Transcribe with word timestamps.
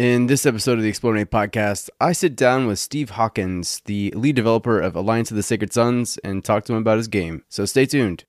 In 0.00 0.28
this 0.28 0.46
episode 0.46 0.78
of 0.78 0.82
the 0.82 0.90
eXplorminate 0.90 1.26
podcast, 1.26 1.90
I 2.00 2.12
sit 2.12 2.34
down 2.34 2.66
with 2.66 2.78
Steve 2.78 3.10
Hawkins, 3.10 3.82
the 3.84 4.10
lead 4.16 4.34
developer 4.34 4.80
of 4.80 4.96
Alliance 4.96 5.30
of 5.30 5.36
the 5.36 5.42
Sacred 5.42 5.74
Suns, 5.74 6.16
and 6.24 6.42
talk 6.42 6.64
to 6.64 6.72
him 6.72 6.78
about 6.78 6.96
his 6.96 7.06
game. 7.06 7.44
So 7.50 7.66
stay 7.66 7.84
tuned. 7.84 8.24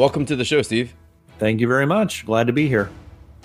Welcome 0.00 0.24
to 0.24 0.34
the 0.34 0.46
show, 0.46 0.62
Steve. 0.62 0.94
Thank 1.38 1.60
you 1.60 1.68
very 1.68 1.84
much. 1.84 2.24
Glad 2.24 2.46
to 2.46 2.54
be 2.54 2.66
here. 2.68 2.88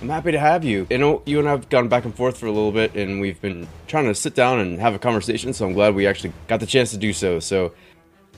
I'm 0.01 0.07
happy 0.07 0.31
to 0.31 0.39
have 0.39 0.63
you. 0.63 0.87
You 0.89 0.97
know, 0.97 1.21
you 1.25 1.37
and 1.37 1.49
I 1.49 1.51
have 1.51 1.67
gone 1.67 1.89
back 1.89 2.05
and 2.05 2.15
forth 2.15 2.37
for 2.37 2.45
a 2.45 2.49
little 2.49 2.71
bit, 2.71 2.95
and 2.95 3.19
we've 3.19 3.41
been 3.41 3.67
trying 3.87 4.05
to 4.05 4.15
sit 4.15 4.35
down 4.35 4.59
and 4.59 4.79
have 4.79 4.95
a 4.95 4.97
conversation. 4.97 5.51
So 5.51 5.65
I'm 5.65 5.73
glad 5.73 5.95
we 5.95 6.07
actually 6.07 6.31
got 6.47 6.61
the 6.61 6.65
chance 6.65 6.91
to 6.91 6.97
do 6.97 7.11
so. 7.11 7.41
So 7.41 7.73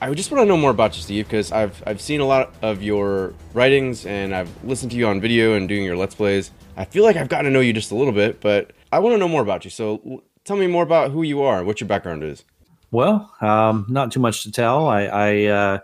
I 0.02 0.12
just 0.14 0.32
want 0.32 0.42
to 0.42 0.46
know 0.46 0.56
more 0.56 0.72
about 0.72 0.96
you, 0.96 1.02
Steve, 1.02 1.26
because 1.26 1.52
I've 1.52 1.80
I've 1.86 2.00
seen 2.00 2.18
a 2.18 2.24
lot 2.24 2.52
of 2.60 2.82
your 2.82 3.34
writings, 3.54 4.04
and 4.04 4.34
I've 4.34 4.50
listened 4.64 4.90
to 4.90 4.96
you 4.96 5.06
on 5.06 5.20
video 5.20 5.54
and 5.54 5.68
doing 5.68 5.84
your 5.84 5.96
let's 5.96 6.16
plays. 6.16 6.50
I 6.76 6.86
feel 6.86 7.04
like 7.04 7.14
I've 7.14 7.28
gotten 7.28 7.44
to 7.44 7.52
know 7.52 7.60
you 7.60 7.72
just 7.72 7.92
a 7.92 7.94
little 7.94 8.12
bit, 8.12 8.40
but 8.40 8.72
I 8.90 8.98
want 8.98 9.14
to 9.14 9.18
know 9.18 9.28
more 9.28 9.42
about 9.42 9.64
you. 9.64 9.70
So 9.70 10.24
tell 10.42 10.56
me 10.56 10.66
more 10.66 10.82
about 10.82 11.12
who 11.12 11.22
you 11.22 11.42
are, 11.42 11.62
what 11.62 11.80
your 11.80 11.86
background 11.86 12.24
is. 12.24 12.42
Well, 12.90 13.32
um, 13.40 13.86
not 13.88 14.10
too 14.10 14.18
much 14.18 14.42
to 14.42 14.50
tell. 14.50 14.88
I, 14.88 15.02
I 15.04 15.44
uh, 15.44 15.78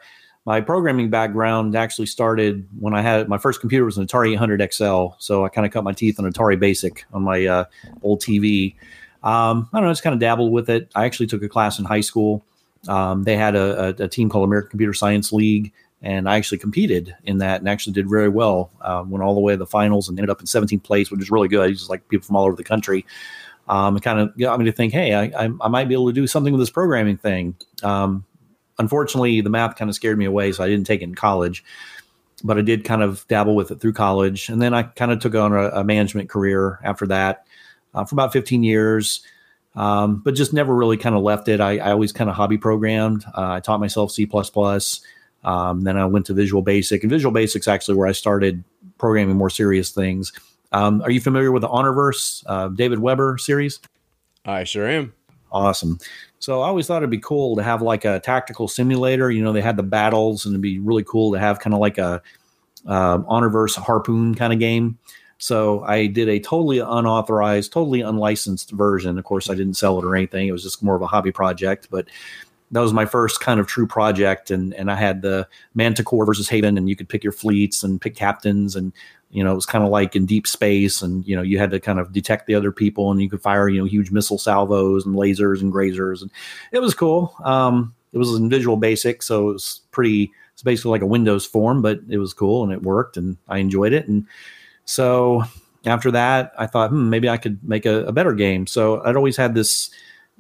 my 0.45 0.61
programming 0.61 1.09
background 1.09 1.75
actually 1.75 2.07
started 2.07 2.67
when 2.79 2.95
I 2.95 3.01
had 3.01 3.29
my 3.29 3.39
first 3.39 3.61
computer 3.61 3.85
was 3.85 3.97
an 3.97 4.07
Atari 4.07 4.33
800 4.35 4.73
XL. 4.73 5.07
So 5.19 5.45
I 5.45 5.49
kind 5.49 5.67
of 5.67 5.73
cut 5.73 5.85
my 5.85 5.93
teeth 5.93 6.19
on 6.19 6.31
Atari 6.31 6.59
Basic 6.59 7.05
on 7.15 7.23
my 7.23 7.47
uh, 7.47 7.65
old 8.03 8.21
TV. 8.21 8.75
Um, 9.23 9.69
I 9.73 9.79
don't 9.79 9.87
know, 9.87 9.93
just 9.93 10.03
kind 10.03 10.13
of 10.13 10.21
dabbled 10.21 10.53
with 10.53 10.69
it. 10.69 10.91
I 10.95 11.07
actually 11.07 11.29
took 11.29 11.43
a 11.43 11.49
class 11.49 11.79
in 11.79 11.87
high 11.87 12.03
school. 12.03 12.45
Um, 12.89 13.23
they 13.23 13.37
had 13.37 13.57
a, 13.57 13.99
a, 13.99 14.05
a, 14.05 14.09
team 14.09 14.29
called 14.29 14.45
American 14.45 14.69
Computer 14.69 14.93
Science 14.93 15.33
League, 15.33 15.73
and 16.03 16.29
I 16.29 16.37
actually 16.37 16.59
competed 16.59 17.17
in 17.25 17.39
that 17.39 17.61
and 17.61 17.69
actually 17.69 17.95
did 17.95 18.11
very 18.11 18.29
well. 18.29 18.71
Uh, 18.83 19.03
went 19.07 19.25
all 19.25 19.35
the 19.35 19.41
way 19.41 19.55
to 19.55 19.57
the 19.57 19.65
finals 19.65 20.11
and 20.11 20.19
ended 20.19 20.29
up 20.29 20.41
in 20.41 20.47
17th 20.47 20.83
place, 20.83 21.11
which 21.11 21.23
is 21.23 21.31
really 21.31 21.49
good. 21.49 21.73
Just 21.73 21.89
like 21.89 22.07
people 22.09 22.27
from 22.27 22.37
all 22.37 22.45
over 22.45 22.55
the 22.57 22.63
country. 22.63 23.07
Um, 23.67 23.97
it 23.97 24.03
kind 24.03 24.21
of 24.21 24.37
got 24.37 24.59
me 24.59 24.67
to 24.67 24.73
think, 24.73 24.93
hey, 24.93 25.15
I, 25.15 25.45
I, 25.45 25.49
I, 25.63 25.69
might 25.69 25.89
be 25.89 25.95
able 25.95 26.09
to 26.09 26.13
do 26.13 26.27
something 26.27 26.53
with 26.53 26.61
this 26.61 26.69
programming 26.69 27.17
thing. 27.17 27.57
Um, 27.83 28.27
unfortunately, 28.79 29.41
the 29.41 29.51
math 29.51 29.77
kind 29.77 29.89
of 29.89 29.95
scared 29.95 30.19
me 30.19 30.25
away, 30.25 30.53
so 30.53 30.65
I 30.65 30.69
didn't 30.69 30.87
take 30.87 31.01
it 31.01 31.05
in 31.05 31.15
college. 31.15 31.65
But 32.43 32.59
I 32.59 32.63
did 32.63 32.85
kind 32.85 33.03
of 33.03 33.27
dabble 33.29 33.55
with 33.55 33.71
it 33.71 33.81
through 33.81 33.95
college, 33.95 34.49
and 34.49 34.61
then 34.61 34.75
I 34.75 34.83
kind 34.83 35.13
of 35.13 35.21
took 35.21 35.35
on 35.35 35.53
a, 35.53 35.69
a 35.71 35.85
management 35.85 36.29
career 36.29 36.79
after 36.83 37.07
that 37.07 37.47
uh, 37.95 38.05
for 38.05 38.15
about 38.15 38.33
15 38.33 38.63
years. 38.63 39.25
Um, 39.77 40.23
but 40.25 40.35
just 40.35 40.53
never 40.53 40.75
really 40.75 40.97
kind 40.97 41.17
of 41.17 41.23
left 41.23 41.49
it. 41.49 41.61
I, 41.61 41.79
I 41.79 41.91
always 41.91 42.13
kind 42.13 42.31
of 42.31 42.37
hobby 42.37 42.59
programmed. 42.59 43.25
Uh, 43.37 43.55
I 43.55 43.61
taught 43.61 43.81
myself 43.81 44.13
C++. 44.13 44.29
Um, 45.43 45.81
then 45.83 45.97
I 45.97 46.07
went 46.07 46.27
to 46.27 46.35
Visual 46.35 46.63
Basic, 46.63 47.03
and 47.03 47.11
Visual 47.11 47.33
Basics 47.33 47.67
actually 47.67 47.97
where 47.97 48.07
I 48.07 48.13
started 48.13 48.63
programming 48.99 49.37
more 49.37 49.51
serious 49.51 49.91
things. 49.91 50.33
Um, 50.73 51.03
are 51.03 51.11
you 51.11 51.21
familiar 51.21 51.53
with 51.53 51.63
the 51.63 51.69
Honorverse, 51.69 52.45
uh, 52.47 52.69
David 52.69 52.99
Weber 52.99 53.39
series? 53.39 53.81
I 54.45 54.65
sure 54.65 54.89
am. 54.89 55.13
Awesome. 55.53 55.99
So 56.45 56.61
I 56.61 56.69
always 56.69 56.87
thought 56.87 56.99
it'd 56.99 57.09
be 57.09 57.17
cool 57.17 57.57
to 57.57 57.63
have 57.63 57.81
like 57.81 58.05
a 58.05 58.21
tactical 58.21 58.69
simulator. 58.69 59.31
You 59.31 59.43
know, 59.43 59.55
they 59.55 59.63
had 59.63 59.79
the 59.79 59.83
battles, 59.83 60.45
and 60.45 60.53
it'd 60.53 60.61
be 60.61 60.79
really 60.79 61.03
cool 61.03 61.33
to 61.33 61.39
have 61.39 61.59
kind 61.59 61.73
of 61.73 61.81
like 61.81 61.97
a 61.97 62.21
uh, 62.87 63.19
Honorverse 63.21 63.77
harpoon 63.77 64.35
kind 64.35 64.53
of 64.53 64.59
game. 64.59 64.99
So 65.39 65.83
I 65.85 66.07
did 66.07 66.29
a 66.29 66.39
totally 66.39 66.81
unauthorized, 66.81 67.73
totally 67.73 68.03
unlicensed 68.03 68.73
version. 68.73 69.17
Of 69.19 69.25
course, 69.25 69.49
I 69.49 69.55
didn't 69.55 69.79
sell 69.79 69.99
it 69.99 70.05
or 70.05 70.15
anything. 70.15 70.47
It 70.47 70.53
was 70.53 70.63
just 70.63 70.83
more 70.83 70.95
of 70.95 71.01
a 71.01 71.07
hobby 71.07 71.33
project, 71.33 71.89
but 71.91 72.09
that 72.73 72.81
was 72.81 72.93
my 72.93 73.07
first 73.07 73.41
kind 73.41 73.59
of 73.59 73.67
true 73.67 73.87
project. 73.87 74.51
And 74.51 74.75
and 74.75 74.91
I 74.91 74.97
had 74.97 75.23
the 75.23 75.49
Manticore 75.75 76.27
versus 76.27 76.51
Haven, 76.51 76.77
and 76.77 76.91
you 76.91 76.95
could 76.95 77.09
pick 77.09 77.25
your 77.25 77.33
fleets 77.33 77.83
and 77.83 77.99
pick 77.99 78.17
captains, 78.17 78.77
and 78.77 78.93
you 79.35 79.43
know, 79.43 79.51
it 79.51 79.57
was 79.57 79.67
kind 79.67 79.85
of 79.85 79.91
like 79.91 80.15
in 80.15 80.27
deep 80.27 80.47
space, 80.47 81.03
and 81.03 81.27
you 81.27 81.35
know, 81.35 81.43
you 81.43 81.59
had 81.59 81.73
to 81.73 81.81
kind 81.81 81.99
of 81.99 82.13
detect 82.13 82.47
the 82.47 82.55
other 82.55 82.71
people, 82.71 83.11
and 83.11 83.21
you 83.21 83.29
could 83.29 83.43
fire, 83.43 83.69
you 83.69 83.81
know, 83.81 83.85
huge 83.85 84.13
missile 84.13 84.39
salvos 84.39 85.05
and 85.05 85.17
lasers 85.17 85.61
and 85.61 85.73
grasers, 85.73 86.23
and 86.23 86.31
it 86.71 86.79
was 86.79 86.95
cool. 86.95 87.35
Um, 87.45 87.93
it 88.13 88.19
was 88.19 88.33
in 88.35 88.49
Visual 88.49 88.77
Basic, 88.77 89.25
so 89.25 89.51
it 89.51 89.55
was 89.55 89.81
pretty. 89.91 90.31
It's 90.53 90.63
basically 90.63 90.93
like 90.93 91.03
a 91.03 91.07
Windows 91.07 91.45
form, 91.45 91.83
but 91.83 91.99
it 92.09 92.19
was 92.19 92.33
cool 92.33 92.63
and 92.63 92.73
it 92.73 92.85
worked, 92.85 93.17
and 93.17 93.37
I 93.49 93.59
enjoyed 93.59 93.93
it. 93.93 94.07
And 94.07 94.25
so 94.85 95.43
after 95.85 96.13
that, 96.13 96.53
I 96.57 96.69
thought, 96.69 96.91
hmm, 96.91 97.11
maybe 97.11 97.29
I 97.29 97.37
could 97.37 97.59
make 97.69 97.87
a, 97.87 98.05
a 98.05 98.13
better 98.13 98.35
game. 98.35 98.69
So 98.69 99.05
I'd 99.05 99.17
always 99.17 99.37
had 99.37 99.57
this 99.57 99.91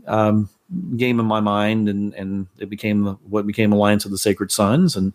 um, 0.06 0.49
game 0.97 1.19
in 1.19 1.27
my 1.27 1.41
mind, 1.41 1.88
and 1.88 2.15
and 2.15 2.47
it 2.59 2.71
became 2.71 3.03
the, 3.03 3.12
what 3.28 3.44
became 3.44 3.72
Alliance 3.72 4.04
of 4.04 4.12
the 4.12 4.19
Sacred 4.19 4.53
Suns, 4.53 4.94
and 4.94 5.12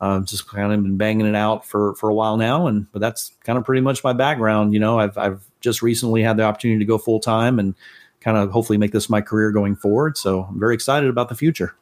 uh, 0.00 0.20
just 0.20 0.48
kind 0.48 0.72
of 0.72 0.82
been 0.82 0.96
banging 0.96 1.26
it 1.26 1.34
out 1.34 1.66
for 1.66 1.94
for 1.94 2.08
a 2.08 2.14
while 2.14 2.36
now, 2.36 2.66
and 2.66 2.90
but 2.92 3.00
that's 3.00 3.32
kind 3.44 3.58
of 3.58 3.64
pretty 3.64 3.80
much 3.80 4.04
my 4.04 4.12
background. 4.12 4.72
You 4.72 4.80
know, 4.80 4.98
I've 4.98 5.16
I've 5.18 5.44
just 5.60 5.82
recently 5.82 6.22
had 6.22 6.36
the 6.36 6.44
opportunity 6.44 6.78
to 6.78 6.84
go 6.84 6.98
full 6.98 7.20
time 7.20 7.58
and 7.58 7.74
kind 8.20 8.36
of 8.36 8.50
hopefully 8.50 8.78
make 8.78 8.92
this 8.92 9.10
my 9.10 9.20
career 9.20 9.50
going 9.50 9.76
forward. 9.76 10.16
So 10.16 10.44
I'm 10.44 10.58
very 10.58 10.74
excited 10.74 11.08
about 11.10 11.28
the 11.28 11.34
future. 11.34 11.74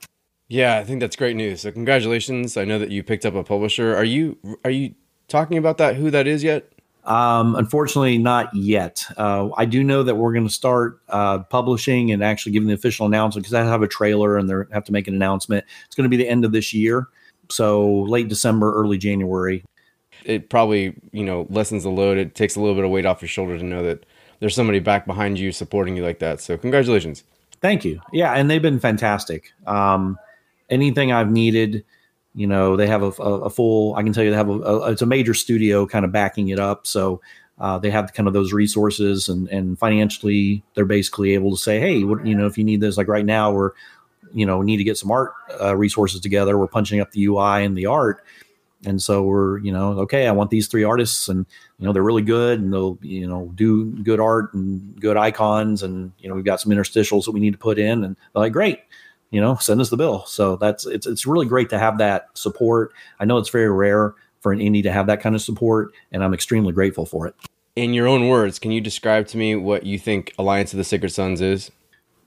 Yeah, 0.48 0.78
I 0.78 0.84
think 0.84 1.00
that's 1.00 1.16
great 1.16 1.36
news. 1.36 1.60
So 1.60 1.72
congratulations! 1.72 2.56
I 2.56 2.64
know 2.64 2.78
that 2.78 2.90
you 2.90 3.02
picked 3.02 3.26
up 3.26 3.34
a 3.34 3.44
publisher. 3.44 3.94
Are 3.94 4.04
you 4.04 4.36
are 4.64 4.70
you 4.70 4.94
talking 5.28 5.58
about 5.58 5.78
that? 5.78 5.96
Who 5.96 6.10
that 6.10 6.26
is 6.26 6.42
yet? 6.42 6.72
Um, 7.04 7.56
unfortunately, 7.56 8.18
not 8.18 8.54
yet. 8.54 9.04
Uh, 9.16 9.48
I 9.56 9.64
do 9.64 9.82
know 9.82 10.02
that 10.02 10.16
we're 10.16 10.32
going 10.32 10.46
to 10.46 10.52
start 10.52 11.00
uh, 11.08 11.38
publishing 11.40 12.12
and 12.12 12.22
actually 12.22 12.52
giving 12.52 12.68
the 12.68 12.74
official 12.74 13.06
announcement 13.06 13.44
because 13.44 13.54
I 13.54 13.64
have 13.64 13.82
a 13.82 13.88
trailer 13.88 14.36
and 14.36 14.48
they 14.50 14.54
have 14.72 14.84
to 14.84 14.92
make 14.92 15.08
an 15.08 15.14
announcement. 15.14 15.64
It's 15.86 15.96
going 15.96 16.04
to 16.04 16.14
be 16.14 16.22
the 16.22 16.28
end 16.28 16.44
of 16.44 16.52
this 16.52 16.74
year. 16.74 17.08
So 17.50 18.02
late 18.02 18.28
December, 18.28 18.72
early 18.72 18.98
January. 18.98 19.64
It 20.24 20.50
probably, 20.50 20.94
you 21.12 21.24
know, 21.24 21.46
lessens 21.48 21.82
the 21.82 21.90
load. 21.90 22.18
It 22.18 22.34
takes 22.34 22.56
a 22.56 22.60
little 22.60 22.74
bit 22.74 22.84
of 22.84 22.90
weight 22.90 23.06
off 23.06 23.22
your 23.22 23.28
shoulder 23.28 23.58
to 23.58 23.64
know 23.64 23.82
that 23.82 24.04
there's 24.40 24.54
somebody 24.54 24.78
back 24.78 25.06
behind 25.06 25.38
you 25.38 25.52
supporting 25.52 25.96
you 25.96 26.02
like 26.02 26.18
that. 26.18 26.40
So 26.40 26.56
congratulations. 26.56 27.24
Thank 27.60 27.84
you. 27.84 28.00
Yeah, 28.12 28.32
and 28.32 28.50
they've 28.50 28.62
been 28.62 28.80
fantastic. 28.80 29.52
Um, 29.66 30.18
anything 30.70 31.12
I've 31.12 31.30
needed, 31.30 31.84
you 32.34 32.46
know, 32.46 32.76
they 32.76 32.86
have 32.86 33.02
a, 33.02 33.22
a, 33.22 33.40
a 33.42 33.50
full. 33.50 33.94
I 33.96 34.02
can 34.02 34.12
tell 34.12 34.24
you 34.24 34.30
they 34.30 34.36
have 34.36 34.48
a, 34.48 34.60
a, 34.60 34.90
it's 34.92 35.02
a 35.02 35.06
major 35.06 35.34
studio 35.34 35.86
kind 35.86 36.04
of 36.04 36.12
backing 36.12 36.48
it 36.48 36.58
up. 36.58 36.86
So 36.86 37.20
uh, 37.58 37.78
they 37.78 37.90
have 37.90 38.14
kind 38.14 38.26
of 38.26 38.32
those 38.32 38.52
resources 38.52 39.28
and 39.28 39.46
and 39.48 39.78
financially 39.78 40.62
they're 40.74 40.86
basically 40.86 41.34
able 41.34 41.50
to 41.50 41.62
say, 41.62 41.78
hey, 41.78 42.04
what, 42.04 42.26
you 42.26 42.34
know, 42.34 42.46
if 42.46 42.56
you 42.56 42.64
need 42.64 42.80
this, 42.80 42.96
like 42.96 43.08
right 43.08 43.26
now 43.26 43.52
we're 43.52 43.72
you 44.32 44.46
know 44.46 44.58
we 44.58 44.66
need 44.66 44.78
to 44.78 44.84
get 44.84 44.98
some 44.98 45.10
art 45.10 45.32
uh, 45.60 45.76
resources 45.76 46.20
together. 46.20 46.58
We're 46.58 46.66
punching 46.66 47.00
up 47.00 47.10
the 47.12 47.24
ui 47.24 47.64
and 47.64 47.76
the 47.76 47.86
art. 47.86 48.24
And 48.86 49.00
so 49.02 49.22
we're 49.22 49.58
you 49.58 49.72
know 49.72 49.98
okay 50.00 50.26
i 50.26 50.32
want 50.32 50.48
these 50.48 50.66
three 50.66 50.84
artists 50.84 51.28
and 51.28 51.44
you 51.78 51.86
know 51.86 51.92
they're 51.92 52.02
really 52.02 52.22
good 52.22 52.60
and 52.60 52.72
they'll 52.72 52.98
you 53.02 53.28
know 53.28 53.52
do 53.54 53.90
good 54.02 54.20
art 54.20 54.54
and 54.54 54.98
good 55.00 55.16
icons. 55.16 55.82
And 55.82 56.12
you 56.18 56.28
know 56.28 56.34
we've 56.34 56.44
got 56.44 56.60
some 56.60 56.72
interstitials 56.72 57.24
that 57.26 57.32
we 57.32 57.40
need 57.40 57.52
to 57.52 57.58
put 57.58 57.78
in. 57.78 58.04
And 58.04 58.16
they're 58.32 58.42
like 58.42 58.52
great 58.52 58.80
you 59.30 59.40
know 59.40 59.56
send 59.56 59.80
us 59.80 59.90
the 59.90 59.96
bill. 59.96 60.24
So 60.26 60.56
that's 60.56 60.86
it's 60.86 61.06
it's 61.06 61.26
really 61.26 61.46
great 61.46 61.70
to 61.70 61.78
have 61.78 61.98
that 61.98 62.28
support. 62.34 62.92
I 63.18 63.24
know 63.24 63.38
it's 63.38 63.50
very 63.50 63.70
rare 63.70 64.14
for 64.40 64.52
an 64.52 64.58
indie 64.58 64.82
to 64.82 64.92
have 64.92 65.06
that 65.06 65.20
kind 65.20 65.34
of 65.34 65.42
support 65.42 65.92
and 66.12 66.24
i'm 66.24 66.34
extremely 66.34 66.72
grateful 66.72 67.06
for 67.06 67.26
it. 67.26 67.34
In 67.76 67.94
your 67.94 68.08
own 68.08 68.28
words 68.28 68.58
can 68.58 68.70
you 68.70 68.80
describe 68.80 69.26
to 69.28 69.36
me 69.36 69.54
what 69.54 69.84
you 69.84 69.98
think 69.98 70.34
alliance 70.38 70.72
of 70.72 70.78
the 70.78 70.84
sacred 70.84 71.10
suns 71.10 71.40
is 71.40 71.70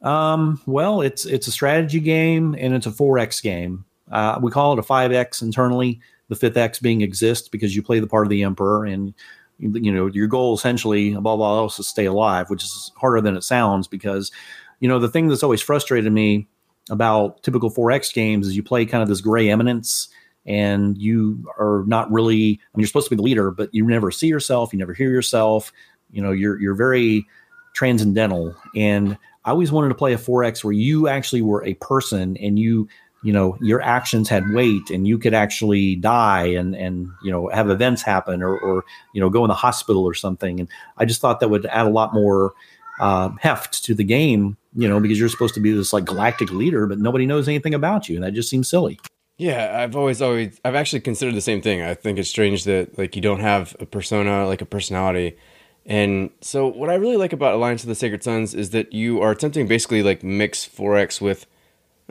um, 0.04 0.62
well, 0.66 1.02
it's 1.02 1.26
it's 1.26 1.48
a 1.48 1.52
strategy 1.52 2.00
game 2.00 2.56
and 2.60 2.74
it's 2.74 2.86
a 2.86 2.92
4X 2.92 3.42
game. 3.42 3.86
Uh, 4.12 4.38
we 4.42 4.52
call 4.52 4.74
it 4.74 4.80
a 4.80 4.84
5X 4.84 5.42
internally, 5.42 6.00
the 6.30 6.36
fifth 6.36 6.58
X 6.58 6.80
being 6.80 7.02
exist 7.02 7.52
because 7.52 7.76
you 7.76 7.82
play 7.82 8.00
the 8.00 8.08
part 8.08 8.26
of 8.26 8.30
the 8.30 8.44
Emperor 8.44 8.86
and 8.86 9.14
you 9.60 9.92
know 9.92 10.08
your 10.08 10.28
goal 10.28 10.54
essentially 10.54 11.14
above 11.14 11.40
all 11.40 11.58
else 11.58 11.80
is 11.80 11.88
stay 11.88 12.06
alive 12.06 12.50
which 12.50 12.64
is 12.64 12.92
harder 12.98 13.22
than 13.22 13.38
it 13.38 13.44
sounds 13.44 13.88
because 13.88 14.32
you 14.80 14.88
know 14.88 15.00
the 15.00 15.08
thing 15.08 15.28
that's 15.28 15.44
always 15.44 15.62
frustrated 15.62 16.12
me 16.12 16.48
about 16.90 17.42
typical 17.44 17.72
4x 17.72 18.14
games 18.14 18.48
is 18.48 18.56
you 18.56 18.64
play 18.64 18.86
kind 18.86 19.02
of 19.02 19.10
this 19.10 19.22
gray 19.22 19.50
eminence 19.50 20.10
and 20.46 20.98
you 20.98 21.46
are 21.58 21.84
not 21.88 22.12
really 22.12 22.60
i 22.74 22.78
mean 22.78 22.82
you're 22.82 22.88
supposed 22.88 23.08
to 23.08 23.12
be 23.12 23.16
the 23.16 23.22
leader 23.24 23.52
but 23.52 23.74
you 23.74 23.86
never 23.86 24.12
see 24.12 24.28
yourself 24.28 24.74
you 24.74 24.80
never 24.80 24.94
hear 24.94 25.10
yourself 25.10 25.72
you 26.12 26.22
know 26.22 26.32
you're 26.32 26.60
you're 26.60 26.76
very 26.76 27.26
transcendental 27.74 28.56
and 28.76 29.18
i 29.46 29.52
always 29.52 29.72
wanted 29.72 29.90
to 29.90 29.96
play 29.96 30.14
a 30.14 30.18
4x 30.18 30.64
where 30.64 30.74
you 30.74 31.08
actually 31.08 31.42
were 31.42 31.64
a 31.66 31.74
person 31.76 32.38
and 32.38 32.60
you 32.60 32.88
you 33.24 33.32
know 33.32 33.58
your 33.62 33.82
actions 33.82 34.30
had 34.30 34.52
weight 34.52 34.90
and 34.92 35.08
you 35.08 35.18
could 35.18 35.34
actually 35.34 35.96
die 35.96 36.46
and 36.46 36.76
and 36.76 37.10
you 37.24 37.32
know 37.32 37.48
have 37.50 37.70
events 37.70 38.04
happen 38.04 38.44
or 38.44 38.58
or 38.60 38.84
you 39.14 39.22
know 39.22 39.30
go 39.30 39.44
in 39.44 39.48
the 39.48 39.56
hospital 39.56 40.04
or 40.04 40.14
something. 40.14 40.60
And 40.60 40.70
i 40.98 41.06
just 41.06 41.22
thought 41.22 41.40
that 41.40 41.50
would 41.50 41.66
add 41.68 41.88
a 41.88 41.90
lot 41.90 42.14
more 42.14 42.54
uh, 43.00 43.30
heft 43.40 43.84
to 43.86 43.96
the 43.96 44.04
game 44.04 44.56
you 44.76 44.88
know 44.88 45.00
because 45.00 45.20
you're 45.20 45.30
supposed 45.30 45.56
to 45.56 45.60
be 45.60 45.72
this 45.72 45.94
like 45.94 46.06
galactic 46.06 46.52
leader 46.52 46.86
but 46.86 47.00
nobody 47.00 47.26
knows 47.26 47.48
anything 47.48 47.74
about 47.74 48.08
you. 48.08 48.16
And 48.16 48.24
that 48.24 48.34
just 48.34 48.50
seems 48.50 48.70
silly. 48.70 49.00
Yeah 49.38 49.80
i've 49.80 49.96
always 49.96 50.22
always 50.22 50.60
i've 50.64 50.76
actually 50.76 51.00
considered 51.00 51.34
the 51.34 51.42
same 51.42 51.62
thing. 51.62 51.82
I 51.82 51.96
think 51.96 52.20
it's 52.20 52.30
strange 52.30 52.66
that 52.66 52.98
like 52.98 53.16
you 53.16 53.22
don't 53.22 53.40
have 53.40 53.76
a 53.80 53.86
persona 53.86 54.46
like 54.46 54.62
a 54.62 54.66
personality 54.66 55.38
and 55.86 56.30
so 56.42 56.68
what 56.68 56.90
i 56.90 56.96
really 56.96 57.18
like 57.18 57.34
about 57.34 57.54
alliance 57.54 57.84
of 57.84 57.90
the 57.90 57.96
sacred 57.96 58.24
suns 58.24 58.54
is 58.54 58.70
that 58.70 58.94
you 58.94 59.22
are 59.22 59.32
attempting 59.32 59.68
basically 59.68 60.02
like 60.04 60.24
mix 60.24 60.68
4x 60.68 61.20
with 61.20 61.46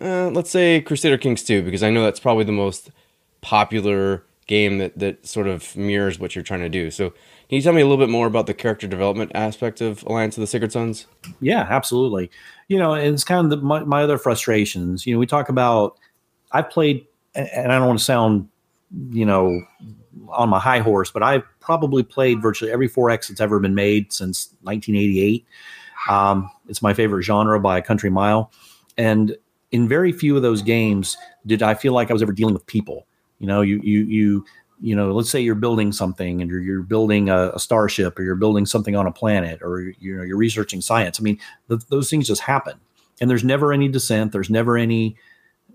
uh, 0.00 0.30
let's 0.30 0.50
say 0.50 0.80
Crusader 0.80 1.18
Kings 1.18 1.42
2, 1.42 1.62
because 1.62 1.82
I 1.82 1.90
know 1.90 2.02
that's 2.02 2.20
probably 2.20 2.44
the 2.44 2.52
most 2.52 2.90
popular 3.40 4.24
game 4.46 4.78
that, 4.78 4.98
that 4.98 5.26
sort 5.26 5.46
of 5.46 5.76
mirrors 5.76 6.18
what 6.18 6.34
you're 6.34 6.42
trying 6.42 6.60
to 6.60 6.68
do. 6.68 6.90
So, 6.90 7.10
can 7.10 7.56
you 7.56 7.62
tell 7.62 7.72
me 7.72 7.82
a 7.82 7.84
little 7.86 8.02
bit 8.02 8.10
more 8.10 8.26
about 8.26 8.46
the 8.46 8.54
character 8.54 8.86
development 8.86 9.32
aspect 9.34 9.80
of 9.80 10.02
Alliance 10.04 10.36
of 10.36 10.40
the 10.40 10.46
Sacred 10.46 10.72
Suns? 10.72 11.06
Yeah, 11.40 11.66
absolutely. 11.68 12.30
You 12.68 12.78
know, 12.78 12.94
it's 12.94 13.24
kind 13.24 13.44
of 13.44 13.50
the, 13.50 13.64
my, 13.64 13.84
my 13.84 14.02
other 14.02 14.16
frustrations. 14.16 15.06
You 15.06 15.14
know, 15.14 15.18
we 15.18 15.26
talk 15.26 15.50
about, 15.50 15.98
I've 16.52 16.70
played, 16.70 17.06
and 17.34 17.70
I 17.70 17.78
don't 17.78 17.86
want 17.86 17.98
to 17.98 18.04
sound, 18.04 18.48
you 19.10 19.26
know, 19.26 19.60
on 20.32 20.48
my 20.48 20.58
high 20.58 20.80
horse, 20.80 21.10
but 21.10 21.22
I've 21.22 21.44
probably 21.60 22.02
played 22.02 22.42
virtually 22.42 22.72
every 22.72 22.88
4X 22.88 23.28
that's 23.28 23.40
ever 23.40 23.60
been 23.60 23.74
made 23.74 24.12
since 24.12 24.54
1988. 24.62 25.46
Um, 26.08 26.50
it's 26.68 26.82
my 26.82 26.94
favorite 26.94 27.22
genre 27.22 27.60
by 27.60 27.78
a 27.78 27.82
country 27.82 28.10
mile. 28.10 28.52
And 28.96 29.36
in 29.70 29.88
very 29.88 30.12
few 30.12 30.36
of 30.36 30.42
those 30.42 30.62
games 30.62 31.16
did 31.46 31.62
I 31.62 31.74
feel 31.74 31.92
like 31.92 32.10
I 32.10 32.12
was 32.12 32.22
ever 32.22 32.32
dealing 32.32 32.54
with 32.54 32.66
people. 32.66 33.06
You 33.38 33.46
know, 33.46 33.60
you 33.62 33.80
you 33.82 34.02
you 34.02 34.44
you 34.82 34.96
know, 34.96 35.12
let's 35.12 35.30
say 35.30 35.40
you're 35.40 35.54
building 35.54 35.92
something 35.92 36.42
and 36.42 36.50
you're, 36.50 36.60
you're 36.60 36.82
building 36.82 37.30
a, 37.30 37.52
a, 37.54 37.60
starship 37.60 38.18
or 38.18 38.24
you're 38.24 38.34
building 38.34 38.66
something 38.66 38.96
on 38.96 39.06
a 39.06 39.12
planet 39.12 39.62
or 39.62 39.80
you 39.80 40.16
know 40.16 40.24
you're 40.24 40.36
researching 40.36 40.80
science. 40.80 41.20
I 41.20 41.22
mean, 41.22 41.38
th- 41.68 41.86
those 41.88 42.10
things 42.10 42.26
just 42.26 42.42
happen, 42.42 42.80
and 43.20 43.30
there's 43.30 43.44
never 43.44 43.72
any 43.72 43.88
dissent. 43.88 44.32
There's 44.32 44.50
never 44.50 44.76
any, 44.76 45.16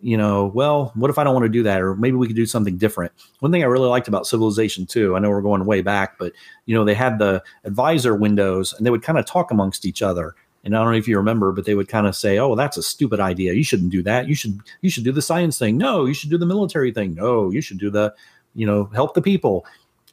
you 0.02 0.18
know, 0.18 0.52
well, 0.54 0.92
what 0.96 1.10
if 1.10 1.18
I 1.18 1.24
don't 1.24 1.34
want 1.34 1.46
to 1.46 1.50
do 1.50 1.64
that, 1.64 1.82
or 1.82 1.96
maybe 1.96 2.18
we 2.18 2.28
could 2.28 2.36
do 2.36 2.46
something 2.46 2.78
different. 2.78 3.12
One 3.40 3.52
thing 3.52 3.64
I 3.64 3.68
really 3.68 3.90
liked 3.90 4.08
about 4.08 4.28
Civilization 4.28 4.86
2, 4.86 5.16
I 5.16 5.20
know 5.20 5.30
we're 5.30 5.42
going 5.42 5.66
way 5.66 5.82
back, 5.82 6.18
but 6.20 6.34
you 6.66 6.76
know, 6.76 6.86
they 6.86 6.94
had 6.94 7.20
the 7.20 7.44
advisor 7.64 8.16
windows 8.16 8.74
and 8.74 8.86
they 8.86 8.92
would 8.92 9.04
kind 9.04 9.18
of 9.18 9.26
talk 9.26 9.52
amongst 9.52 9.86
each 9.86 10.02
other 10.02 10.36
and 10.68 10.76
I 10.76 10.84
don't 10.84 10.92
know 10.92 10.98
if 10.98 11.08
you 11.08 11.16
remember, 11.16 11.54
but 11.54 11.64
they 11.64 11.76
would 11.76 11.88
kind 11.88 12.06
of 12.08 12.16
say, 12.16 12.40
"Oh, 12.40 12.54
that's 12.54 12.76
a 12.76 12.84
stupid 12.84 13.22
idea. 13.22 13.54
You 13.54 13.64
shouldn't 13.64 13.90
do 13.90 14.04
that. 14.04 14.28
You 14.28 14.36
should 14.36 14.60
you 14.82 14.90
should 14.90 15.06
do 15.06 15.14
the 15.14 15.22
science 15.22 15.58
thing. 15.58 15.78
No, 15.78 16.04
you 16.06 16.14
should 16.14 16.30
do 16.30 16.38
the 16.38 16.46
military 16.46 16.92
thing. 16.92 17.14
No, 17.16 17.50
you 17.50 17.62
should 17.62 17.78
do 17.78 17.90
the, 17.90 18.14
you 18.54 18.66
know, 18.68 18.90
help 18.94 19.14
the 19.14 19.22
people." 19.22 19.66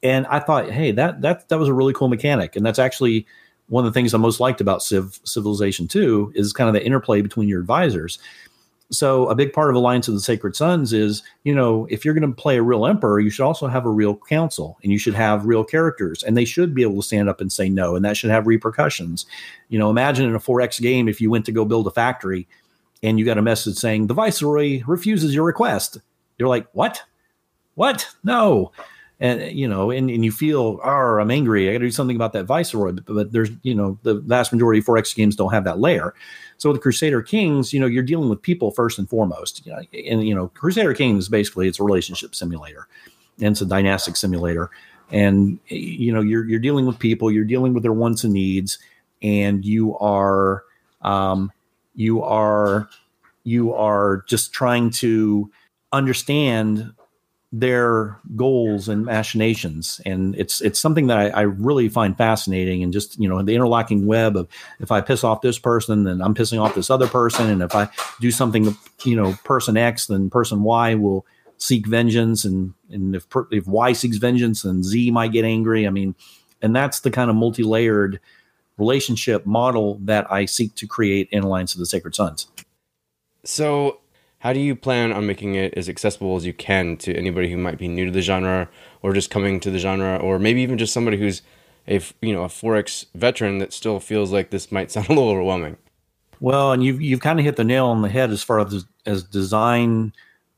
And 0.05 0.27
I 0.29 0.39
thought, 0.39 0.71
hey, 0.71 0.93
that 0.93 1.23
that 1.23 1.49
that 1.49 1.59
was 1.59 1.69
a 1.69 1.75
really 1.75 1.93
cool 1.93 2.09
mechanic, 2.09 2.55
and 2.55 2.65
that's 2.65 2.79
actually 2.79 3.27
one 3.69 3.85
of 3.85 3.93
the 3.93 3.99
things 3.99 4.15
I 4.15 4.19
most 4.19 4.39
liked 4.39 4.61
about 4.61 4.83
Civ 4.83 5.19
Civilization 5.25 5.89
Two 5.89 6.31
is 6.37 6.53
kind 6.53 6.69
of 6.69 6.75
the 6.75 6.87
interplay 6.87 7.21
between 7.21 7.49
your 7.49 7.61
advisors 7.61 8.21
so 8.94 9.29
a 9.29 9.35
big 9.35 9.52
part 9.52 9.70
of 9.70 9.76
alliance 9.76 10.08
of 10.08 10.14
the 10.14 10.20
sacred 10.20 10.55
suns 10.56 10.93
is 10.93 11.23
you 11.44 11.55
know 11.55 11.87
if 11.91 12.05
you're 12.05 12.14
going 12.14 12.29
to 12.29 12.37
play 12.37 12.56
a 12.56 12.62
real 12.62 12.87
emperor 12.87 13.20
you 13.20 13.31
should 13.31 13.44
also 13.44 13.67
have 13.67 13.87
a 13.87 13.91
real 13.91 14.17
council 14.17 14.79
and 14.82 14.93
you 14.93 14.99
should 14.99 15.14
have 15.14 15.46
real 15.46 15.64
characters 15.64 16.23
and 16.23 16.37
they 16.37 16.44
should 16.44 16.75
be 16.75 16.82
able 16.82 16.96
to 16.96 17.02
stand 17.02 17.29
up 17.29 17.41
and 17.41 17.52
say 17.52 17.69
no 17.69 17.96
and 17.96 18.05
that 18.05 18.17
should 18.17 18.31
have 18.31 18.46
repercussions. 18.46 19.26
You 19.69 19.79
know 19.79 19.91
imagine 19.91 20.29
in 20.29 20.35
a 20.35 20.41
4x 20.41 20.81
game 20.81 21.08
if 21.08 21.20
you 21.20 21.31
went 21.31 21.46
to 21.46 21.52
go 21.52 21.64
build 21.64 21.87
a 21.87 21.91
factory 21.91 22.46
and 23.02 23.19
you 23.19 23.25
got 23.25 23.38
a 23.38 23.43
message 23.43 23.76
saying 23.76 24.06
the 24.06 24.14
viceroy 24.14 24.82
refuses 24.87 25.35
your 25.35 25.44
request. 25.44 25.99
You're 26.38 26.49
like 26.49 26.67
what? 26.73 27.02
What? 27.75 28.08
No. 28.23 28.73
And 29.20 29.56
you 29.56 29.69
know 29.69 29.91
and, 29.91 30.11
and 30.11 30.25
you 30.25 30.32
feel 30.32 30.81
oh 30.85 31.19
i'm 31.19 31.31
angry. 31.31 31.69
I 31.69 31.73
gotta 31.73 31.87
do 31.87 31.91
something 31.91 32.17
about 32.17 32.32
that 32.32 32.44
viceroy. 32.44 32.93
But, 32.93 33.06
but 33.06 33.32
there's 33.32 33.50
you 33.62 33.75
know 33.75 33.99
the 34.02 34.14
vast 34.14 34.52
majority 34.52 34.81
of 34.81 34.87
4x 34.87 35.14
games 35.14 35.37
don't 35.37 35.52
have 35.52 35.64
that 35.64 35.79
layer 35.79 36.14
so 36.59 36.71
with 36.71 36.77
the 36.79 36.83
Crusader 36.83 37.23
Kings, 37.23 37.73
you 37.73 37.81
know, 37.81 37.87
you're 37.87 38.03
dealing 38.03 38.29
with 38.29 38.41
people 38.43 38.71
first 38.71 38.99
and 38.99 39.09
foremost. 39.09 39.65
You 39.67 39.73
know, 39.73 39.83
and 40.09 40.27
you 40.27 40.35
know, 40.35 40.49
Crusader 40.49 40.95
Kings 40.95 41.29
basically 41.29 41.69
it's 41.69 41.81
a 41.81 41.85
relationship 41.85 42.35
simulator, 42.35 42.89
and 43.39 43.49
it's 43.49 43.61
a 43.61 43.67
dynastic 43.67 44.17
simulator. 44.17 44.71
And 45.11 45.59
you 45.69 46.12
know, 46.12 46.21
you're 46.21 46.45
you're 46.45 46.61
dealing 46.61 46.87
with 46.87 46.99
people, 46.99 47.31
you're 47.31 47.45
dealing 47.45 47.75
with 47.75 47.83
their 47.83 47.93
wants 47.93 48.25
and 48.25 48.33
needs, 48.33 48.79
and 49.23 49.65
you 49.65 49.97
are 49.99 50.65
um, 51.03 51.53
you 51.95 52.23
are 52.23 52.89
you 53.45 53.75
are 53.75 54.25
just 54.27 54.53
trying 54.53 54.91
to 54.91 55.51
understand 55.93 56.93
their 57.56 58.19
goals 58.35 58.89
and 58.89 59.05
machinations. 59.05 60.01
And 60.05 60.35
it's 60.35 60.61
it's 60.61 60.81
something 60.81 61.06
that 61.06 61.19
I, 61.19 61.29
I, 61.29 61.41
really 61.43 61.89
find 61.89 62.19
fascinating 62.19 62.83
and 62.83 62.93
just 62.93 63.17
you 63.21 63.29
know 63.29 63.41
the 63.43 63.55
interlocking 63.55 64.06
web 64.06 64.37
of 64.37 64.49
if 64.81 64.91
i 64.91 65.01
piss 65.01 65.23
off 65.23 65.41
this 65.41 65.56
person 65.56 66.03
then 66.03 66.21
i'm 66.21 66.35
pissing 66.35 66.61
off 66.61 66.75
this 66.75 66.91
other 66.91 67.06
person. 67.06 67.49
And 67.49 67.62
if 67.62 67.73
i 67.77 67.89
do 68.21 68.33
something 68.33 68.77
you 69.05 69.15
know 69.15 69.35
person 69.45 69.77
x 69.77 70.06
then 70.06 70.31
person 70.31 70.65
y 70.65 70.97
will 70.97 71.25
seek 71.59 71.87
vengeance. 71.87 72.45
And 72.45 72.75
and 72.91 73.15
if 73.15 73.25
if 73.53 73.69
y 73.69 73.93
seeks 73.93 74.17
vengeance 74.17 74.62
then 74.62 74.83
z 74.83 75.12
might 75.12 75.31
get 75.31 75.45
angry. 75.45 75.87
I 75.87 75.91
mean 75.91 76.17
and 76.61 76.75
that's 76.75 77.01
the 77.01 77.11
kind 77.12 77.31
of 77.31 77.37
multi-layered 77.37 78.19
relationship 78.79 79.47
model 79.47 80.01
that 80.03 80.29
i 80.33 80.45
seek 80.45 80.75
to 80.75 80.89
create 80.89 81.29
in 81.31 81.45
alliance 81.45 81.73
of 81.75 81.79
the 81.79 81.87
sacred 81.87 82.17
suns. 82.17 82.49
So 83.45 84.01
how 84.44 84.52
do 84.52 84.61
you 84.61 84.76
plan 84.76 85.11
on 85.11 85.26
making 85.26 85.55
it 85.55 85.73
as 85.75 85.88
accessible 85.88 86.37
as 86.37 86.44
you 86.44 86.52
can 86.52 86.99
to 86.99 87.17
anybody 87.17 87.50
who 87.50 87.56
might 87.56 87.79
be 87.79 87.88
new 87.88 88.05
to 88.05 88.11
the 88.11 88.20
genre 88.20 88.69
or 89.01 89.15
just 89.15 89.31
coming 89.31 89.58
to 89.58 89.70
the 89.70 89.79
genre? 89.79 90.19
Or 90.19 90.39
maybe 90.39 90.60
even 90.60 90.77
just 90.77 90.93
somebody 90.93 91.17
who's 91.17 91.41
a 91.89 92.03
you 92.20 92.34
know 92.34 92.44
a 92.44 92.48
4x 92.48 93.06
veteran 93.15 93.56
that 93.58 93.72
still 93.72 93.98
feels 94.01 94.32
like 94.32 94.51
this 94.51 94.70
might 94.70 94.91
sound 94.93 95.06
a 95.06 95.15
little 95.15 95.31
overwhelming? 95.31 95.79
Well 96.41 96.72
and 96.72 96.84
you've, 96.84 97.01
you've 97.01 97.20
kind 97.20 97.39
of 97.39 97.46
hit 97.46 97.56
the 97.56 97.65
nail 97.65 97.86
on 97.86 98.03
the 98.03 98.10
head 98.10 98.31
as 98.31 98.43
far 98.43 98.60
as 98.60 98.84
as 99.06 99.22
design 99.24 100.13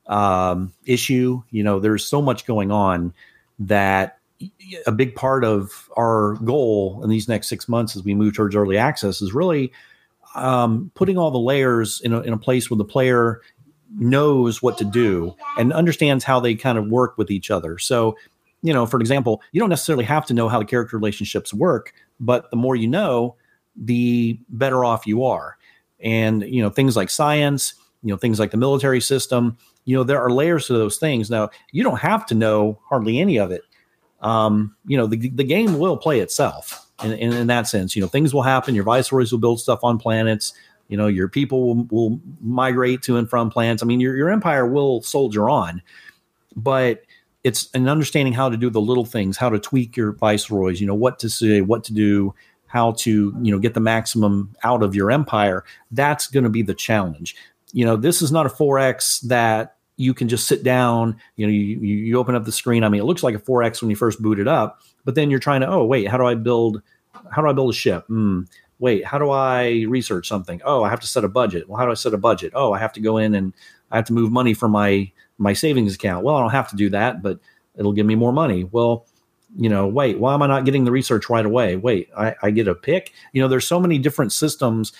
um, 0.07 0.73
issue. 0.85 1.41
You 1.49 1.63
know 1.63 1.79
there's 1.79 2.03
so 2.03 2.21
much 2.21 2.45
going 2.45 2.71
on 2.71 3.13
that 3.57 4.19
a 4.85 4.91
big 4.91 5.15
part 5.15 5.45
of 5.45 5.89
our 5.95 6.33
goal 6.43 6.99
in 7.05 7.09
these 7.09 7.29
next 7.29 7.47
six 7.47 7.69
months 7.69 7.95
as 7.95 8.03
we 8.03 8.13
move 8.13 8.35
towards 8.35 8.53
early 8.53 8.77
access 8.77 9.21
is 9.21 9.33
really 9.33 9.71
um, 10.35 10.91
putting 10.93 11.17
all 11.17 11.31
the 11.31 11.39
layers 11.39 12.01
in 12.01 12.13
a, 12.13 12.21
in 12.21 12.33
a 12.33 12.37
place 12.37 12.69
where 12.69 12.77
the 12.77 12.85
player 12.85 13.41
knows 13.95 14.61
what 14.61 14.77
to 14.77 14.85
do 14.85 15.35
and 15.57 15.71
understands 15.73 16.23
how 16.23 16.39
they 16.39 16.55
kind 16.55 16.77
of 16.77 16.87
work 16.87 17.17
with 17.17 17.31
each 17.31 17.49
other. 17.49 17.77
So, 17.77 18.17
you 18.61 18.73
know, 18.73 18.85
for 18.85 18.99
example, 18.99 19.41
you 19.51 19.59
don't 19.59 19.69
necessarily 19.69 20.05
have 20.05 20.25
to 20.27 20.33
know 20.33 20.49
how 20.49 20.59
the 20.59 20.65
character 20.65 20.97
relationships 20.97 21.53
work, 21.53 21.93
but 22.19 22.49
the 22.51 22.57
more 22.57 22.75
you 22.75 22.87
know, 22.87 23.35
the 23.75 24.39
better 24.49 24.83
off 24.83 25.07
you 25.07 25.23
are. 25.23 25.57
And, 25.99 26.43
you 26.43 26.61
know, 26.61 26.69
things 26.69 26.95
like 26.95 27.09
science, 27.09 27.73
you 28.03 28.09
know, 28.09 28.17
things 28.17 28.39
like 28.39 28.51
the 28.51 28.57
military 28.57 29.01
system, 29.01 29.57
you 29.85 29.95
know, 29.95 30.03
there 30.03 30.21
are 30.21 30.29
layers 30.29 30.67
to 30.67 30.73
those 30.73 30.97
things. 30.97 31.29
Now, 31.29 31.49
you 31.71 31.83
don't 31.83 31.99
have 31.99 32.25
to 32.27 32.35
know 32.35 32.79
hardly 32.89 33.19
any 33.19 33.37
of 33.37 33.51
it. 33.51 33.61
Um, 34.21 34.75
you 34.85 34.97
know, 34.97 35.07
the, 35.07 35.29
the 35.29 35.43
game 35.43 35.79
will 35.79 35.97
play 35.97 36.19
itself 36.19 36.87
in, 37.03 37.13
in, 37.13 37.33
in 37.33 37.47
that 37.47 37.67
sense. 37.67 37.95
You 37.95 38.01
know, 38.01 38.07
things 38.07 38.33
will 38.33 38.41
happen. 38.41 38.75
Your 38.75 38.83
viceroys 38.83 39.31
will 39.31 39.39
build 39.39 39.59
stuff 39.59 39.79
on 39.83 39.97
planets 39.97 40.53
you 40.87 40.97
know 40.97 41.07
your 41.07 41.27
people 41.27 41.67
will, 41.67 41.83
will 41.85 42.19
migrate 42.41 43.01
to 43.03 43.17
and 43.17 43.29
from 43.29 43.49
plants. 43.49 43.81
I 43.83 43.85
mean 43.85 43.99
your, 43.99 44.15
your 44.15 44.29
empire 44.29 44.65
will 44.65 45.01
soldier 45.01 45.49
on 45.49 45.81
but 46.55 47.03
it's 47.43 47.69
an 47.75 47.87
understanding 47.87 48.33
how 48.33 48.49
to 48.49 48.57
do 48.57 48.69
the 48.69 48.81
little 48.81 49.05
things 49.05 49.37
how 49.37 49.49
to 49.49 49.59
tweak 49.59 49.95
your 49.95 50.13
viceroys 50.13 50.81
you 50.81 50.87
know 50.87 50.95
what 50.95 51.19
to 51.19 51.29
say 51.29 51.61
what 51.61 51.83
to 51.83 51.93
do 51.93 52.33
how 52.67 52.91
to 52.91 53.33
you 53.41 53.51
know 53.51 53.59
get 53.59 53.73
the 53.73 53.79
maximum 53.79 54.55
out 54.63 54.83
of 54.83 54.93
your 54.93 55.09
empire. 55.09 55.63
That's 55.91 56.27
going 56.27 56.43
to 56.43 56.49
be 56.49 56.61
the 56.61 56.73
challenge. 56.73 57.35
You 57.73 57.85
know 57.85 57.95
this 57.95 58.21
is 58.21 58.31
not 58.31 58.45
a 58.45 58.49
4x 58.49 59.21
that 59.21 59.75
you 59.95 60.13
can 60.13 60.27
just 60.27 60.47
sit 60.47 60.61
down 60.63 61.17
you 61.37 61.47
know 61.47 61.51
you, 61.51 61.79
you 61.79 62.19
open 62.19 62.35
up 62.35 62.45
the 62.45 62.51
screen. 62.51 62.83
I 62.83 62.89
mean 62.89 63.01
it 63.01 63.05
looks 63.05 63.23
like 63.23 63.35
a 63.35 63.39
4x 63.39 63.81
when 63.81 63.89
you 63.89 63.95
first 63.95 64.21
boot 64.21 64.39
it 64.39 64.47
up 64.47 64.81
but 65.05 65.15
then 65.15 65.31
you're 65.31 65.39
trying 65.39 65.61
to 65.61 65.67
oh 65.67 65.85
wait 65.85 66.07
how 66.07 66.17
do 66.17 66.25
i 66.25 66.35
build 66.35 66.81
how 67.31 67.41
do 67.41 67.47
i 67.47 67.53
build 67.53 67.71
a 67.71 67.77
ship? 67.77 68.07
Mm, 68.07 68.47
wait, 68.79 69.05
how 69.05 69.17
do 69.17 69.29
I 69.29 69.85
research 69.87 70.27
something? 70.27 70.61
Oh, 70.63 70.83
I 70.83 70.89
have 70.89 70.99
to 70.99 71.07
set 71.07 71.23
a 71.23 71.29
budget. 71.29 71.67
Well, 71.67 71.77
how 71.77 71.85
do 71.85 71.91
I 71.91 71.95
set 71.95 72.13
a 72.13 72.17
budget? 72.17 72.53
Oh, 72.55 72.73
I 72.73 72.79
have 72.79 72.93
to 72.93 72.99
go 72.99 73.17
in 73.17 73.35
and 73.35 73.53
I 73.91 73.95
have 73.95 74.05
to 74.05 74.13
move 74.13 74.31
money 74.31 74.53
from 74.53 74.71
my 74.71 75.11
my 75.37 75.53
savings 75.53 75.95
account. 75.95 76.23
Well, 76.23 76.35
I 76.35 76.41
don't 76.41 76.51
have 76.51 76.69
to 76.69 76.75
do 76.75 76.89
that, 76.89 77.21
but 77.21 77.39
it'll 77.75 77.93
give 77.93 78.05
me 78.05 78.15
more 78.15 78.33
money. 78.33 78.63
Well, 78.63 79.05
you 79.55 79.69
know, 79.69 79.87
wait, 79.87 80.19
why 80.19 80.33
am 80.33 80.41
I 80.41 80.47
not 80.47 80.65
getting 80.65 80.83
the 80.83 80.91
research 80.91 81.29
right 81.29 81.45
away? 81.45 81.75
Wait, 81.75 82.09
I, 82.17 82.35
I 82.41 82.51
get 82.51 82.67
a 82.67 82.75
pick. 82.75 83.13
You 83.33 83.41
know, 83.41 83.47
there's 83.47 83.67
so 83.67 83.79
many 83.79 83.97
different 83.97 84.31
systems. 84.33 84.93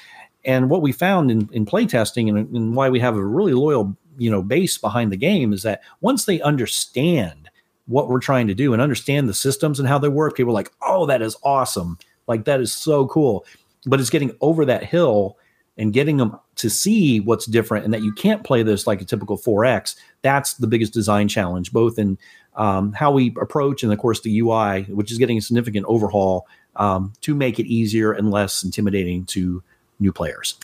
And 0.46 0.70
what 0.70 0.82
we 0.82 0.92
found 0.92 1.30
in, 1.32 1.50
in 1.52 1.66
playtesting 1.66 2.30
and, 2.30 2.56
and 2.56 2.76
why 2.76 2.90
we 2.90 3.00
have 3.00 3.18
a 3.18 3.26
really 3.26 3.54
loyal, 3.54 3.98
you 4.18 4.32
know, 4.32 4.42
base 4.42 4.78
behind 4.78 5.12
the 5.12 5.18
game 5.18 5.54
is 5.54 5.64
that 5.64 5.82
once 6.02 6.26
they 6.26 6.40
understand 6.42 7.50
what 7.88 8.08
we're 8.10 8.20
trying 8.20 8.48
to 8.48 8.54
do 8.54 8.74
and 8.74 8.82
understand 8.82 9.28
the 9.28 9.34
systems 9.34 9.80
and 9.80 9.88
how 9.88 9.98
they 9.98 10.08
work, 10.08 10.38
people 10.38 10.52
are 10.52 10.54
like, 10.54 10.72
oh, 10.82 11.06
that 11.08 11.22
is 11.22 11.36
awesome. 11.44 11.98
Like 12.28 12.46
that 12.46 12.62
is 12.62 12.74
so 12.74 13.08
cool. 13.08 13.46
But 13.88 14.00
it's 14.00 14.10
getting 14.10 14.36
over 14.42 14.66
that 14.66 14.84
hill 14.84 15.38
and 15.78 15.94
getting 15.94 16.18
them 16.18 16.38
to 16.56 16.70
see 16.70 17.20
what's 17.20 17.46
different 17.46 17.86
and 17.86 17.94
that 17.94 18.02
you 18.02 18.12
can't 18.12 18.44
play 18.44 18.64
this 18.64 18.88
like 18.88 19.02
a 19.02 19.06
typical 19.06 19.38
4X. 19.38 19.96
That's 20.22 20.56
the 20.56 20.68
biggest 20.68 20.94
design 20.94 21.28
challenge, 21.28 21.72
both 21.72 22.00
in 22.00 22.18
um, 22.56 22.94
how 22.94 23.12
we 23.12 23.34
approach 23.40 23.84
and, 23.84 23.94
of 23.94 24.00
course, 24.00 24.22
the 24.22 24.40
UI, 24.40 24.84
which 24.84 25.12
is 25.12 25.18
getting 25.18 25.38
a 25.38 25.42
significant 25.42 25.86
overhaul 25.88 26.48
um, 26.76 27.14
to 27.22 27.36
make 27.36 27.60
it 27.60 27.68
easier 27.68 28.12
and 28.12 28.32
less 28.32 28.64
intimidating 28.64 29.26
to 29.26 29.64
new 30.00 30.12
players. 30.12 30.58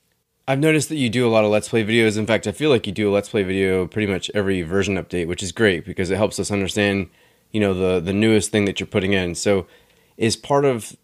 I've 0.48 0.60
noticed 0.60 0.90
that 0.90 0.98
you 0.98 1.10
do 1.10 1.26
a 1.26 1.32
lot 1.32 1.46
of 1.46 1.52
Let's 1.52 1.70
Play 1.70 1.86
videos. 1.86 2.18
In 2.18 2.26
fact, 2.26 2.48
I 2.48 2.52
feel 2.52 2.70
like 2.70 2.86
you 2.86 2.92
do 2.92 3.10
a 3.10 3.14
Let's 3.14 3.30
Play 3.30 3.44
video 3.44 3.88
pretty 3.88 4.12
much 4.12 4.30
every 4.34 4.62
version 4.62 4.96
update, 4.96 5.28
which 5.28 5.42
is 5.42 5.52
great 5.52 5.86
because 5.86 6.10
it 6.10 6.18
helps 6.18 6.38
us 6.40 6.52
understand, 6.52 7.10
you 7.52 7.62
know, 7.62 7.74
the 7.74 8.02
the 8.02 8.12
newest 8.12 8.52
thing 8.52 8.66
that 8.66 8.80
you're 8.80 8.88
putting 8.88 9.14
in. 9.14 9.36
So, 9.36 9.68
is 10.18 10.36
part 10.36 10.66
of 10.66 10.98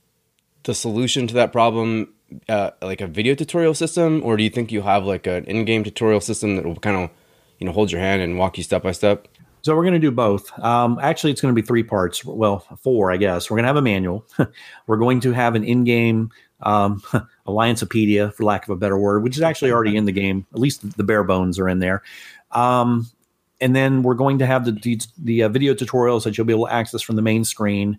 the 0.64 0.74
solution 0.74 1.28
to 1.28 1.34
that 1.36 1.52
problem 1.52 2.14
uh, 2.48 2.72
like 2.82 3.02
a 3.02 3.08
video 3.08 3.36
tutorial 3.36 3.74
system, 3.74 4.22
or 4.24 4.38
do 4.38 4.44
you 4.44 4.50
think 4.50 4.72
you 4.72 4.82
have 4.82 5.06
like 5.06 5.28
an 5.28 5.46
in-game 5.46 5.84
tutorial 5.84 6.22
system 6.22 6.56
that 6.56 6.66
will 6.66 6.76
kind 6.76 6.98
of, 6.98 7.10
you 7.58 7.66
know, 7.66 7.72
hold 7.72 7.92
your 7.92 8.02
hand 8.02 8.22
and 8.22 8.38
walk 8.38 8.58
you 8.58 8.64
step 8.64 8.84
by 8.84 8.92
step? 8.92 9.28
So 9.62 9.76
we're 9.76 9.84
going 9.84 9.94
to 9.94 10.00
do 10.00 10.12
both. 10.12 10.58
Um, 10.60 11.00
actually, 11.02 11.32
it's 11.32 11.42
going 11.42 11.54
to 11.54 11.62
be 11.62 11.66
three 11.66 11.84
parts. 11.84 12.24
Well, 12.24 12.60
four, 12.82 13.12
I 13.12 13.18
guess. 13.18 13.50
We're 13.50 13.56
going 13.56 13.64
to 13.64 13.68
have 13.68 13.76
a 13.76 13.82
manual. 13.82 14.26
we're 14.88 14.98
going 14.98 15.20
to 15.22 15.32
have 15.34 15.56
an 15.56 15.64
in-game 15.64 16.32
um, 16.62 17.02
Alliancepedia, 17.48 18.34
for 18.34 18.44
lack 18.44 18.64
of 18.64 18.70
a 18.70 18.78
better 18.78 18.98
word, 18.98 19.24
which 19.24 19.36
is 19.36 19.42
actually 19.42 19.72
already 19.72 19.98
in 19.98 20.06
the 20.06 20.12
game. 20.12 20.46
At 20.54 20.60
least 20.60 20.98
the 20.98 21.04
bare 21.04 21.24
bones 21.24 21.60
are 21.60 21.68
in 21.68 21.80
there. 21.80 22.04
Um, 22.52 23.08
and 23.62 23.76
then 23.76 24.04
we're 24.04 24.14
going 24.14 24.40
to 24.40 24.46
have 24.46 24.66
the 24.66 24.72
the, 24.72 25.00
the 25.18 25.44
uh, 25.44 25.50
video 25.50 25.74
tutorials 25.74 26.24
that 26.24 26.38
you'll 26.38 26.48
be 26.48 26.54
able 26.54 26.68
to 26.68 26.74
access 26.74 27.02
from 27.02 27.18
the 27.18 27.22
main 27.22 27.44
screen. 27.44 27.98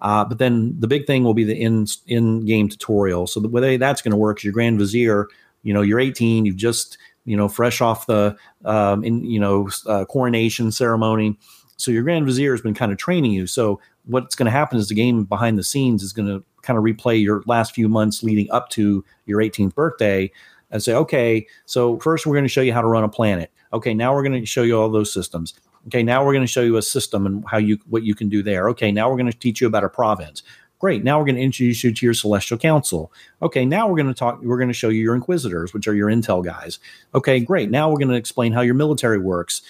Uh, 0.00 0.24
but 0.24 0.38
then 0.38 0.78
the 0.78 0.86
big 0.86 1.06
thing 1.06 1.24
will 1.24 1.34
be 1.34 1.44
the 1.44 1.60
in 1.60 1.86
in 2.06 2.44
game 2.44 2.68
tutorial. 2.68 3.26
So 3.26 3.40
the 3.40 3.48
way 3.48 3.76
that's 3.76 4.02
going 4.02 4.12
to 4.12 4.16
work 4.16 4.38
is 4.38 4.44
your 4.44 4.52
Grand 4.52 4.78
Vizier. 4.78 5.26
You 5.62 5.74
know, 5.74 5.82
you're 5.82 6.00
18. 6.00 6.44
You've 6.44 6.56
just 6.56 6.98
you 7.24 7.36
know 7.36 7.48
fresh 7.48 7.80
off 7.80 8.06
the 8.06 8.36
um, 8.64 9.04
in 9.04 9.24
you 9.24 9.40
know 9.40 9.68
uh, 9.86 10.04
coronation 10.04 10.70
ceremony. 10.70 11.36
So 11.76 11.90
your 11.90 12.02
Grand 12.02 12.26
Vizier 12.26 12.52
has 12.52 12.60
been 12.60 12.74
kind 12.74 12.92
of 12.92 12.98
training 12.98 13.32
you. 13.32 13.46
So 13.46 13.80
what's 14.06 14.34
going 14.34 14.46
to 14.46 14.50
happen 14.50 14.78
is 14.78 14.88
the 14.88 14.94
game 14.94 15.24
behind 15.24 15.58
the 15.58 15.64
scenes 15.64 16.02
is 16.02 16.12
going 16.12 16.28
to 16.28 16.44
kind 16.62 16.76
of 16.76 16.84
replay 16.84 17.22
your 17.22 17.42
last 17.46 17.74
few 17.74 17.88
months 17.88 18.22
leading 18.22 18.50
up 18.50 18.68
to 18.70 19.04
your 19.26 19.40
18th 19.40 19.74
birthday 19.74 20.30
and 20.70 20.82
say, 20.82 20.92
okay, 20.94 21.46
so 21.66 21.98
first 22.00 22.26
we're 22.26 22.34
going 22.34 22.44
to 22.44 22.48
show 22.48 22.60
you 22.60 22.72
how 22.72 22.82
to 22.82 22.88
run 22.88 23.04
a 23.04 23.08
planet. 23.08 23.50
Okay, 23.72 23.94
now 23.94 24.14
we're 24.14 24.22
going 24.22 24.40
to 24.40 24.46
show 24.46 24.62
you 24.62 24.78
all 24.78 24.88
those 24.88 25.12
systems. 25.12 25.54
Okay, 25.88 26.02
now 26.02 26.22
we're 26.22 26.34
going 26.34 26.44
to 26.44 26.52
show 26.52 26.60
you 26.60 26.76
a 26.76 26.82
system 26.82 27.24
and 27.24 27.44
how 27.46 27.56
you 27.56 27.78
what 27.88 28.02
you 28.02 28.14
can 28.14 28.28
do 28.28 28.42
there. 28.42 28.68
Okay, 28.68 28.92
now 28.92 29.08
we're 29.08 29.16
going 29.16 29.30
to 29.30 29.38
teach 29.38 29.60
you 29.60 29.66
about 29.66 29.84
a 29.84 29.88
province. 29.88 30.42
Great. 30.78 31.02
Now 31.02 31.18
we're 31.18 31.24
going 31.24 31.36
to 31.36 31.42
introduce 31.42 31.82
you 31.82 31.92
to 31.92 32.06
your 32.06 32.14
celestial 32.14 32.58
council. 32.58 33.10
Okay, 33.40 33.64
now 33.64 33.88
we're 33.88 33.96
going 33.96 34.08
to 34.08 34.14
talk. 34.14 34.40
We're 34.42 34.58
going 34.58 34.68
to 34.68 34.74
show 34.74 34.90
you 34.90 35.00
your 35.00 35.14
inquisitors, 35.14 35.72
which 35.72 35.88
are 35.88 35.94
your 35.94 36.08
intel 36.08 36.44
guys. 36.44 36.78
Okay, 37.14 37.40
great. 37.40 37.70
Now 37.70 37.88
we're 37.88 37.98
going 37.98 38.10
to 38.10 38.16
explain 38.16 38.52
how 38.52 38.60
your 38.60 38.74
military 38.74 39.18
works. 39.18 39.62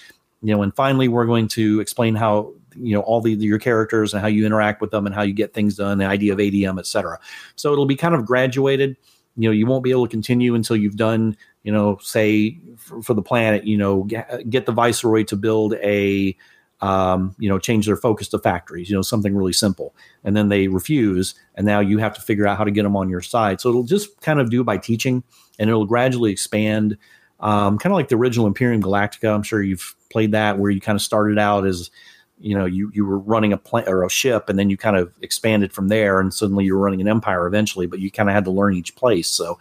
You 0.42 0.54
know, 0.54 0.62
and 0.62 0.74
finally 0.74 1.06
we're 1.06 1.24
going 1.24 1.48
to 1.48 1.78
explain 1.78 2.16
how 2.16 2.52
you 2.74 2.94
know 2.94 3.00
all 3.02 3.20
the 3.20 3.32
your 3.32 3.60
characters 3.60 4.12
and 4.12 4.20
how 4.20 4.28
you 4.28 4.44
interact 4.44 4.80
with 4.80 4.90
them 4.90 5.06
and 5.06 5.14
how 5.14 5.22
you 5.22 5.32
get 5.32 5.54
things 5.54 5.76
done, 5.76 5.98
the 5.98 6.04
idea 6.04 6.32
of 6.32 6.40
ADM, 6.40 6.80
etc. 6.80 7.20
So 7.54 7.72
it'll 7.72 7.86
be 7.86 7.96
kind 7.96 8.16
of 8.16 8.26
graduated. 8.26 8.96
You 9.38 9.48
know, 9.48 9.52
you 9.52 9.66
won't 9.66 9.84
be 9.84 9.90
able 9.90 10.06
to 10.06 10.10
continue 10.10 10.54
until 10.54 10.76
you've 10.76 10.96
done 10.96 11.36
you 11.68 11.72
know, 11.72 11.98
say 12.00 12.58
for, 12.76 13.02
for 13.02 13.12
the 13.12 13.20
planet, 13.20 13.64
you 13.64 13.76
know, 13.76 14.04
get, 14.04 14.48
get, 14.48 14.64
the 14.64 14.72
viceroy 14.72 15.22
to 15.24 15.36
build 15.36 15.74
a, 15.74 16.34
um, 16.80 17.34
you 17.38 17.46
know, 17.46 17.58
change 17.58 17.84
their 17.84 17.94
focus 17.94 18.28
to 18.28 18.38
factories, 18.38 18.88
you 18.88 18.96
know, 18.96 19.02
something 19.02 19.36
really 19.36 19.52
simple. 19.52 19.94
And 20.24 20.34
then 20.34 20.48
they 20.48 20.68
refuse. 20.68 21.34
And 21.56 21.66
now 21.66 21.80
you 21.80 21.98
have 21.98 22.14
to 22.14 22.22
figure 22.22 22.46
out 22.46 22.56
how 22.56 22.64
to 22.64 22.70
get 22.70 22.84
them 22.84 22.96
on 22.96 23.10
your 23.10 23.20
side. 23.20 23.60
So 23.60 23.68
it'll 23.68 23.82
just 23.82 24.18
kind 24.22 24.40
of 24.40 24.48
do 24.48 24.64
by 24.64 24.78
teaching 24.78 25.22
and 25.58 25.68
it'll 25.68 25.84
gradually 25.84 26.32
expand, 26.32 26.96
um, 27.40 27.76
kind 27.76 27.92
of 27.92 27.96
like 27.96 28.08
the 28.08 28.16
original 28.16 28.46
Imperium 28.46 28.82
Galactica. 28.82 29.34
I'm 29.34 29.42
sure 29.42 29.60
you've 29.62 29.94
played 30.10 30.32
that 30.32 30.58
where 30.58 30.70
you 30.70 30.80
kind 30.80 30.96
of 30.96 31.02
started 31.02 31.38
out 31.38 31.66
as, 31.66 31.90
you 32.40 32.56
know, 32.56 32.64
you, 32.64 32.90
you 32.94 33.04
were 33.04 33.18
running 33.18 33.52
a 33.52 33.56
plant 33.56 33.88
or 33.88 34.04
a 34.04 34.10
ship 34.10 34.48
and 34.48 34.58
then 34.58 34.70
you 34.70 34.76
kind 34.76 34.96
of 34.96 35.12
expanded 35.22 35.72
from 35.72 35.88
there 35.88 36.20
and 36.20 36.32
suddenly 36.32 36.64
you're 36.64 36.78
running 36.78 37.00
an 37.00 37.08
empire 37.08 37.46
eventually, 37.46 37.86
but 37.86 37.98
you 37.98 38.10
kind 38.10 38.28
of 38.28 38.34
had 38.34 38.44
to 38.44 38.50
learn 38.50 38.74
each 38.74 38.94
place. 38.96 39.28
So, 39.28 39.58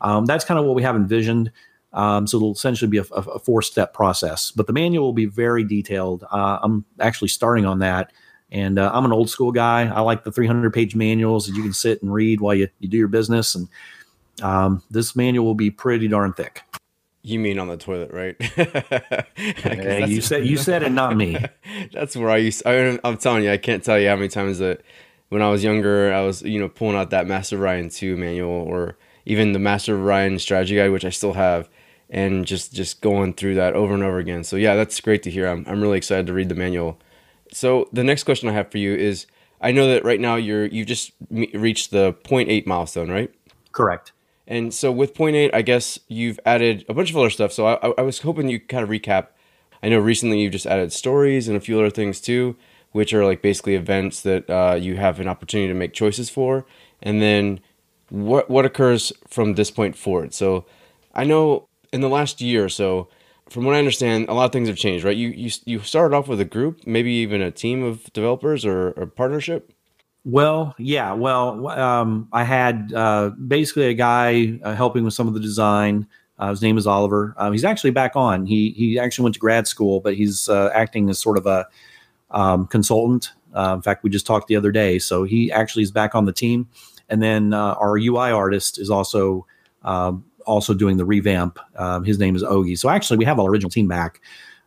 um, 0.00 0.26
that's 0.26 0.44
kind 0.44 0.58
of 0.58 0.66
what 0.66 0.74
we 0.74 0.82
have 0.82 0.96
envisioned. 0.96 1.50
Um, 1.92 2.26
so 2.26 2.38
it'll 2.38 2.52
essentially 2.52 2.90
be 2.90 2.98
a, 2.98 3.02
a, 3.02 3.38
four 3.38 3.62
step 3.62 3.94
process, 3.94 4.50
but 4.50 4.66
the 4.66 4.72
manual 4.72 5.06
will 5.06 5.12
be 5.12 5.26
very 5.26 5.62
detailed. 5.62 6.24
Uh, 6.30 6.58
I'm 6.60 6.84
actually 6.98 7.28
starting 7.28 7.64
on 7.64 7.78
that. 7.78 8.12
And 8.50 8.78
uh, 8.78 8.90
I'm 8.92 9.04
an 9.04 9.12
old 9.12 9.30
school 9.30 9.52
guy. 9.52 9.86
I 9.86 10.00
like 10.00 10.24
the 10.24 10.30
300 10.30 10.72
page 10.72 10.94
manuals 10.94 11.46
that 11.46 11.56
you 11.56 11.62
can 11.62 11.72
sit 11.72 12.02
and 12.02 12.12
read 12.12 12.40
while 12.40 12.54
you, 12.54 12.68
you 12.78 12.88
do 12.88 12.96
your 12.96 13.08
business. 13.08 13.54
And 13.54 13.68
um, 14.42 14.82
this 14.90 15.16
manual 15.16 15.44
will 15.44 15.54
be 15.54 15.70
pretty 15.70 16.08
darn 16.08 16.32
thick. 16.32 16.62
You 17.26 17.38
mean 17.38 17.58
on 17.58 17.68
the 17.68 17.78
toilet, 17.78 18.10
right? 18.12 18.36
you 20.08 20.20
said 20.20 20.46
you 20.46 20.58
said 20.58 20.82
it, 20.82 20.92
not 20.92 21.16
me. 21.16 21.42
that's 21.92 22.14
where 22.14 22.28
I 22.28 22.36
used. 22.36 22.62
I, 22.66 22.98
I'm 23.02 23.16
telling 23.16 23.44
you, 23.44 23.50
I 23.50 23.56
can't 23.56 23.82
tell 23.82 23.98
you 23.98 24.10
how 24.10 24.16
many 24.16 24.28
times 24.28 24.58
that 24.58 24.82
when 25.30 25.40
I 25.40 25.48
was 25.48 25.64
younger, 25.64 26.12
I 26.12 26.20
was 26.20 26.42
you 26.42 26.60
know 26.60 26.68
pulling 26.68 26.96
out 26.96 27.08
that 27.10 27.26
Master 27.26 27.56
of 27.56 27.62
Orion 27.62 27.88
two 27.88 28.18
manual 28.18 28.50
or 28.50 28.98
even 29.24 29.52
the 29.52 29.58
Master 29.58 29.94
of 29.94 30.02
Orion 30.02 30.38
strategy 30.38 30.76
guide, 30.76 30.90
which 30.90 31.06
I 31.06 31.08
still 31.08 31.32
have, 31.32 31.70
and 32.10 32.44
just 32.44 32.74
just 32.74 33.00
going 33.00 33.32
through 33.32 33.54
that 33.54 33.72
over 33.72 33.94
and 33.94 34.02
over 34.02 34.18
again. 34.18 34.44
So 34.44 34.56
yeah, 34.56 34.74
that's 34.74 35.00
great 35.00 35.22
to 35.22 35.30
hear. 35.30 35.46
I'm 35.46 35.64
I'm 35.66 35.80
really 35.80 35.96
excited 35.96 36.26
to 36.26 36.34
read 36.34 36.50
the 36.50 36.54
manual. 36.54 37.00
So 37.52 37.88
the 37.90 38.04
next 38.04 38.24
question 38.24 38.50
I 38.50 38.52
have 38.52 38.70
for 38.70 38.76
you 38.76 38.94
is: 38.94 39.24
I 39.62 39.72
know 39.72 39.88
that 39.88 40.04
right 40.04 40.20
now 40.20 40.36
you're 40.36 40.66
you've 40.66 40.88
just 40.88 41.12
reached 41.30 41.90
the 41.90 42.12
0.8 42.12 42.66
milestone, 42.66 43.10
right? 43.10 43.32
Correct. 43.72 44.12
And 44.46 44.74
so 44.74 44.92
with 44.92 45.14
0.8, 45.14 45.50
I 45.54 45.62
guess 45.62 45.98
you've 46.08 46.38
added 46.44 46.84
a 46.88 46.94
bunch 46.94 47.10
of 47.10 47.16
other 47.16 47.30
stuff. 47.30 47.52
So 47.52 47.66
I, 47.66 47.94
I 47.96 48.02
was 48.02 48.20
hoping 48.20 48.48
you 48.48 48.60
kind 48.60 48.82
of 48.82 48.90
recap. 48.90 49.28
I 49.82 49.88
know 49.88 49.98
recently 49.98 50.40
you've 50.40 50.52
just 50.52 50.66
added 50.66 50.92
stories 50.92 51.48
and 51.48 51.56
a 51.56 51.60
few 51.60 51.78
other 51.78 51.90
things 51.90 52.20
too, 52.20 52.56
which 52.92 53.14
are 53.14 53.24
like 53.24 53.42
basically 53.42 53.74
events 53.74 54.20
that 54.22 54.48
uh, 54.50 54.76
you 54.78 54.96
have 54.96 55.20
an 55.20 55.28
opportunity 55.28 55.68
to 55.68 55.74
make 55.74 55.94
choices 55.94 56.28
for. 56.28 56.66
And 57.02 57.22
then 57.22 57.60
what 58.10 58.48
what 58.48 58.64
occurs 58.64 59.12
from 59.28 59.54
this 59.54 59.70
point 59.70 59.96
forward. 59.96 60.34
So 60.34 60.66
I 61.14 61.24
know 61.24 61.68
in 61.92 62.00
the 62.00 62.08
last 62.08 62.40
year 62.40 62.64
or 62.64 62.68
so, 62.68 63.08
from 63.48 63.64
what 63.64 63.74
I 63.74 63.78
understand, 63.78 64.28
a 64.28 64.34
lot 64.34 64.46
of 64.46 64.52
things 64.52 64.68
have 64.68 64.76
changed, 64.76 65.04
right? 65.04 65.16
You 65.16 65.28
you 65.28 65.50
you 65.64 65.80
started 65.80 66.14
off 66.14 66.28
with 66.28 66.40
a 66.40 66.44
group, 66.44 66.86
maybe 66.86 67.12
even 67.12 67.42
a 67.42 67.50
team 67.50 67.82
of 67.82 68.12
developers 68.12 68.64
or 68.64 68.88
a 68.90 69.06
partnership. 69.06 69.73
Well, 70.24 70.74
yeah. 70.78 71.12
Well, 71.12 71.68
um, 71.68 72.28
I 72.32 72.44
had 72.44 72.92
uh, 72.94 73.30
basically 73.30 73.86
a 73.86 73.94
guy 73.94 74.58
uh, 74.62 74.74
helping 74.74 75.04
with 75.04 75.12
some 75.14 75.28
of 75.28 75.34
the 75.34 75.40
design. 75.40 76.06
Uh, 76.38 76.50
his 76.50 76.62
name 76.62 76.78
is 76.78 76.86
Oliver. 76.86 77.34
Um, 77.36 77.52
he's 77.52 77.64
actually 77.64 77.90
back 77.90 78.16
on. 78.16 78.46
He 78.46 78.70
he 78.70 78.98
actually 78.98 79.24
went 79.24 79.34
to 79.34 79.40
grad 79.40 79.68
school, 79.68 80.00
but 80.00 80.14
he's 80.14 80.48
uh, 80.48 80.70
acting 80.74 81.10
as 81.10 81.18
sort 81.18 81.36
of 81.36 81.46
a 81.46 81.66
um, 82.30 82.66
consultant. 82.66 83.30
Uh, 83.54 83.74
in 83.76 83.82
fact, 83.82 84.02
we 84.02 84.10
just 84.10 84.26
talked 84.26 84.48
the 84.48 84.56
other 84.56 84.72
day, 84.72 84.98
so 84.98 85.24
he 85.24 85.52
actually 85.52 85.82
is 85.82 85.90
back 85.90 86.14
on 86.14 86.24
the 86.24 86.32
team. 86.32 86.68
And 87.08 87.22
then 87.22 87.52
uh, 87.52 87.74
our 87.74 87.96
UI 87.96 88.30
artist 88.30 88.78
is 88.78 88.90
also 88.90 89.46
um, 89.82 90.24
also 90.46 90.72
doing 90.74 90.96
the 90.96 91.04
revamp. 91.04 91.58
Um, 91.76 92.02
his 92.02 92.18
name 92.18 92.34
is 92.34 92.42
Ogie. 92.42 92.78
So 92.78 92.88
actually, 92.88 93.18
we 93.18 93.26
have 93.26 93.38
our 93.38 93.48
original 93.48 93.70
team 93.70 93.88
back. 93.88 94.20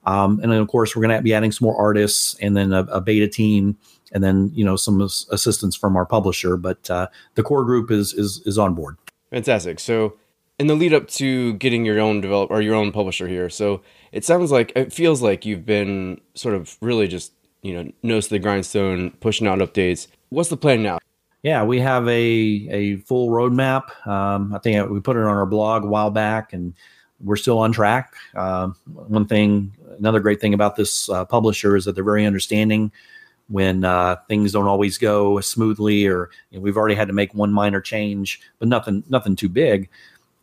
Um, 0.05 0.39
and 0.41 0.51
then 0.51 0.59
of 0.59 0.67
course, 0.69 0.95
we're 0.95 1.01
going 1.01 1.17
to 1.17 1.21
be 1.21 1.33
adding 1.33 1.51
some 1.51 1.65
more 1.65 1.75
artists, 1.75 2.35
and 2.41 2.55
then 2.55 2.71
a, 2.71 2.81
a 2.83 3.01
beta 3.01 3.27
team, 3.27 3.75
and 4.11 4.23
then 4.23 4.51
you 4.53 4.63
know 4.63 4.75
some 4.75 5.01
assistance 5.01 5.75
from 5.75 5.95
our 5.95 6.05
publisher. 6.05 6.57
But 6.57 6.89
uh, 6.89 7.07
the 7.35 7.43
core 7.43 7.65
group 7.65 7.91
is 7.91 8.13
is 8.13 8.41
is 8.45 8.57
on 8.57 8.73
board. 8.73 8.97
Fantastic. 9.31 9.79
So 9.79 10.17
in 10.59 10.67
the 10.67 10.75
lead 10.75 10.93
up 10.93 11.07
to 11.07 11.53
getting 11.53 11.85
your 11.85 11.99
own 11.99 12.21
develop 12.21 12.49
or 12.49 12.61
your 12.61 12.75
own 12.75 12.91
publisher 12.91 13.27
here, 13.27 13.49
so 13.49 13.81
it 14.11 14.25
sounds 14.25 14.51
like 14.51 14.71
it 14.75 14.93
feels 14.93 15.21
like 15.21 15.45
you've 15.45 15.65
been 15.65 16.19
sort 16.33 16.55
of 16.55 16.77
really 16.81 17.07
just 17.07 17.33
you 17.61 17.73
know 17.73 17.91
nose 18.03 18.25
to 18.25 18.31
the 18.31 18.39
grindstone, 18.39 19.11
pushing 19.19 19.47
out 19.47 19.59
updates. 19.59 20.07
What's 20.29 20.49
the 20.49 20.57
plan 20.57 20.83
now? 20.83 20.99
Yeah, 21.43 21.63
we 21.63 21.79
have 21.79 22.07
a 22.07 22.67
a 22.71 22.95
full 22.97 23.29
roadmap. 23.29 24.07
Um, 24.07 24.53
I 24.53 24.59
think 24.59 24.89
we 24.89 24.99
put 24.99 25.15
it 25.17 25.23
on 25.23 25.37
our 25.37 25.45
blog 25.45 25.83
a 25.83 25.87
while 25.87 26.09
back, 26.09 26.53
and 26.53 26.73
we're 27.19 27.35
still 27.35 27.59
on 27.59 27.71
track. 27.71 28.13
Uh, 28.35 28.69
one 28.85 29.25
thing, 29.25 29.75
another 29.97 30.19
great 30.19 30.41
thing 30.41 30.53
about 30.53 30.75
this 30.75 31.09
uh, 31.09 31.25
publisher 31.25 31.75
is 31.75 31.85
that 31.85 31.95
they're 31.95 32.03
very 32.03 32.25
understanding 32.25 32.91
when 33.49 33.83
uh, 33.83 34.17
things 34.27 34.51
don't 34.51 34.67
always 34.67 34.97
go 34.97 35.39
smoothly, 35.39 36.05
or 36.07 36.29
you 36.49 36.57
know, 36.57 36.63
we've 36.63 36.77
already 36.77 36.95
had 36.95 37.07
to 37.07 37.13
make 37.13 37.33
one 37.33 37.51
minor 37.51 37.81
change, 37.81 38.41
but 38.59 38.67
nothing 38.67 39.03
nothing 39.09 39.35
too 39.35 39.49
big. 39.49 39.89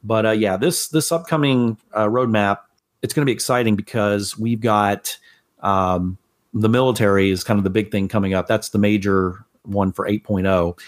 But 0.03 0.27
uh, 0.27 0.31
yeah, 0.31 0.57
this 0.57 0.89
this 0.89 1.13
upcoming 1.13 1.79
uh, 1.93 2.07
roadmap 2.07 2.59
it's 3.05 3.13
going 3.13 3.21
to 3.21 3.27
be 3.27 3.35
exciting 3.35 3.77
because 3.77 4.39
we've 4.39 4.63
got 4.63 5.19
um, 5.61 6.17
the 6.55 6.71
military 6.71 7.31
is 7.31 7.45
kind 7.45 7.59
of 7.59 7.65
the 7.65 7.71
big 7.71 7.91
thing 7.91 8.09
coming 8.09 8.33
up. 8.33 8.47
That's 8.47 8.71
the 8.71 8.79
major 8.79 9.45
one 9.65 9.93
for 9.93 10.09
8.0. 10.09 10.79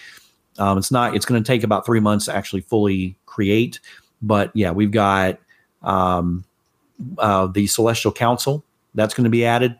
Um, 0.58 0.78
it's 0.78 0.90
not. 0.90 1.14
It's 1.14 1.26
going 1.26 1.42
to 1.42 1.46
take 1.46 1.62
about 1.62 1.84
three 1.84 2.00
months 2.00 2.24
to 2.24 2.34
actually 2.34 2.62
fully 2.62 3.18
create, 3.26 3.80
but 4.22 4.50
yeah, 4.54 4.70
we've 4.70 4.90
got 4.90 5.38
um, 5.82 6.42
uh, 7.18 7.48
the 7.48 7.66
Celestial 7.66 8.12
Council 8.12 8.64
that's 8.94 9.12
going 9.12 9.24
to 9.24 9.30
be 9.30 9.44
added. 9.44 9.76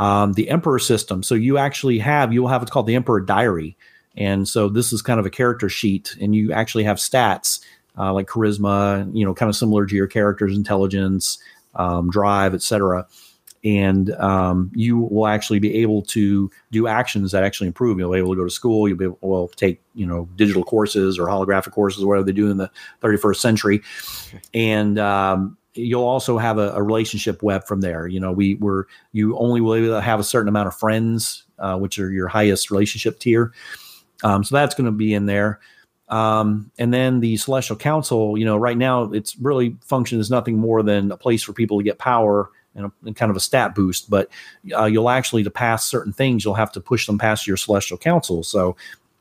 Um, 0.00 0.32
the 0.32 0.48
Emperor 0.48 0.78
system. 0.78 1.22
So 1.22 1.34
you 1.34 1.58
actually 1.58 1.98
have 1.98 2.32
you'll 2.32 2.48
have 2.48 2.62
what's 2.62 2.70
called 2.70 2.86
the 2.86 2.94
Emperor 2.94 3.20
Diary, 3.20 3.76
and 4.16 4.48
so 4.48 4.68
this 4.68 4.92
is 4.92 5.02
kind 5.02 5.20
of 5.20 5.26
a 5.26 5.30
character 5.30 5.68
sheet, 5.68 6.16
and 6.20 6.34
you 6.34 6.52
actually 6.52 6.84
have 6.84 6.96
stats 6.96 7.60
uh, 7.98 8.12
like 8.12 8.26
charisma, 8.26 9.08
you 9.14 9.24
know, 9.24 9.34
kind 9.34 9.48
of 9.48 9.56
similar 9.56 9.86
to 9.86 9.94
your 9.94 10.06
character's 10.06 10.56
intelligence, 10.56 11.38
um, 11.74 12.10
drive, 12.10 12.54
etc. 12.54 13.06
And 13.62 14.10
um, 14.12 14.70
you 14.74 14.98
will 14.98 15.26
actually 15.26 15.58
be 15.58 15.82
able 15.82 16.00
to 16.02 16.50
do 16.70 16.86
actions 16.86 17.32
that 17.32 17.44
actually 17.44 17.66
improve. 17.66 17.98
You'll 17.98 18.12
be 18.12 18.18
able 18.18 18.32
to 18.32 18.38
go 18.38 18.44
to 18.44 18.50
school. 18.50 18.88
You'll 18.88 18.96
be 18.96 19.04
able 19.04 19.18
well 19.20 19.48
take 19.48 19.82
you 19.94 20.06
know 20.06 20.28
digital 20.36 20.64
courses 20.64 21.18
or 21.18 21.26
holographic 21.26 21.72
courses, 21.72 22.04
whatever 22.04 22.24
they 22.24 22.32
do 22.32 22.50
in 22.50 22.56
the 22.56 22.70
31st 23.02 23.36
century, 23.36 23.82
and 24.54 24.98
um, 24.98 25.58
you'll 25.74 26.06
also 26.06 26.38
have 26.38 26.58
a, 26.58 26.72
a, 26.72 26.82
relationship 26.82 27.42
web 27.42 27.64
from 27.64 27.80
there. 27.80 28.06
You 28.06 28.20
know, 28.20 28.32
we 28.32 28.56
were 28.56 28.88
you 29.12 29.36
only 29.38 29.60
will 29.60 30.00
have 30.00 30.20
a 30.20 30.24
certain 30.24 30.48
amount 30.48 30.68
of 30.68 30.74
friends, 30.74 31.44
uh, 31.58 31.76
which 31.76 31.98
are 31.98 32.10
your 32.10 32.28
highest 32.28 32.70
relationship 32.70 33.18
tier. 33.18 33.52
Um, 34.22 34.44
so 34.44 34.54
that's 34.54 34.74
going 34.74 34.86
to 34.86 34.92
be 34.92 35.14
in 35.14 35.26
there. 35.26 35.60
Um, 36.08 36.72
and 36.78 36.92
then 36.92 37.20
the 37.20 37.36
Celestial 37.36 37.76
Council, 37.76 38.36
you 38.36 38.44
know, 38.44 38.56
right 38.56 38.76
now 38.76 39.04
it's 39.12 39.36
really 39.36 39.76
functions 39.84 40.20
as 40.20 40.30
nothing 40.30 40.58
more 40.58 40.82
than 40.82 41.12
a 41.12 41.16
place 41.16 41.42
for 41.42 41.52
people 41.52 41.78
to 41.78 41.84
get 41.84 41.98
power 41.98 42.50
and, 42.74 42.86
a, 42.86 42.92
and 43.06 43.14
kind 43.14 43.30
of 43.30 43.36
a 43.36 43.40
stat 43.40 43.76
boost. 43.76 44.10
But 44.10 44.28
uh, 44.76 44.86
you'll 44.86 45.08
actually 45.08 45.44
to 45.44 45.50
pass 45.50 45.86
certain 45.86 46.12
things, 46.12 46.44
you'll 46.44 46.54
have 46.54 46.72
to 46.72 46.80
push 46.80 47.06
them 47.06 47.16
past 47.16 47.46
your 47.46 47.56
Celestial 47.56 47.96
Council. 47.96 48.42
So 48.42 48.76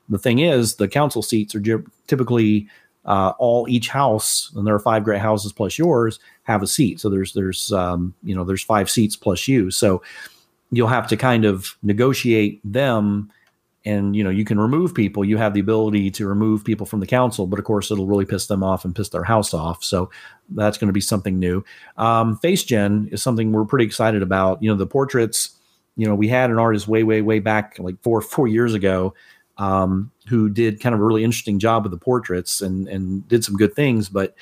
the 0.09 0.17
thing 0.17 0.39
is, 0.39 0.75
the 0.75 0.87
council 0.87 1.21
seats 1.21 1.53
are 1.53 1.83
typically 2.07 2.67
uh, 3.05 3.33
all 3.37 3.67
each 3.69 3.89
house, 3.89 4.51
and 4.55 4.65
there 4.65 4.75
are 4.75 4.79
five 4.79 5.03
great 5.03 5.21
houses 5.21 5.53
plus 5.53 5.77
yours, 5.77 6.19
have 6.49 6.63
a 6.63 6.67
seat. 6.67 6.99
So 6.99 7.09
there's 7.09 7.33
there's 7.33 7.71
um, 7.71 8.13
you 8.23 8.35
know 8.35 8.43
there's 8.43 8.63
five 8.63 8.89
seats 8.89 9.15
plus 9.15 9.47
you. 9.47 9.71
So 9.71 10.01
you'll 10.71 10.87
have 10.87 11.07
to 11.07 11.17
kind 11.17 11.45
of 11.45 11.77
negotiate 11.81 12.59
them 12.63 13.31
and 13.85 14.15
you 14.15 14.23
know 14.23 14.29
you 14.29 14.43
can 14.43 14.59
remove 14.59 14.93
people 14.93 15.23
you 15.23 15.37
have 15.37 15.53
the 15.53 15.59
ability 15.59 16.11
to 16.11 16.27
remove 16.27 16.65
people 16.65 16.85
from 16.85 16.99
the 16.99 17.07
council 17.07 17.47
but 17.47 17.59
of 17.59 17.65
course 17.65 17.89
it'll 17.89 18.07
really 18.07 18.25
piss 18.25 18.47
them 18.47 18.61
off 18.61 18.83
and 18.83 18.95
piss 18.95 19.09
their 19.09 19.23
house 19.23 19.53
off 19.53 19.83
so 19.83 20.09
that's 20.49 20.77
going 20.77 20.87
to 20.87 20.93
be 20.93 21.01
something 21.01 21.39
new 21.39 21.63
um, 21.97 22.35
face 22.37 22.63
gen 22.63 23.07
is 23.11 23.23
something 23.23 23.51
we're 23.51 23.65
pretty 23.65 23.85
excited 23.85 24.21
about 24.21 24.61
you 24.61 24.69
know 24.69 24.75
the 24.75 24.85
portraits 24.85 25.51
you 25.95 26.05
know 26.05 26.13
we 26.13 26.27
had 26.27 26.49
an 26.49 26.59
artist 26.59 26.87
way 26.87 27.03
way 27.03 27.21
way 27.21 27.39
back 27.39 27.77
like 27.79 27.95
four 28.03 28.21
four 28.21 28.47
years 28.47 28.73
ago 28.73 29.13
um, 29.57 30.11
who 30.27 30.49
did 30.49 30.81
kind 30.81 30.93
of 30.93 31.01
a 31.01 31.03
really 31.03 31.23
interesting 31.23 31.57
job 31.57 31.83
with 31.83 31.91
the 31.91 31.97
portraits 31.97 32.61
and 32.61 32.87
and 32.89 33.27
did 33.29 33.45
some 33.45 33.55
good 33.55 33.73
things 33.73 34.09
but 34.09 34.35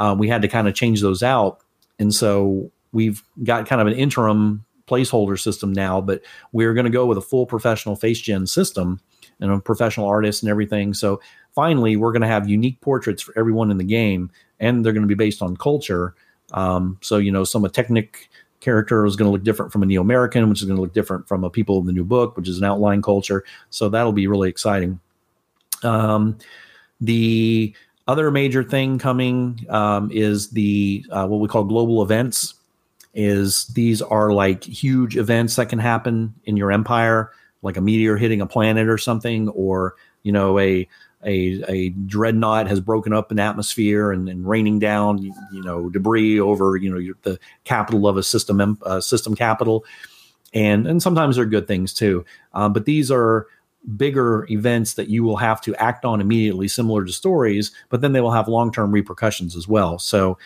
um, 0.00 0.18
we 0.18 0.26
had 0.26 0.42
to 0.42 0.48
kind 0.48 0.66
of 0.66 0.74
change 0.74 1.00
those 1.00 1.22
out 1.22 1.60
and 2.00 2.12
so 2.12 2.72
we've 2.92 3.22
got 3.44 3.66
kind 3.66 3.80
of 3.80 3.86
an 3.86 3.92
interim 3.92 4.64
placeholder 4.88 5.38
system 5.38 5.72
now, 5.72 6.00
but 6.00 6.22
we're 6.52 6.74
going 6.74 6.84
to 6.84 6.90
go 6.90 7.06
with 7.06 7.16
a 7.16 7.22
full 7.22 7.46
professional 7.46 7.94
face 7.94 8.20
gen 8.20 8.46
system 8.46 9.00
and 9.38 9.52
a 9.52 9.60
professional 9.60 10.08
artist 10.08 10.42
and 10.42 10.50
everything. 10.50 10.92
So 10.94 11.20
finally, 11.54 11.96
we're 11.96 12.12
going 12.12 12.22
to 12.22 12.28
have 12.28 12.48
unique 12.48 12.80
portraits 12.80 13.22
for 13.22 13.32
everyone 13.38 13.70
in 13.70 13.76
the 13.76 13.84
game, 13.84 14.30
and 14.58 14.84
they're 14.84 14.92
going 14.92 15.04
to 15.04 15.08
be 15.08 15.14
based 15.14 15.42
on 15.42 15.56
culture. 15.56 16.14
Um, 16.52 16.98
so 17.00 17.18
you 17.18 17.30
know, 17.30 17.44
some 17.44 17.64
a 17.64 17.68
Technic 17.68 18.28
character 18.58 19.06
is 19.06 19.16
going 19.16 19.28
to 19.28 19.32
look 19.32 19.44
different 19.44 19.72
from 19.72 19.82
a 19.82 19.86
Neo 19.86 20.00
American, 20.00 20.48
which 20.48 20.60
is 20.60 20.66
going 20.66 20.76
to 20.76 20.82
look 20.82 20.92
different 20.92 21.28
from 21.28 21.44
a 21.44 21.50
People 21.50 21.78
in 21.78 21.86
the 21.86 21.92
New 21.92 22.04
Book, 22.04 22.36
which 22.36 22.48
is 22.48 22.58
an 22.58 22.64
outline 22.64 23.00
culture. 23.02 23.44
So 23.70 23.88
that'll 23.88 24.12
be 24.12 24.26
really 24.26 24.48
exciting. 24.48 25.00
Um, 25.82 26.36
the 27.00 27.74
other 28.10 28.32
major 28.32 28.64
thing 28.64 28.98
coming 28.98 29.64
um, 29.68 30.10
is 30.12 30.50
the 30.50 31.06
uh, 31.12 31.28
what 31.28 31.38
we 31.38 31.46
call 31.46 31.62
global 31.62 32.02
events 32.02 32.54
is 33.14 33.66
these 33.68 34.02
are 34.02 34.32
like 34.32 34.64
huge 34.64 35.16
events 35.16 35.54
that 35.56 35.68
can 35.68 35.78
happen 35.78 36.34
in 36.44 36.56
your 36.56 36.72
empire, 36.72 37.30
like 37.62 37.76
a 37.76 37.80
meteor 37.80 38.16
hitting 38.16 38.40
a 38.40 38.46
planet 38.46 38.88
or 38.88 38.98
something, 38.98 39.48
or 39.50 39.94
you 40.24 40.32
know 40.32 40.58
a 40.58 40.88
a, 41.24 41.62
a 41.68 41.90
dreadnought 41.90 42.66
has 42.66 42.80
broken 42.80 43.12
up 43.12 43.30
an 43.30 43.38
atmosphere 43.38 44.10
and, 44.10 44.28
and 44.28 44.48
raining 44.48 44.80
down 44.80 45.22
you, 45.22 45.32
know 45.62 45.88
debris 45.88 46.40
over 46.40 46.76
you 46.76 46.90
know 46.90 47.14
the 47.22 47.38
capital 47.62 48.08
of 48.08 48.16
a 48.16 48.24
system 48.24 48.76
uh, 48.82 49.00
system 49.00 49.36
capital, 49.36 49.84
and 50.52 50.88
and 50.88 51.00
sometimes 51.00 51.36
they're 51.36 51.44
good 51.44 51.68
things 51.68 51.94
too. 51.94 52.24
Uh, 52.54 52.68
but 52.68 52.86
these 52.86 53.08
are 53.08 53.46
bigger 53.96 54.46
events 54.50 54.94
that 54.94 55.08
you 55.08 55.24
will 55.24 55.36
have 55.36 55.60
to 55.62 55.74
act 55.76 56.04
on 56.04 56.20
immediately, 56.20 56.68
similar 56.68 57.04
to 57.04 57.12
stories, 57.12 57.72
but 57.88 58.00
then 58.00 58.12
they 58.12 58.20
will 58.20 58.30
have 58.30 58.48
long 58.48 58.72
term 58.72 58.92
repercussions 58.92 59.56
as 59.56 59.66
well. 59.66 59.98
So 59.98 60.38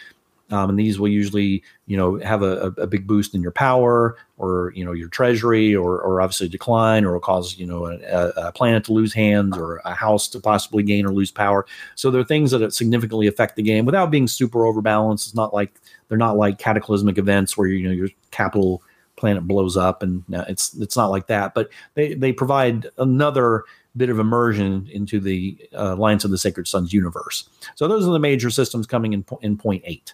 um, 0.51 0.71
and 0.71 0.79
these 0.79 1.01
will 1.01 1.09
usually, 1.09 1.63
you 1.87 1.97
know, 1.97 2.19
have 2.19 2.43
a, 2.43 2.67
a, 2.77 2.87
big 2.87 3.07
boost 3.07 3.35
in 3.35 3.41
your 3.41 3.51
power 3.51 4.19
or, 4.37 4.73
you 4.77 4.85
know, 4.85 4.93
your 4.93 5.09
treasury 5.09 5.75
or, 5.75 6.01
or 6.01 6.21
obviously 6.21 6.49
decline 6.49 7.07
or 7.07 7.19
cause, 7.19 7.57
you 7.57 7.67
know, 7.67 7.87
a, 7.87 8.29
a, 8.37 8.53
planet 8.53 8.85
to 8.85 8.93
lose 8.93 9.15
hands 9.15 9.57
or 9.57 9.81
a 9.87 9.95
house 9.95 10.29
to 10.29 10.41
possibly 10.41 10.83
gain 10.83 11.07
or 11.07 11.13
lose 11.13 11.31
power. 11.31 11.65
So 11.95 12.11
there 12.11 12.21
are 12.21 12.25
things 12.25 12.51
that 12.51 12.75
significantly 12.75 13.27
affect 13.27 13.57
the 13.57 13.63
game 13.63 13.87
without 13.87 14.11
being 14.11 14.29
super 14.29 14.67
overbalanced. 14.67 15.27
It's 15.27 15.35
not 15.35 15.55
like 15.55 15.73
they're 16.09 16.19
not 16.19 16.37
like 16.37 16.59
cataclysmic 16.59 17.17
events 17.17 17.57
where, 17.57 17.67
you 17.67 17.89
know, 17.89 17.95
your 17.95 18.09
capital 18.31 18.83
planet 19.25 19.49
blows 19.49 19.75
up 19.75 20.03
and 20.03 20.23
uh, 20.35 20.45
it's, 20.49 20.75
it's 20.75 20.99
not 20.99 21.11
like 21.11 21.29
that, 21.29 21.55
but 21.55 21.71
they, 21.95 22.13
they 22.13 22.31
provide 22.31 22.89
another 22.99 23.65
bit 23.97 24.11
of 24.11 24.19
immersion 24.19 24.87
into 24.93 25.19
the 25.19 25.57
uh, 25.73 25.95
Alliance 25.95 26.25
of 26.25 26.31
the 26.31 26.37
Sacred 26.37 26.69
Suns 26.69 26.93
universe. 26.93 27.49
So 27.75 27.89
those 27.89 28.07
are 28.07 28.13
the 28.13 28.19
major 28.19 28.51
systems 28.51 28.87
coming 28.87 29.15
in 29.15 29.25
in 29.41 29.57
point 29.57 29.83
eight. 29.87 30.13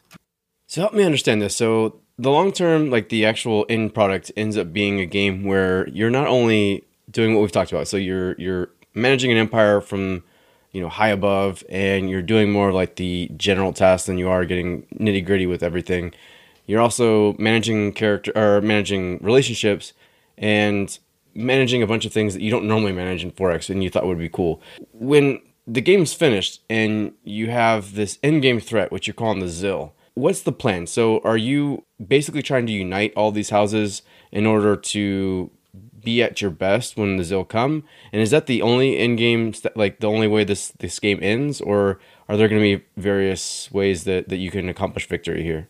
So 0.68 0.80
help 0.82 0.94
me 0.94 1.02
understand 1.02 1.42
this. 1.42 1.56
So 1.56 1.98
the 2.18 2.30
long 2.30 2.52
term, 2.52 2.90
like 2.90 3.08
the 3.08 3.26
actual 3.26 3.66
end 3.68 3.92
product, 3.92 4.30
ends 4.36 4.56
up 4.56 4.72
being 4.72 5.00
a 5.00 5.06
game 5.06 5.42
where 5.42 5.88
you're 5.88 6.10
not 6.10 6.28
only 6.28 6.84
doing 7.10 7.34
what 7.34 7.40
we've 7.40 7.50
talked 7.50 7.72
about. 7.72 7.88
So 7.88 7.96
you're 7.96 8.34
you're 8.38 8.68
managing 8.94 9.32
an 9.32 9.38
empire 9.38 9.80
from 9.80 10.22
you 10.70 10.80
know 10.80 10.88
high 10.88 11.08
above, 11.08 11.64
and 11.68 12.08
you're 12.08 12.22
doing 12.22 12.52
more 12.52 12.72
like 12.72 12.94
the 12.96 13.28
general 13.36 13.72
tasks 13.72 14.06
than 14.06 14.18
you 14.18 14.28
are 14.28 14.44
getting 14.44 14.82
nitty 14.94 15.26
gritty 15.26 15.46
with 15.46 15.64
everything. 15.64 16.12
You're 16.66 16.80
also 16.80 17.34
managing 17.38 17.92
character 17.92 18.32
or 18.36 18.60
managing 18.60 19.18
relationships 19.18 19.92
and 20.38 20.98
managing 21.34 21.82
a 21.82 21.86
bunch 21.86 22.04
of 22.04 22.12
things 22.12 22.34
that 22.34 22.42
you 22.42 22.50
don't 22.50 22.66
normally 22.66 22.92
manage 22.92 23.22
in 23.22 23.30
4X 23.30 23.70
and 23.70 23.82
you 23.82 23.90
thought 23.90 24.06
would 24.06 24.18
be 24.18 24.28
cool. 24.28 24.60
When 24.92 25.40
the 25.66 25.80
game's 25.80 26.14
finished 26.14 26.62
and 26.68 27.12
you 27.24 27.50
have 27.50 27.94
this 27.94 28.18
end 28.22 28.42
game 28.42 28.60
threat, 28.60 28.90
which 28.90 29.06
you're 29.06 29.14
calling 29.14 29.40
the 29.40 29.48
Xill, 29.48 29.92
what's 30.14 30.42
the 30.42 30.52
plan? 30.52 30.86
So 30.86 31.20
are 31.20 31.36
you 31.36 31.84
basically 32.04 32.42
trying 32.42 32.66
to 32.66 32.72
unite 32.72 33.12
all 33.16 33.30
these 33.30 33.50
houses 33.50 34.02
in 34.32 34.46
order 34.46 34.76
to 34.76 35.50
be 36.02 36.22
at 36.22 36.40
your 36.40 36.50
best 36.50 36.96
when 36.96 37.16
the 37.16 37.24
Xill 37.24 37.44
come? 37.44 37.84
And 38.12 38.20
is 38.20 38.30
that 38.30 38.46
the 38.46 38.62
only 38.62 38.98
end 38.98 39.18
game, 39.18 39.54
like 39.76 40.00
the 40.00 40.08
only 40.08 40.26
way 40.26 40.44
this 40.44 40.72
this 40.78 40.98
game 40.98 41.18
ends, 41.22 41.60
or 41.60 42.00
are 42.28 42.36
there 42.36 42.48
going 42.48 42.60
to 42.60 42.78
be 42.78 42.84
various 42.96 43.70
ways 43.70 44.04
that 44.04 44.28
that 44.28 44.38
you 44.38 44.50
can 44.50 44.68
accomplish 44.68 45.06
victory 45.06 45.42
here? 45.42 45.68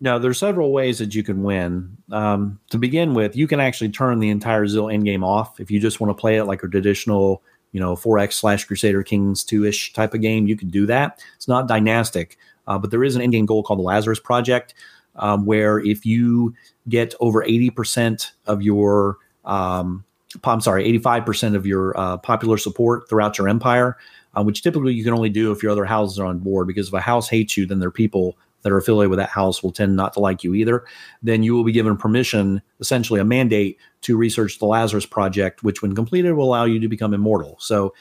No, 0.00 0.18
there's 0.18 0.38
several 0.38 0.72
ways 0.72 0.98
that 0.98 1.14
you 1.14 1.22
can 1.22 1.42
win. 1.42 1.96
Um, 2.10 2.58
to 2.70 2.78
begin 2.78 3.14
with, 3.14 3.36
you 3.36 3.46
can 3.46 3.60
actually 3.60 3.90
turn 3.90 4.18
the 4.18 4.30
entire 4.30 4.66
Xill 4.66 4.86
endgame 4.86 5.24
off 5.24 5.60
if 5.60 5.70
you 5.70 5.78
just 5.78 6.00
want 6.00 6.16
to 6.16 6.20
play 6.20 6.38
it 6.38 6.44
like 6.44 6.62
a 6.62 6.68
traditional, 6.68 7.42
you 7.72 7.80
know, 7.80 7.94
4X 7.94 8.32
slash 8.32 8.64
Crusader 8.64 9.02
Kings 9.02 9.44
2 9.44 9.64
ish 9.64 9.92
type 9.92 10.14
of 10.14 10.20
game. 10.20 10.48
You 10.48 10.56
can 10.56 10.70
do 10.70 10.86
that. 10.86 11.22
It's 11.36 11.48
not 11.48 11.68
dynastic. 11.68 12.36
Uh, 12.66 12.78
but 12.78 12.90
there 12.90 13.04
is 13.04 13.16
an 13.16 13.22
endgame 13.22 13.46
goal 13.46 13.62
called 13.62 13.78
the 13.78 13.84
Lazarus 13.84 14.20
Project, 14.20 14.74
um, 15.16 15.44
where 15.46 15.78
if 15.78 16.04
you 16.04 16.54
get 16.88 17.14
over 17.20 17.44
80% 17.44 18.30
of 18.46 18.62
your, 18.62 19.18
um, 19.44 20.04
I'm 20.44 20.60
sorry, 20.60 20.98
85% 20.98 21.54
of 21.54 21.66
your 21.66 21.98
uh, 21.98 22.16
popular 22.18 22.58
support 22.58 23.08
throughout 23.08 23.38
your 23.38 23.48
empire, 23.48 23.96
uh, 24.34 24.42
which 24.42 24.62
typically 24.62 24.94
you 24.94 25.04
can 25.04 25.12
only 25.12 25.30
do 25.30 25.50
if 25.52 25.62
your 25.62 25.72
other 25.72 25.84
houses 25.84 26.18
are 26.18 26.26
on 26.26 26.38
board, 26.38 26.66
because 26.66 26.88
if 26.88 26.94
a 26.94 27.00
house 27.00 27.28
hates 27.28 27.56
you, 27.56 27.66
then 27.66 27.80
their 27.80 27.90
people 27.90 28.36
that 28.62 28.72
are 28.72 28.78
affiliated 28.78 29.10
with 29.10 29.18
that 29.18 29.30
house 29.30 29.62
will 29.62 29.72
tend 29.72 29.96
not 29.96 30.12
to 30.14 30.20
like 30.20 30.44
you 30.44 30.54
either. 30.54 30.84
Then 31.22 31.42
you 31.42 31.54
will 31.54 31.64
be 31.64 31.72
given 31.72 31.96
permission, 31.96 32.62
essentially 32.80 33.20
a 33.20 33.24
mandate, 33.24 33.78
to 34.02 34.16
research 34.16 34.58
the 34.58 34.66
Lazarus 34.66 35.06
Project, 35.06 35.62
which, 35.62 35.82
when 35.82 35.94
completed, 35.94 36.32
will 36.32 36.46
allow 36.46 36.64
you 36.64 36.80
to 36.80 36.88
become 36.88 37.14
immortal. 37.14 37.56
So, 37.60 37.94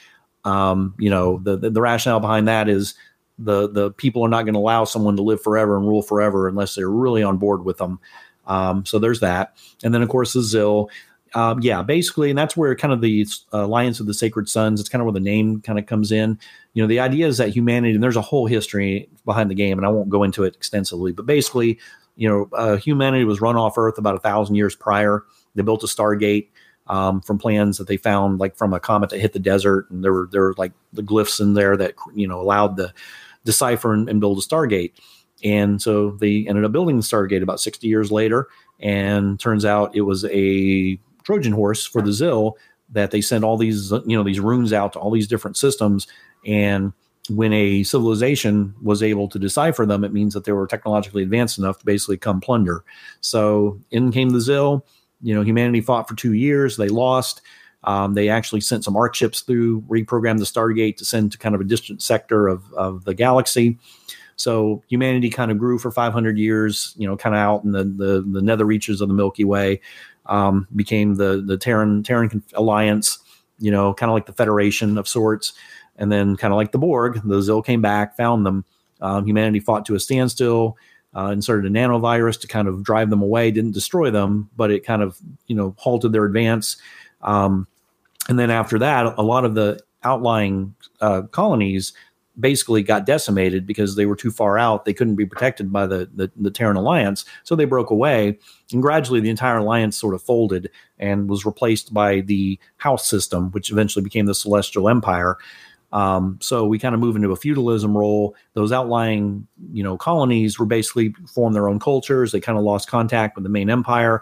um, 0.43 0.95
you 0.97 1.09
know, 1.09 1.39
the, 1.43 1.57
the, 1.57 1.69
the 1.69 1.81
rationale 1.81 2.19
behind 2.19 2.47
that 2.47 2.69
is 2.69 2.95
the 3.37 3.69
the 3.69 3.91
people 3.91 4.23
are 4.23 4.29
not 4.29 4.43
going 4.43 4.53
to 4.53 4.59
allow 4.59 4.83
someone 4.83 5.15
to 5.15 5.23
live 5.23 5.41
forever 5.41 5.77
and 5.77 5.87
rule 5.87 6.01
forever 6.01 6.47
unless 6.47 6.75
they're 6.75 6.89
really 6.89 7.23
on 7.23 7.37
board 7.37 7.63
with 7.63 7.77
them. 7.77 7.99
Um, 8.45 8.85
so 8.85 8.99
there's 8.99 9.21
that, 9.21 9.55
and 9.83 9.93
then 9.93 10.01
of 10.01 10.09
course 10.09 10.33
the 10.33 10.41
Xill. 10.41 10.89
Um, 11.35 11.59
yeah, 11.61 11.83
basically, 11.83 12.29
and 12.29 12.37
that's 12.37 12.57
where 12.57 12.75
kind 12.75 12.93
of 12.93 13.01
the 13.01 13.25
uh, 13.53 13.65
Alliance 13.65 13.99
of 13.99 14.07
the 14.07 14.13
Sacred 14.13 14.49
Suns. 14.49 14.79
It's 14.79 14.89
kind 14.89 15.01
of 15.01 15.05
where 15.05 15.13
the 15.13 15.19
name 15.19 15.61
kind 15.61 15.77
of 15.77 15.85
comes 15.85 16.11
in. 16.11 16.39
You 16.73 16.83
know, 16.83 16.87
the 16.87 16.99
idea 16.99 17.27
is 17.27 17.37
that 17.37 17.49
humanity, 17.49 17.93
and 17.93 18.03
there's 18.03 18.15
a 18.15 18.21
whole 18.21 18.47
history 18.47 19.09
behind 19.25 19.49
the 19.49 19.55
game, 19.55 19.77
and 19.77 19.85
I 19.85 19.89
won't 19.89 20.09
go 20.09 20.23
into 20.23 20.43
it 20.43 20.55
extensively, 20.55 21.11
but 21.11 21.25
basically, 21.25 21.79
you 22.15 22.27
know, 22.27 22.49
uh, 22.53 22.77
humanity 22.77 23.25
was 23.25 23.41
run 23.41 23.55
off 23.55 23.77
Earth 23.77 23.97
about 23.97 24.15
a 24.15 24.19
thousand 24.19 24.55
years 24.55 24.75
prior. 24.75 25.23
They 25.55 25.61
built 25.61 25.83
a 25.83 25.87
Stargate 25.87 26.47
um, 26.87 27.21
from 27.21 27.37
plans 27.37 27.77
that 27.77 27.87
they 27.87 27.97
found, 27.97 28.39
like 28.39 28.55
from 28.55 28.73
a 28.73 28.79
comet 28.79 29.11
that 29.11 29.19
hit 29.19 29.33
the 29.33 29.39
desert, 29.39 29.89
and 29.91 30.03
there 30.03 30.13
were 30.13 30.27
there 30.31 30.41
were 30.41 30.55
like 30.57 30.71
the 30.93 31.03
glyphs 31.03 31.39
in 31.39 31.53
there 31.53 31.77
that 31.77 31.93
you 32.15 32.27
know 32.27 32.41
allowed 32.41 32.75
the 32.75 32.93
decipher 33.45 33.93
and, 33.93 34.09
and 34.09 34.19
build 34.19 34.37
a 34.37 34.41
Stargate. 34.41 34.93
And 35.43 35.81
so 35.81 36.11
they 36.11 36.45
ended 36.47 36.65
up 36.65 36.71
building 36.71 36.97
the 36.97 37.03
Stargate 37.03 37.41
about 37.41 37.59
60 37.59 37.87
years 37.87 38.11
later. 38.11 38.47
And 38.79 39.39
turns 39.39 39.65
out 39.65 39.95
it 39.95 40.01
was 40.01 40.25
a 40.25 40.99
Trojan 41.29 41.51
horse 41.51 41.85
for 41.85 42.01
the 42.01 42.11
Xill 42.11 42.53
that 42.89 43.11
they 43.11 43.21
sent 43.21 43.43
all 43.43 43.55
these, 43.55 43.91
you 43.91 44.17
know, 44.17 44.23
these 44.23 44.39
runes 44.39 44.73
out 44.73 44.93
to 44.93 44.99
all 44.99 45.11
these 45.11 45.27
different 45.27 45.57
systems. 45.57 46.07
And 46.43 46.91
when 47.29 47.53
a 47.53 47.83
civilization 47.83 48.73
was 48.81 49.03
able 49.03 49.27
to 49.27 49.37
decipher 49.37 49.85
them, 49.85 50.03
it 50.03 50.11
means 50.11 50.33
that 50.33 50.45
they 50.45 50.53
were 50.53 50.65
technologically 50.65 51.21
advanced 51.21 51.59
enough 51.59 51.77
to 51.77 51.85
basically 51.85 52.17
come 52.17 52.41
plunder. 52.41 52.83
So 53.21 53.79
in 53.91 54.11
came 54.11 54.31
the 54.31 54.41
Xill. 54.41 54.83
You 55.21 55.35
know, 55.35 55.43
humanity 55.43 55.81
fought 55.81 56.07
for 56.07 56.15
two 56.15 56.33
years. 56.33 56.77
They 56.77 56.89
lost. 56.89 57.41
Um, 57.83 58.15
they 58.15 58.27
actually 58.27 58.61
sent 58.61 58.83
some 58.83 58.97
ark 58.97 59.13
ships 59.13 59.41
through, 59.41 59.81
reprogrammed 59.81 60.39
the 60.39 60.45
Stargate 60.45 60.97
to 60.97 61.05
send 61.05 61.31
to 61.33 61.37
kind 61.37 61.53
of 61.53 61.61
a 61.61 61.65
distant 61.65 62.01
sector 62.01 62.47
of, 62.47 62.73
of 62.73 63.05
the 63.05 63.13
galaxy. 63.13 63.77
So 64.39 64.81
humanity 64.87 65.29
kind 65.29 65.51
of 65.51 65.57
grew 65.57 65.77
for 65.77 65.91
500 65.91 66.37
years, 66.37 66.95
you 66.97 67.05
know, 67.05 67.17
kind 67.17 67.35
of 67.35 67.39
out 67.39 67.65
in 67.65 67.73
the, 67.73 67.83
the, 67.83 68.25
the 68.25 68.41
nether 68.41 68.65
reaches 68.65 69.01
of 69.01 69.09
the 69.09 69.13
Milky 69.13 69.43
Way, 69.43 69.81
um, 70.29 70.67
became 70.75 71.15
the, 71.15 71.43
the 71.45 71.57
Terran, 71.57 72.03
Terran 72.03 72.41
Alliance, 72.53 73.19
you 73.57 73.71
know, 73.71 73.93
kind 73.93 74.09
of 74.09 74.13
like 74.13 74.27
the 74.27 74.33
Federation 74.33 74.97
of 74.97 75.07
sorts. 75.07 75.53
And 75.97 76.09
then 76.09 76.37
kind 76.37 76.53
of 76.53 76.57
like 76.57 76.71
the 76.71 76.77
Borg, 76.77 77.21
the 77.25 77.41
Xill 77.41 77.65
came 77.65 77.81
back, 77.81 78.15
found 78.15 78.45
them. 78.45 78.63
Um, 79.01 79.25
humanity 79.25 79.59
fought 79.59 79.85
to 79.87 79.95
a 79.95 79.99
standstill, 79.99 80.77
uh, 81.15 81.31
inserted 81.31 81.69
a 81.69 81.73
nanovirus 81.73 82.39
to 82.41 82.47
kind 82.47 82.67
of 82.67 82.83
drive 82.83 83.09
them 83.09 83.21
away, 83.21 83.51
didn't 83.51 83.73
destroy 83.73 84.11
them, 84.11 84.49
but 84.55 84.71
it 84.71 84.85
kind 84.85 85.01
of, 85.01 85.17
you 85.47 85.55
know, 85.55 85.73
halted 85.77 86.11
their 86.11 86.25
advance. 86.25 86.77
Um, 87.21 87.67
and 88.29 88.37
then 88.37 88.51
after 88.51 88.79
that, 88.79 89.13
a 89.17 89.23
lot 89.23 89.45
of 89.45 89.55
the 89.55 89.79
outlying 90.03 90.75
uh, 91.01 91.23
colonies 91.31 91.93
basically 92.39 92.83
got 92.83 93.05
decimated 93.05 93.65
because 93.65 93.95
they 93.95 94.05
were 94.05 94.15
too 94.15 94.31
far 94.31 94.57
out. 94.57 94.85
They 94.85 94.93
couldn't 94.93 95.15
be 95.15 95.25
protected 95.25 95.71
by 95.71 95.87
the, 95.87 96.09
the, 96.13 96.31
the 96.35 96.51
Terran 96.51 96.77
Alliance. 96.77 97.25
So 97.43 97.55
they 97.55 97.65
broke 97.65 97.89
away. 97.89 98.39
And 98.71 98.81
gradually, 98.81 99.19
the 99.19 99.29
entire 99.29 99.57
alliance 99.57 99.97
sort 99.97 100.13
of 100.13 100.21
folded 100.21 100.69
and 100.97 101.29
was 101.29 101.45
replaced 101.45 101.93
by 101.93 102.21
the 102.21 102.59
House 102.77 103.07
system, 103.07 103.51
which 103.51 103.71
eventually 103.71 104.03
became 104.03 104.25
the 104.25 104.35
Celestial 104.35 104.89
Empire. 104.89 105.37
Um, 105.91 106.37
so 106.41 106.65
we 106.65 106.77
kind 106.77 106.93
of 106.93 107.01
move 107.01 107.15
into 107.15 107.31
a 107.31 107.35
feudalism 107.35 107.97
role. 107.97 108.35
Those 108.53 108.71
outlying, 108.71 109.47
you 109.71 109.83
know, 109.83 109.97
colonies 109.97 110.59
were 110.59 110.65
basically 110.65 111.15
formed 111.33 111.55
their 111.55 111.67
own 111.67 111.79
cultures. 111.79 112.31
They 112.31 112.39
kind 112.39 112.57
of 112.57 112.63
lost 112.63 112.87
contact 112.87 113.35
with 113.35 113.43
the 113.43 113.49
main 113.49 113.69
empire. 113.69 114.21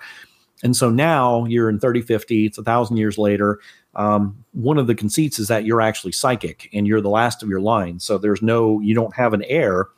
And 0.63 0.75
so 0.75 0.89
now 0.89 1.45
you're 1.45 1.69
in 1.69 1.79
3050, 1.79 2.45
it's 2.47 2.57
a 2.57 2.63
thousand 2.63 2.97
years 2.97 3.17
later, 3.17 3.59
um, 3.97 4.45
one 4.53 4.77
of 4.77 4.87
the 4.87 4.95
conceits 4.95 5.39
is 5.39 5.47
that 5.47 5.65
you're 5.65 5.81
actually 5.81 6.11
psychic 6.11 6.69
and 6.71 6.87
you're 6.87 7.01
the 7.01 7.09
last 7.09 7.41
of 7.43 7.49
your 7.49 7.59
line. 7.59 7.99
So 7.99 8.17
there's 8.17 8.41
no, 8.41 8.79
you 8.79 8.93
don't 8.93 9.15
have 9.15 9.33
an 9.33 9.43
heir, 9.43 9.89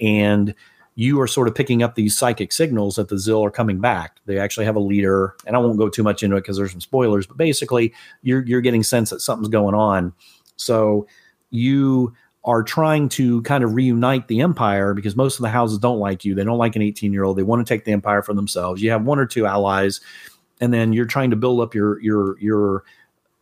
and 0.00 0.54
you 0.96 1.20
are 1.20 1.26
sort 1.26 1.48
of 1.48 1.54
picking 1.54 1.82
up 1.82 1.94
these 1.94 2.16
psychic 2.16 2.52
signals 2.52 2.96
that 2.96 3.08
the 3.08 3.18
Xill 3.18 3.44
are 3.44 3.50
coming 3.50 3.80
back. 3.80 4.18
They 4.26 4.38
actually 4.38 4.64
have 4.64 4.76
a 4.76 4.80
leader, 4.80 5.34
and 5.46 5.56
I 5.56 5.58
won't 5.58 5.78
go 5.78 5.88
too 5.88 6.02
much 6.02 6.22
into 6.22 6.36
it 6.36 6.40
because 6.40 6.56
there's 6.56 6.70
some 6.70 6.80
spoilers. 6.80 7.26
But 7.26 7.36
basically, 7.36 7.92
you're 8.22 8.44
you're 8.46 8.60
getting 8.60 8.82
sense 8.82 9.10
that 9.10 9.20
something's 9.20 9.48
going 9.48 9.74
on. 9.74 10.12
So 10.56 11.06
you 11.50 12.14
are 12.44 12.62
trying 12.62 13.08
to 13.08 13.42
kind 13.42 13.64
of 13.64 13.74
reunite 13.74 14.28
the 14.28 14.40
empire 14.40 14.94
because 14.94 15.16
most 15.16 15.36
of 15.36 15.42
the 15.42 15.48
houses 15.48 15.78
don't 15.78 15.98
like 15.98 16.24
you. 16.24 16.34
They 16.34 16.44
don't 16.44 16.58
like 16.58 16.76
an 16.76 16.82
18 16.82 17.12
year 17.12 17.24
old. 17.24 17.38
They 17.38 17.42
want 17.42 17.66
to 17.66 17.74
take 17.74 17.84
the 17.84 17.92
empire 17.92 18.22
for 18.22 18.34
themselves. 18.34 18.82
You 18.82 18.90
have 18.90 19.04
one 19.04 19.18
or 19.18 19.26
two 19.26 19.46
allies, 19.46 20.00
and 20.60 20.72
then 20.72 20.92
you're 20.92 21.06
trying 21.06 21.30
to 21.30 21.36
build 21.36 21.60
up 21.60 21.74
your 21.74 22.00
your 22.00 22.38
your 22.40 22.84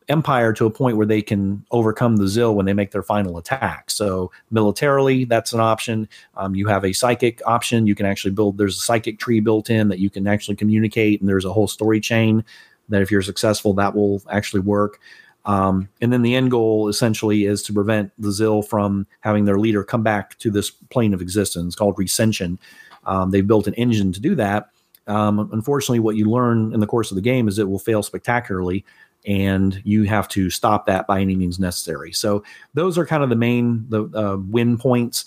empire 0.09 0.53
to 0.53 0.67
a 0.67 0.71
point 0.71 0.97
where 0.97 1.07
they 1.07 1.23
can 1.23 1.65
overcome 1.71 2.17
the 2.17 2.29
Xill 2.29 2.55
when 2.55 2.67
they 2.67 2.73
make 2.73 2.91
their 2.91 3.03
final 3.03 3.39
attack. 3.39 3.91
So 3.91 4.31
militarily, 4.51 5.25
that's 5.25 5.53
an 5.53 5.61
option. 5.61 6.09
Um, 6.37 6.55
you 6.55 6.67
have 6.69 6.85
a 6.85 6.93
psychic 6.93 7.41
option. 7.47 7.87
You 7.87 7.95
can 7.95 8.07
actually 8.07 8.33
build. 8.33 8.59
There's 8.59 8.77
a 8.77 8.81
psychic 8.81 9.19
tree 9.19 9.41
built 9.41 9.71
in 9.71 9.89
that 9.89 9.99
you 9.99 10.11
can 10.11 10.27
actually 10.27 10.57
communicate, 10.57 11.21
and 11.21 11.29
there's 11.29 11.45
a 11.45 11.53
whole 11.53 11.69
story 11.69 12.01
chain 12.01 12.45
that 12.89 13.03
if 13.03 13.11
you're 13.11 13.23
successful, 13.23 13.75
that 13.75 13.95
will 13.95 14.23
actually 14.31 14.61
work. 14.61 15.01
Um, 15.45 15.89
and 16.01 16.13
then 16.13 16.23
the 16.23 16.37
end 16.37 16.51
goal 16.51 16.89
essentially 16.89 17.47
is 17.47 17.63
to 17.65 17.73
prevent 17.73 18.13
the 18.19 18.31
Xill 18.31 18.63
from 18.63 19.07
having 19.21 19.45
their 19.45 19.59
leader 19.59 19.83
come 19.83 20.03
back 20.03 20.39
to 20.39 20.51
this 20.51 20.71
plane 20.71 21.15
of 21.15 21.21
existence 21.21 21.75
called 21.75 21.99
Recension. 21.99 22.59
Um, 23.07 23.31
they've 23.31 23.47
built 23.47 23.67
an 23.67 23.75
engine 23.75 24.13
to 24.13 24.21
do 24.21 24.35
that. 24.37 24.71
Um, 25.09 25.51
unfortunately, 25.53 25.99
what 25.99 26.17
you 26.17 26.27
learn 26.27 26.73
in 26.73 26.81
the 26.81 26.87
course 26.87 27.11
of 27.11 27.17
the 27.17 27.23
game 27.23 27.49
is 27.49 27.59
it 27.59 27.69
will 27.69 27.79
fail 27.79 28.03
spectacularly 28.03 28.85
and 29.27 29.81
you 29.85 30.05
have 30.05 30.29
to 30.29 30.51
stop 30.51 30.87
that 30.87 31.07
by 31.07 31.21
any 31.21 31.37
means 31.37 31.59
necessary. 31.59 32.13
So 32.13 32.43
those 32.75 32.99
are 32.99 33.07
kind 33.07 33.23
of 33.23 33.31
the 33.31 33.37
main 33.37 33.87
the 33.89 34.05
uh, 34.15 34.37
win 34.37 34.79
points. 34.79 35.25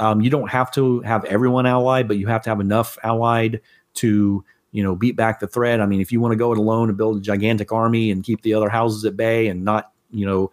Um, 0.00 0.20
you 0.20 0.30
don't 0.30 0.48
have 0.48 0.70
to 0.72 1.00
have 1.00 1.24
everyone 1.24 1.66
allied, 1.66 2.08
but 2.08 2.18
you 2.18 2.26
have 2.26 2.42
to 2.42 2.50
have 2.50 2.60
enough 2.60 2.98
allied 3.02 3.60
to 3.94 4.44
you 4.72 4.82
know 4.82 4.94
beat 4.96 5.16
back 5.16 5.40
the 5.40 5.46
threat. 5.46 5.80
I 5.80 5.86
mean, 5.86 6.00
if 6.00 6.12
you 6.12 6.20
want 6.20 6.32
to 6.32 6.36
go 6.36 6.52
it 6.52 6.58
alone 6.58 6.88
and 6.88 6.98
build 6.98 7.18
a 7.18 7.20
gigantic 7.20 7.72
army 7.72 8.10
and 8.10 8.24
keep 8.24 8.42
the 8.42 8.54
other 8.54 8.68
houses 8.68 9.04
at 9.04 9.16
bay 9.16 9.48
and 9.48 9.64
not 9.64 9.92
you 10.10 10.26
know 10.26 10.50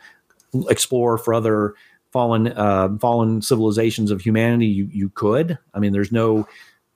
explore 0.69 1.17
for 1.17 1.33
other 1.33 1.75
fallen 2.11 2.47
uh, 2.47 2.89
fallen 2.99 3.41
civilizations 3.41 4.11
of 4.11 4.21
humanity, 4.21 4.67
you 4.67 4.87
you 4.91 5.09
could. 5.09 5.57
I 5.73 5.79
mean, 5.79 5.91
there's 5.91 6.11
no 6.11 6.47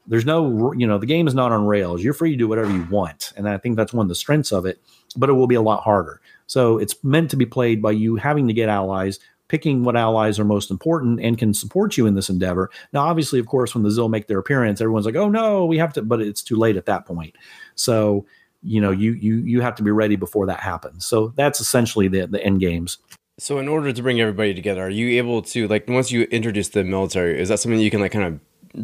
there's 0.09 0.25
no 0.25 0.73
you 0.73 0.85
know 0.85 0.97
the 0.97 1.05
game 1.05 1.27
is 1.27 1.35
not 1.35 1.51
on 1.51 1.65
rails 1.65 2.03
you're 2.03 2.13
free 2.13 2.31
to 2.31 2.37
do 2.37 2.47
whatever 2.47 2.71
you 2.71 2.83
want 2.89 3.31
and 3.37 3.47
i 3.47 3.57
think 3.57 3.77
that's 3.77 3.93
one 3.93 4.03
of 4.03 4.09
the 4.09 4.15
strengths 4.15 4.51
of 4.51 4.65
it 4.65 4.81
but 5.15 5.29
it 5.29 5.33
will 5.33 5.47
be 5.47 5.55
a 5.55 5.61
lot 5.61 5.83
harder. 5.83 6.21
So 6.47 6.77
it's 6.77 7.01
meant 7.03 7.29
to 7.31 7.37
be 7.37 7.45
played 7.45 7.81
by 7.81 7.91
you 7.91 8.15
having 8.15 8.47
to 8.47 8.53
get 8.53 8.69
allies 8.69 9.19
picking 9.49 9.83
what 9.83 9.97
allies 9.97 10.39
are 10.39 10.45
most 10.45 10.71
important 10.71 11.19
and 11.19 11.37
can 11.37 11.53
support 11.53 11.97
you 11.97 12.05
in 12.05 12.13
this 12.15 12.29
endeavor. 12.29 12.69
Now 12.93 13.01
obviously 13.01 13.39
of 13.39 13.47
course 13.47 13.75
when 13.75 13.83
the 13.83 13.89
Xill 13.89 14.09
make 14.09 14.27
their 14.27 14.39
appearance 14.39 14.79
everyone's 14.79 15.05
like 15.05 15.15
oh 15.15 15.29
no 15.29 15.65
we 15.65 15.77
have 15.77 15.91
to 15.93 16.01
but 16.01 16.21
it's 16.21 16.41
too 16.41 16.55
late 16.55 16.77
at 16.77 16.85
that 16.85 17.05
point. 17.05 17.35
So 17.75 18.25
you 18.61 18.79
know 18.79 18.91
you 18.91 19.13
you 19.13 19.37
you 19.37 19.61
have 19.61 19.75
to 19.75 19.83
be 19.83 19.91
ready 19.91 20.15
before 20.15 20.45
that 20.45 20.59
happens. 20.59 21.05
So 21.05 21.33
that's 21.35 21.59
essentially 21.59 22.07
the 22.07 22.27
the 22.27 22.43
end 22.43 22.59
games. 22.61 22.99
So 23.39 23.57
in 23.57 23.67
order 23.67 23.91
to 23.91 24.01
bring 24.01 24.21
everybody 24.21 24.53
together 24.53 24.83
are 24.83 24.89
you 24.89 25.17
able 25.17 25.41
to 25.41 25.67
like 25.67 25.87
once 25.87 26.11
you 26.11 26.23
introduce 26.23 26.69
the 26.69 26.83
military 26.83 27.39
is 27.41 27.49
that 27.49 27.59
something 27.59 27.79
you 27.79 27.91
can 27.91 28.01
like 28.01 28.11
kind 28.11 28.25
of 28.25 28.39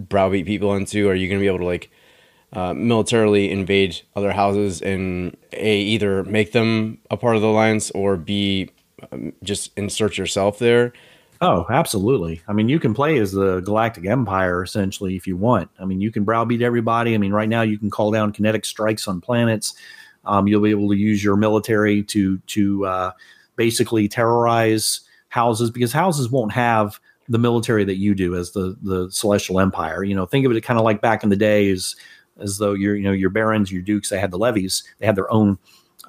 browbeat 0.09 0.45
people 0.45 0.75
into? 0.75 1.07
Are 1.09 1.15
you 1.15 1.27
going 1.27 1.39
to 1.39 1.43
be 1.43 1.47
able 1.47 1.59
to 1.59 1.65
like 1.65 1.91
uh, 2.55 2.73
militarily 2.73 3.51
invade 3.51 4.01
other 4.15 4.31
houses 4.31 4.81
and 4.81 5.35
a 5.53 5.77
either 5.79 6.23
make 6.23 6.53
them 6.53 6.97
a 7.11 7.17
part 7.17 7.35
of 7.35 7.41
the 7.41 7.47
alliance 7.47 7.91
or 7.91 8.15
b 8.15 8.69
um, 9.11 9.33
just 9.43 9.71
insert 9.77 10.17
yourself 10.17 10.57
there? 10.59 10.93
Oh, 11.41 11.65
absolutely. 11.69 12.41
I 12.47 12.53
mean, 12.53 12.69
you 12.69 12.79
can 12.79 12.93
play 12.93 13.17
as 13.17 13.33
the 13.33 13.59
Galactic 13.59 14.05
Empire 14.05 14.63
essentially 14.63 15.17
if 15.17 15.27
you 15.27 15.35
want. 15.35 15.69
I 15.79 15.85
mean, 15.85 15.99
you 15.99 16.11
can 16.11 16.23
browbeat 16.23 16.61
everybody. 16.61 17.13
I 17.13 17.17
mean, 17.17 17.33
right 17.33 17.49
now 17.49 17.61
you 17.61 17.77
can 17.77 17.89
call 17.89 18.11
down 18.11 18.31
kinetic 18.31 18.63
strikes 18.63 19.07
on 19.07 19.19
planets. 19.19 19.73
Um, 20.23 20.47
you'll 20.47 20.61
be 20.61 20.71
able 20.71 20.89
to 20.89 20.95
use 20.95 21.23
your 21.23 21.35
military 21.35 22.03
to 22.03 22.37
to 22.37 22.85
uh, 22.85 23.11
basically 23.57 24.07
terrorize 24.07 25.01
houses 25.29 25.69
because 25.69 25.91
houses 25.91 26.29
won't 26.29 26.53
have 26.53 26.99
the 27.27 27.37
military 27.37 27.83
that 27.83 27.97
you 27.97 28.15
do 28.15 28.35
as 28.35 28.51
the 28.51 28.77
the 28.83 29.09
celestial 29.11 29.59
empire 29.59 30.03
you 30.03 30.15
know 30.15 30.25
think 30.25 30.45
of 30.45 30.51
it 30.51 30.61
kind 30.61 30.77
of 30.77 30.85
like 30.85 31.01
back 31.01 31.23
in 31.23 31.29
the 31.29 31.35
days 31.35 31.95
as 32.39 32.57
though 32.57 32.73
your 32.73 32.95
you 32.95 33.03
know 33.03 33.11
your 33.11 33.29
barons 33.29 33.71
your 33.71 33.81
dukes 33.81 34.09
they 34.09 34.19
had 34.19 34.31
the 34.31 34.37
levies 34.37 34.83
they 34.99 35.05
had 35.05 35.15
their 35.15 35.31
own 35.31 35.57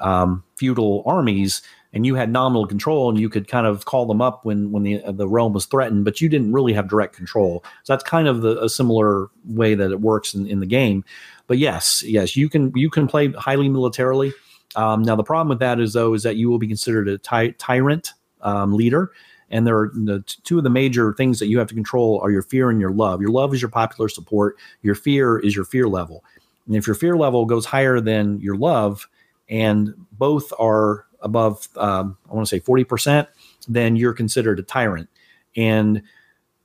um, 0.01 0.43
feudal 0.57 1.03
armies 1.07 1.63
and 1.93 2.05
you 2.05 2.15
had 2.15 2.31
nominal 2.31 2.67
control 2.67 3.09
and 3.09 3.19
you 3.19 3.31
could 3.31 3.49
kind 3.49 3.67
of 3.67 3.87
call 3.87 4.05
them 4.05 4.21
up 4.21 4.45
when 4.45 4.71
when 4.71 4.83
the 4.83 5.03
the 5.13 5.27
realm 5.29 5.53
was 5.53 5.67
threatened 5.67 6.05
but 6.05 6.21
you 6.21 6.29
didn't 6.29 6.53
really 6.53 6.73
have 6.73 6.89
direct 6.89 7.17
control. 7.17 7.65
So 7.85 7.93
that's 7.93 8.05
kind 8.05 8.29
of 8.29 8.43
the, 8.43 8.63
a 8.63 8.69
similar 8.69 9.29
way 9.47 9.75
that 9.75 9.91
it 9.91 10.01
works 10.01 10.35
in, 10.35 10.47
in 10.47 10.61
the 10.61 10.67
game. 10.67 11.05
But 11.47 11.59
yes 11.59 12.03
yes 12.03 12.37
you 12.37 12.49
can 12.49 12.73
you 12.75 12.91
can 12.91 13.07
play 13.07 13.33
highly 13.33 13.69
militarily. 13.69 14.33
Um, 14.75 15.03
now 15.03 15.17
the 15.17 15.25
problem 15.25 15.49
with 15.49 15.61
that 15.61 15.81
is 15.81 15.95
though 15.95 16.13
is 16.13 16.23
that 16.25 16.37
you 16.37 16.51
will 16.51 16.59
be 16.59 16.69
considered 16.69 17.09
a 17.09 17.19
ty- 17.19 17.55
tyrant 17.59 18.13
um, 18.43 18.75
leader 18.75 19.11
and 19.51 19.67
there 19.67 19.79
are 19.79 19.91
the 19.95 20.23
two 20.45 20.59
of 20.59 20.65
the 20.65 20.71
major 20.71 21.13
things 21.13 21.39
that 21.39 21.47
you 21.47 21.59
have 21.59 21.69
to 21.69 21.75
control 21.75 22.21
are 22.23 22.31
your 22.31 22.43
fear 22.43 22.71
and 22.71 22.81
your 22.81 22.91
love. 22.91 23.21
Your 23.21 23.31
love 23.31 23.55
is 23.55 23.63
your 23.63 23.71
popular 23.71 24.09
support. 24.09 24.57
Your 24.83 24.95
fear 24.95 25.39
is 25.39 25.55
your 25.55 25.65
fear 25.65 25.89
level. 25.89 26.25
And 26.67 26.75
if 26.77 26.87
your 26.87 26.97
fear 26.97 27.17
level 27.17 27.45
goes 27.47 27.65
higher 27.65 28.01
than 28.01 28.41
your 28.41 28.57
love, 28.57 29.09
and 29.49 29.95
both 30.13 30.53
are 30.59 31.07
above, 31.21 31.69
um, 31.77 32.17
I 32.29 32.35
want 32.35 32.49
to 32.49 32.57
say 32.57 32.61
40%, 32.61 33.27
then 33.69 33.97
you're 33.97 34.13
considered 34.13 34.59
a 34.59 34.63
tyrant. 34.63 35.09
And 35.57 36.03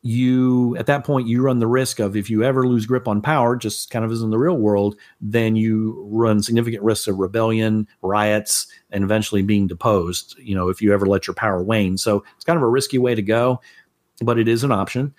you 0.04 0.76
at 0.78 0.88
that 0.88 1.04
point 1.06 1.28
you 1.28 1.42
run 1.44 1.60
the 1.60 1.68
risk 1.68 2.00
of 2.00 2.16
if 2.16 2.30
you 2.30 2.44
ever 2.44 2.68
lose 2.68 2.88
grip 2.88 3.08
on 3.08 3.22
power 3.22 3.56
just 3.56 3.92
kind 3.92 4.04
of 4.04 4.12
as 4.12 4.22
in 4.22 4.32
the 4.32 4.38
real 4.38 4.58
world 4.58 4.96
then 5.22 5.56
you 5.56 6.08
run 6.12 6.42
significant 6.42 6.82
risks 6.84 7.08
of 7.08 7.20
rebellion 7.20 7.88
riots 8.02 8.66
and 8.90 9.04
eventually 9.04 9.44
being 9.44 9.68
deposed 9.68 10.36
you 10.40 10.56
know 10.56 10.70
if 10.70 10.82
you 10.82 10.92
ever 10.92 11.06
let 11.06 11.28
your 11.28 11.36
power 11.36 11.62
wane 11.62 11.98
so 11.98 12.24
it's 12.36 12.46
kind 12.46 12.58
of 12.58 12.64
a 12.64 12.68
risky 12.68 12.98
way 12.98 13.14
to 13.14 13.22
go 13.22 13.62
but 14.24 14.40
it 14.40 14.48
is 14.48 14.64
an 14.64 14.72
option 14.72 15.14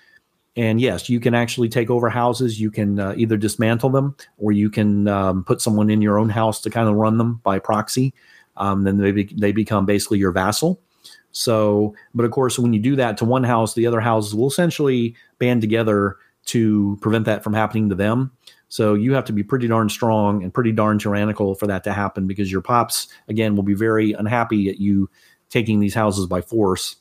And 0.56 0.80
yes, 0.80 1.08
you 1.08 1.18
can 1.18 1.34
actually 1.34 1.70
take 1.70 1.88
over 1.90 2.10
houses. 2.10 2.60
You 2.60 2.70
can 2.70 2.98
uh, 2.98 3.14
either 3.16 3.38
dismantle 3.38 3.90
them 3.90 4.14
or 4.36 4.52
you 4.52 4.68
can 4.68 5.08
um, 5.08 5.44
put 5.44 5.62
someone 5.62 5.88
in 5.88 6.02
your 6.02 6.18
own 6.18 6.28
house 6.28 6.60
to 6.62 6.70
kind 6.70 6.88
of 6.88 6.96
run 6.96 7.16
them 7.16 7.40
by 7.42 7.58
proxy. 7.58 8.12
Um, 8.58 8.84
then 8.84 8.98
they, 8.98 9.12
be- 9.12 9.34
they 9.34 9.52
become 9.52 9.86
basically 9.86 10.18
your 10.18 10.32
vassal. 10.32 10.78
So, 11.32 11.94
but 12.14 12.24
of 12.24 12.30
course, 12.30 12.58
when 12.58 12.72
you 12.72 12.80
do 12.80 12.96
that 12.96 13.16
to 13.18 13.24
one 13.24 13.44
house, 13.44 13.74
the 13.74 13.86
other 13.86 14.00
houses 14.00 14.34
will 14.34 14.48
essentially 14.48 15.14
band 15.38 15.62
together 15.62 16.16
to 16.46 16.98
prevent 17.00 17.24
that 17.24 17.42
from 17.42 17.54
happening 17.54 17.88
to 17.88 17.94
them. 17.94 18.32
So 18.68 18.94
you 18.94 19.12
have 19.14 19.24
to 19.26 19.32
be 19.32 19.42
pretty 19.42 19.68
darn 19.68 19.88
strong 19.88 20.42
and 20.42 20.52
pretty 20.52 20.72
darn 20.72 20.98
tyrannical 20.98 21.54
for 21.54 21.66
that 21.66 21.84
to 21.84 21.92
happen 21.92 22.26
because 22.26 22.50
your 22.50 22.62
pops, 22.62 23.08
again, 23.28 23.54
will 23.54 23.62
be 23.62 23.74
very 23.74 24.12
unhappy 24.12 24.68
at 24.70 24.78
you 24.78 25.10
taking 25.50 25.80
these 25.80 25.94
houses 25.94 26.26
by 26.26 26.40
force. 26.40 26.96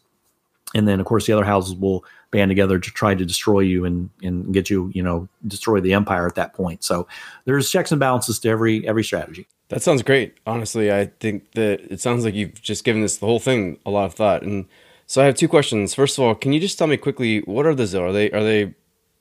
And 0.76 0.88
then, 0.88 1.00
of 1.00 1.06
course, 1.06 1.26
the 1.26 1.34
other 1.34 1.46
houses 1.46 1.76
will 1.76 2.06
band 2.30 2.50
together 2.50 2.80
to 2.80 2.91
try 2.91 3.15
to 3.15 3.26
destroy 3.26 3.62
you 3.62 3.86
and, 3.86 4.10
and 4.22 4.54
get 4.54 4.70
you, 4.70 4.91
you 4.94 5.04
know, 5.04 5.28
destroy 5.48 5.80
the 5.82 5.94
empire 5.94 6.28
at 6.28 6.36
that 6.36 6.54
point. 6.54 6.84
So 6.84 7.08
there's 7.46 7.70
checks 7.70 7.91
and 7.91 8.00
balances 8.00 8.39
to 8.39 8.50
every 8.50 8.88
every 8.88 9.04
strategy. 9.04 9.48
That 9.72 9.82
sounds 9.82 10.04
great. 10.04 10.36
Honestly, 10.46 10.92
I 10.92 11.06
think 11.22 11.54
that 11.54 11.80
it 11.90 12.02
sounds 12.02 12.26
like 12.26 12.34
you've 12.34 12.62
just 12.62 12.84
given 12.84 13.02
this 13.02 13.18
the 13.18 13.26
whole 13.26 13.40
thing 13.40 13.80
a 13.86 13.90
lot 13.90 14.04
of 14.04 14.14
thought. 14.14 14.44
And 14.44 14.66
so 15.08 15.22
I 15.22 15.26
have 15.26 15.36
two 15.36 15.48
questions. 15.48 15.96
First 15.96 16.18
of 16.18 16.26
all, 16.26 16.36
can 16.36 16.52
you 16.52 16.60
just 16.60 16.78
tell 16.78 16.88
me 16.88 16.98
quickly 16.98 17.40
what 17.40 17.66
are 17.66 17.74
the 17.74 17.88
Xill? 17.88 18.02
Are 18.02 18.12
they 18.12 18.30
are 18.32 18.44
they 18.44 18.76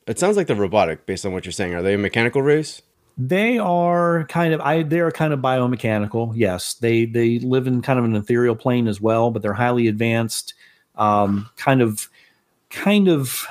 it 0.09 0.19
sounds 0.19 0.37
like 0.37 0.49
they're 0.49 0.57
robotic 0.57 1.07
based 1.07 1.25
on 1.25 1.33
what 1.33 1.45
you're 1.45 1.53
saying. 1.53 1.75
Are 1.75 1.83
they 1.83 1.95
a 1.95 1.99
mechanical 1.99 2.43
race? 2.43 2.83
They 3.17 3.59
are 3.59 4.25
kind 4.25 4.53
of 4.53 4.61
I 4.61 4.83
they 4.83 4.99
are 4.99 5.13
kind 5.13 5.33
of 5.33 5.39
biomechanical. 5.39 6.33
Yes, 6.35 6.75
they 6.75 7.05
they 7.05 7.39
live 7.39 7.69
in 7.69 7.81
kind 7.81 8.01
of 8.01 8.05
an 8.05 8.17
ethereal 8.17 8.57
plane 8.57 8.89
as 8.89 9.01
well, 9.01 9.31
but 9.31 9.43
they're 9.43 9.53
highly 9.53 9.87
advanced. 9.87 10.55
Um, 10.97 11.49
kind 11.57 11.81
of, 11.81 12.09
kind 12.71 13.07
of, 13.09 13.47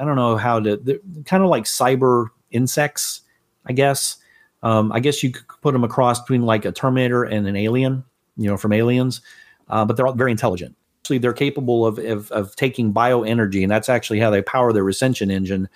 I 0.00 0.04
don't 0.04 0.16
know 0.16 0.36
how 0.36 0.60
to. 0.60 1.00
Kind 1.24 1.42
of 1.42 1.50
like 1.50 1.64
cyber 1.64 2.28
insects, 2.52 3.22
I 3.66 3.72
guess. 3.72 4.18
Um, 4.66 4.90
I 4.90 4.98
guess 4.98 5.22
you 5.22 5.30
could 5.30 5.46
put 5.62 5.74
them 5.74 5.84
across 5.84 6.20
between 6.20 6.42
like 6.42 6.64
a 6.64 6.72
Terminator 6.72 7.22
and 7.22 7.46
an 7.46 7.54
alien, 7.54 8.02
you 8.36 8.50
know, 8.50 8.56
from 8.56 8.72
Aliens, 8.72 9.20
uh, 9.68 9.84
but 9.84 9.96
they're 9.96 10.08
all 10.08 10.12
very 10.12 10.32
intelligent. 10.32 10.74
Actually, 11.02 11.18
they're 11.18 11.32
capable 11.32 11.86
of, 11.86 11.98
of, 12.00 12.32
of 12.32 12.56
taking 12.56 12.92
bioenergy, 12.92 13.62
and 13.62 13.70
that's 13.70 13.88
actually 13.88 14.18
how 14.18 14.28
they 14.28 14.42
power 14.42 14.72
their 14.72 14.88
Ascension 14.88 15.30
engine, 15.30 15.68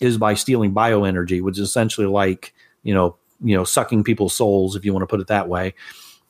is 0.00 0.18
by 0.18 0.34
stealing 0.34 0.74
bioenergy, 0.74 1.40
which 1.40 1.58
is 1.58 1.66
essentially 1.66 2.06
like 2.06 2.52
you 2.82 2.92
know 2.92 3.16
you 3.42 3.56
know 3.56 3.64
sucking 3.64 4.04
people's 4.04 4.34
souls, 4.34 4.76
if 4.76 4.84
you 4.84 4.92
want 4.92 5.02
to 5.02 5.06
put 5.06 5.20
it 5.20 5.28
that 5.28 5.48
way. 5.48 5.72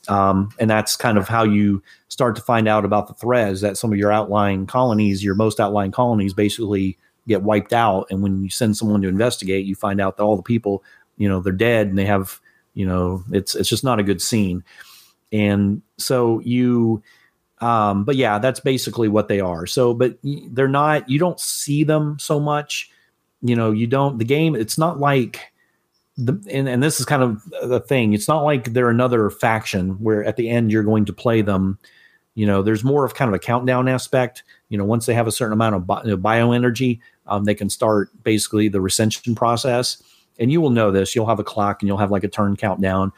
Um, 0.07 0.51
and 0.61 0.71
that's 0.71 0.95
kind 0.95 1.19
of 1.19 1.27
how 1.27 1.43
you 1.43 1.83
start 2.07 2.37
to 2.37 2.43
find 2.43 2.69
out 2.69 2.85
about 2.85 3.09
the 3.09 3.15
threads 3.15 3.63
that 3.63 3.77
some 3.77 3.93
of 3.93 3.99
your 3.99 4.13
outlying 4.13 4.67
colonies, 4.67 5.25
your 5.25 5.35
most 5.35 5.59
outlying 5.59 5.91
colonies, 5.91 6.35
basically 6.35 6.99
get 7.27 7.43
wiped 7.43 7.73
out. 7.73 8.07
And 8.11 8.23
when 8.23 8.45
you 8.45 8.49
send 8.49 8.77
someone 8.77 9.03
to 9.03 9.09
investigate, 9.09 9.67
you 9.67 9.75
find 9.75 10.01
out 10.01 10.17
that 10.17 10.23
all 10.23 10.37
the 10.37 10.43
people 10.45 10.85
you 11.17 11.29
know 11.29 11.41
they're 11.41 11.53
dead 11.53 11.89
and 11.89 11.99
they 11.99 12.05
have 12.05 12.41
you 12.75 12.87
know 12.87 13.25
it's 13.33 13.55
it's 13.55 13.69
just 13.69 13.85
not 13.85 13.99
a 13.99 14.05
good 14.05 14.23
scene. 14.23 14.63
And 15.33 15.83
so 15.99 16.41
you 16.41 17.03
um 17.61 18.05
but 18.05 18.17
yeah 18.17 18.39
that's 18.39 18.61
basically 18.61 19.09
what 19.09 19.29
they 19.29 19.41
are. 19.41 19.67
So 19.67 19.95
but 19.95 20.19
they're 20.23 20.69
not 20.69 21.09
you 21.09 21.19
don't 21.19 21.41
see 21.41 21.85
them 21.85 22.19
so 22.19 22.39
much. 22.39 22.91
You 23.43 23.57
know 23.57 23.73
you 23.73 23.87
don't 23.87 24.19
the 24.19 24.25
game 24.25 24.55
it's 24.55 24.79
not 24.79 25.01
like 25.01 25.53
the 26.17 26.41
and, 26.51 26.69
and 26.69 26.83
this 26.83 27.01
is 27.01 27.07
kind 27.07 27.23
of 27.23 27.43
the 27.63 27.81
thing. 27.81 28.13
It's 28.13 28.29
not 28.29 28.43
like 28.43 28.73
they're 28.73 28.91
another 28.91 29.31
faction 29.31 29.91
where 30.03 30.25
at 30.25 30.37
the 30.37 30.49
end 30.49 30.71
you're 30.71 30.83
going 30.83 31.07
to 31.07 31.13
play 31.13 31.43
them. 31.43 31.79
You 32.35 32.47
know 32.47 32.63
there's 32.63 32.85
more 32.85 33.05
of 33.05 33.15
kind 33.15 33.29
of 33.29 33.35
a 33.35 33.39
countdown 33.39 33.89
aspect. 33.89 34.43
You 34.69 34.77
know 34.77 34.85
once 34.85 35.07
they 35.07 35.15
have 35.15 35.27
a 35.27 35.33
certain 35.33 35.55
amount 35.55 35.77
of 35.77 35.87
bio, 35.87 36.17
bioenergy 36.17 37.01
um, 37.27 37.45
they 37.45 37.55
can 37.55 37.71
start 37.71 38.11
basically 38.23 38.69
the 38.69 38.81
recension 38.81 39.35
process 39.35 40.03
and 40.39 40.51
you 40.51 40.61
will 40.61 40.71
know 40.71 40.91
this. 40.91 41.15
You'll 41.15 41.27
have 41.27 41.39
a 41.39 41.45
clock 41.45 41.83
and 41.83 41.89
you'll 41.89 41.99
have 41.99 42.11
like 42.11 42.25
a 42.25 42.29
turn 42.29 42.57
countdown. 42.57 43.13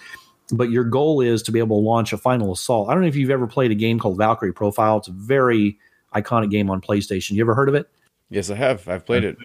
But 0.50 0.70
your 0.70 0.84
goal 0.84 1.20
is 1.20 1.42
to 1.42 1.52
be 1.52 1.58
able 1.58 1.80
to 1.80 1.86
launch 1.86 2.12
a 2.12 2.18
final 2.18 2.52
assault. 2.52 2.88
I 2.88 2.94
don't 2.94 3.02
know 3.02 3.08
if 3.08 3.16
you've 3.16 3.30
ever 3.30 3.46
played 3.46 3.70
a 3.70 3.74
game 3.74 3.98
called 3.98 4.16
Valkyrie 4.16 4.52
Profile. 4.52 4.98
It's 4.98 5.08
a 5.08 5.12
very 5.12 5.78
iconic 6.14 6.50
game 6.50 6.70
on 6.70 6.80
PlayStation. 6.80 7.32
You 7.32 7.42
ever 7.42 7.54
heard 7.54 7.68
of 7.68 7.74
it? 7.74 7.90
Yes, 8.30 8.50
I 8.50 8.54
have. 8.54 8.88
I've 8.88 9.04
played 9.04 9.24
it. 9.24 9.36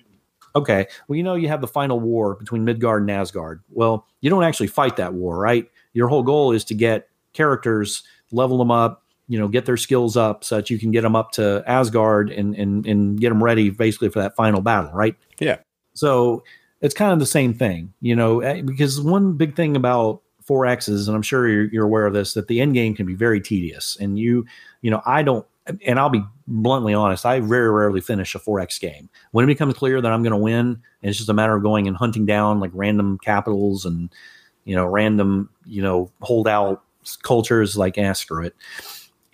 Okay. 0.56 0.88
Well, 1.08 1.18
you 1.18 1.24
know, 1.24 1.36
you 1.36 1.48
have 1.48 1.62
the 1.62 1.68
final 1.68 2.00
war 2.00 2.36
between 2.36 2.64
Midgard 2.64 3.02
and 3.02 3.12
Asgard. 3.12 3.62
Well, 3.70 4.08
you 4.22 4.30
don't 4.30 4.44
actually 4.44 4.68
fight 4.68 4.98
that 4.98 5.14
war, 5.14 5.38
right? 5.38 5.70
Your 5.94 6.08
whole 6.08 6.24
goal 6.24 6.52
is 6.52 6.64
to 6.66 6.74
get 6.74 7.10
characters, 7.34 8.04
level 8.32 8.58
them 8.58 8.72
up, 8.72 9.04
you 9.28 9.40
know, 9.40 9.48
get 9.48 9.66
their 9.66 9.78
skills 9.78 10.16
up 10.16 10.44
so 10.44 10.58
that 10.58 10.70
you 10.70 10.78
can 10.78 10.92
get 10.92 11.02
them 11.02 11.16
up 11.16 11.32
to 11.32 11.64
Asgard 11.66 12.30
and 12.30 12.56
and 12.56 12.86
and 12.86 13.20
get 13.20 13.30
them 13.30 13.44
ready 13.44 13.70
basically 13.70 14.10
for 14.10 14.20
that 14.20 14.36
final 14.36 14.62
battle, 14.62 14.92
right? 14.92 15.16
Yeah. 15.40 15.58
So 15.94 16.44
it's 16.84 16.94
kind 16.94 17.14
of 17.14 17.20
the 17.20 17.26
same 17.26 17.54
thing, 17.54 17.94
you 18.02 18.16
know, 18.16 18.42
eh, 18.42 18.62
because 18.62 19.00
one 19.00 19.34
big 19.34 19.56
thing 19.56 19.76
about 19.76 20.22
4Xs, 20.48 21.08
and 21.08 21.16
I'm 21.16 21.22
sure 21.22 21.48
you're, 21.48 21.66
you're 21.72 21.86
aware 21.86 22.06
of 22.06 22.14
this, 22.14 22.34
that 22.34 22.50
the 22.50 22.60
end 22.60 22.74
game 22.74 22.94
can 22.94 23.06
be 23.06 23.16
very 23.16 23.40
tedious. 23.40 23.98
And 24.02 24.20
you, 24.20 24.46
you 24.82 24.92
know, 24.92 25.02
I 25.06 25.24
don't, 25.24 25.48
and 25.88 25.98
I'll 25.98 26.10
be 26.10 26.22
bluntly 26.46 26.94
honest, 26.94 27.26
I 27.26 27.40
very 27.40 27.72
rarely 27.72 28.02
finish 28.02 28.36
a 28.36 28.40
4X 28.40 28.82
game. 28.82 29.10
When 29.32 29.46
it 29.46 29.48
becomes 29.48 29.76
clear 29.76 30.02
that 30.02 30.12
I'm 30.12 30.24
going 30.24 30.32
to 30.32 30.38
win, 30.38 30.60
and 30.68 31.10
it's 31.10 31.18
just 31.18 31.30
a 31.30 31.34
matter 31.34 31.56
of 31.56 31.64
going 31.64 31.88
and 31.88 31.96
hunting 31.96 32.26
down 32.26 32.60
like 32.60 32.72
random 32.74 33.18
capitals 33.18 33.86
and, 33.86 34.10
you 34.66 34.76
know, 34.76 34.86
random, 34.86 35.50
you 35.66 35.82
know, 35.82 36.12
holdout 36.22 36.84
cultures 37.22 37.78
like 37.78 37.98
Astro 37.98 38.44
it. 38.44 38.56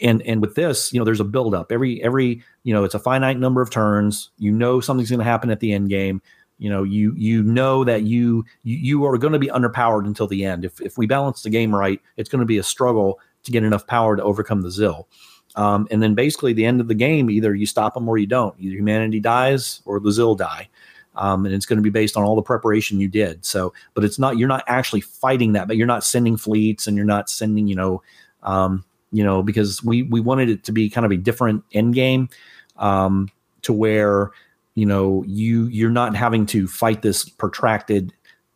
And 0.01 0.21
and 0.21 0.39
with 0.39 0.55
this, 0.55 0.93
you 0.93 0.99
know, 0.99 1.03
there's 1.03 1.19
a 1.19 1.25
buildup. 1.25 1.73
Every 1.73 2.01
every, 2.01 2.41
you 2.63 2.73
know, 2.73 2.85
it's 2.85 2.95
a 2.95 2.99
finite 2.99 3.37
number 3.37 3.61
of 3.61 3.69
turns. 3.69 4.29
You 4.37 4.53
know 4.53 4.79
something's 4.79 5.09
going 5.09 5.19
to 5.19 5.25
happen 5.25 5.49
at 5.49 5.59
the 5.59 5.73
end 5.73 5.89
game 5.89 6.21
you 6.59 6.69
know 6.69 6.83
you 6.83 7.13
you 7.17 7.41
know 7.41 7.83
that 7.83 8.03
you 8.03 8.45
you, 8.63 9.05
are 9.05 9.17
going 9.17 9.33
to 9.33 9.39
be 9.39 9.47
underpowered 9.47 10.05
until 10.05 10.27
the 10.27 10.45
end. 10.45 10.63
If, 10.63 10.79
if 10.81 10.97
we 10.97 11.07
balance 11.07 11.41
the 11.41 11.49
game 11.49 11.73
right 11.73 11.99
it's 12.17 12.29
going 12.29 12.41
to 12.41 12.45
be 12.45 12.59
a 12.59 12.63
struggle 12.63 13.19
to 13.43 13.51
get 13.51 13.63
enough 13.63 13.87
power 13.87 14.15
to 14.15 14.23
overcome 14.23 14.61
the 14.61 14.69
Xill 14.69 15.07
um, 15.55 15.87
and 15.91 16.01
then 16.01 16.13
basically 16.13 16.53
the 16.53 16.65
end 16.65 16.81
of 16.81 16.87
the 16.87 16.95
game 16.95 17.29
either 17.29 17.55
you 17.55 17.65
stop 17.65 17.93
them 17.93 18.07
or 18.07 18.17
you 18.17 18.27
don't. 18.27 18.55
Either 18.59 18.75
humanity 18.75 19.19
dies 19.19 19.81
or 19.85 19.99
the 19.99 20.11
Xill 20.11 20.35
die. 20.35 20.69
Um, 21.15 21.45
and 21.45 21.53
it's 21.53 21.65
going 21.65 21.77
to 21.77 21.83
be 21.83 21.89
based 21.89 22.15
on 22.15 22.23
all 22.23 22.35
the 22.35 22.41
preparation 22.41 22.99
you 22.99 23.09
did. 23.09 23.43
So 23.43 23.73
but 23.93 24.03
it's 24.03 24.19
not 24.19 24.37
you're 24.37 24.47
not 24.47 24.63
actually 24.67 25.01
fighting 25.01 25.53
that 25.53 25.67
but 25.67 25.75
you're 25.75 25.87
not 25.87 26.03
sending 26.03 26.37
fleets 26.37 26.87
and 26.87 26.95
you're 26.95 27.05
not 27.05 27.29
sending 27.29 27.67
you 27.67 27.75
know 27.75 28.01
um, 28.43 28.85
you 29.11 29.23
know 29.23 29.41
because 29.43 29.83
we 29.83 30.03
we 30.03 30.21
wanted 30.21 30.49
it 30.49 30.63
to 30.65 30.71
be 30.71 30.89
kind 30.89 31.05
of 31.05 31.11
a 31.11 31.17
different 31.17 31.63
end 31.73 31.93
game 31.93 32.29
um, 32.77 33.29
to 33.63 33.73
where 33.73 34.31
you 34.79 34.85
know 34.85 35.23
you 35.27 35.65
you're 35.67 35.89
not 35.89 36.15
having 36.15 36.45
to 36.45 36.67
fight 36.67 37.01
this 37.01 37.27
protracted 37.27 38.13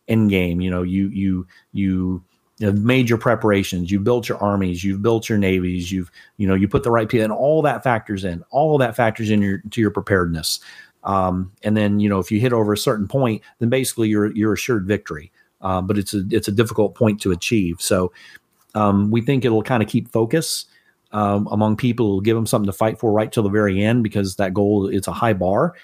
end 0.08 0.30
game 0.30 0.60
you 0.60 0.70
know 0.70 0.82
you 0.82 1.08
you 1.08 1.46
you 1.72 2.22
have 2.60 2.78
made 2.78 3.08
your 3.08 3.18
preparations 3.18 3.90
you've 3.90 4.04
built 4.04 4.28
your 4.28 4.38
armies 4.38 4.84
you've 4.84 5.02
built 5.02 5.28
your 5.28 5.38
navies 5.38 5.90
you've 5.90 6.10
you 6.36 6.46
know 6.46 6.54
you 6.54 6.68
put 6.68 6.82
the 6.82 6.90
right 6.90 7.08
people 7.08 7.24
and 7.24 7.32
all 7.32 7.60
that 7.62 7.82
factors 7.82 8.24
in 8.24 8.42
all 8.50 8.78
that 8.78 8.96
factors 8.96 9.30
in 9.30 9.42
your 9.42 9.58
to 9.70 9.80
your 9.80 9.90
preparedness. 9.90 10.60
Um, 11.02 11.52
and 11.62 11.76
then 11.76 12.00
you 12.00 12.08
know 12.08 12.18
if 12.18 12.30
you 12.30 12.40
hit 12.40 12.52
over 12.52 12.72
a 12.72 12.78
certain 12.78 13.06
point 13.06 13.42
then 13.58 13.68
basically 13.68 14.08
you're 14.08 14.34
you're 14.34 14.54
assured 14.54 14.86
victory. 14.86 15.30
Uh, 15.60 15.80
but 15.80 15.96
it's 15.98 16.14
a 16.14 16.22
it's 16.30 16.48
a 16.48 16.52
difficult 16.52 16.94
point 16.94 17.20
to 17.22 17.32
achieve. 17.32 17.76
So 17.80 18.12
um, 18.74 19.10
we 19.10 19.20
think 19.20 19.44
it'll 19.44 19.62
kind 19.62 19.82
of 19.82 19.88
keep 19.88 20.10
focus 20.10 20.66
um, 21.12 21.48
among 21.50 21.76
people 21.76 22.06
it'll 22.06 22.20
give 22.20 22.36
them 22.36 22.46
something 22.46 22.66
to 22.66 22.72
fight 22.72 22.98
for 22.98 23.12
right 23.12 23.32
till 23.32 23.42
the 23.42 23.48
very 23.48 23.82
end 23.82 24.02
because 24.02 24.36
that 24.36 24.52
goal 24.52 24.88
it's 24.88 25.08
a 25.08 25.12
high 25.12 25.32
bar 25.32 25.74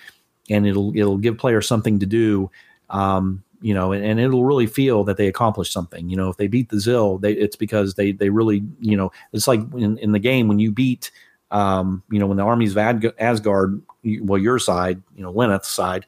and 0.50 0.66
it'll 0.66 0.94
it'll 0.96 1.18
give 1.18 1.38
players 1.38 1.66
something 1.66 1.98
to 2.00 2.06
do. 2.06 2.50
Um, 2.90 3.42
you 3.62 3.74
know, 3.74 3.92
and, 3.92 4.04
and, 4.04 4.18
it'll 4.18 4.44
really 4.44 4.66
feel 4.66 5.04
that 5.04 5.16
they 5.16 5.28
accomplished 5.28 5.72
something. 5.72 6.08
You 6.08 6.16
know, 6.16 6.30
if 6.30 6.38
they 6.38 6.46
beat 6.46 6.70
the 6.70 6.80
Xill, 6.80 7.18
they, 7.18 7.32
it's 7.32 7.56
because 7.56 7.94
they 7.94 8.12
they 8.12 8.30
really, 8.30 8.62
you 8.80 8.96
know, 8.96 9.12
it's 9.32 9.46
like 9.46 9.60
in, 9.74 9.98
in 9.98 10.12
the 10.12 10.18
game 10.18 10.48
when 10.48 10.58
you 10.58 10.72
beat, 10.72 11.10
um, 11.50 12.02
you 12.10 12.18
know, 12.18 12.26
when 12.26 12.38
the 12.38 12.42
armies 12.42 12.74
of 12.76 13.12
Asgard, 13.18 13.82
well, 14.22 14.38
your 14.40 14.58
side, 14.58 15.02
you 15.14 15.22
know, 15.22 15.32
Lenneth's 15.32 15.68
side, 15.68 16.06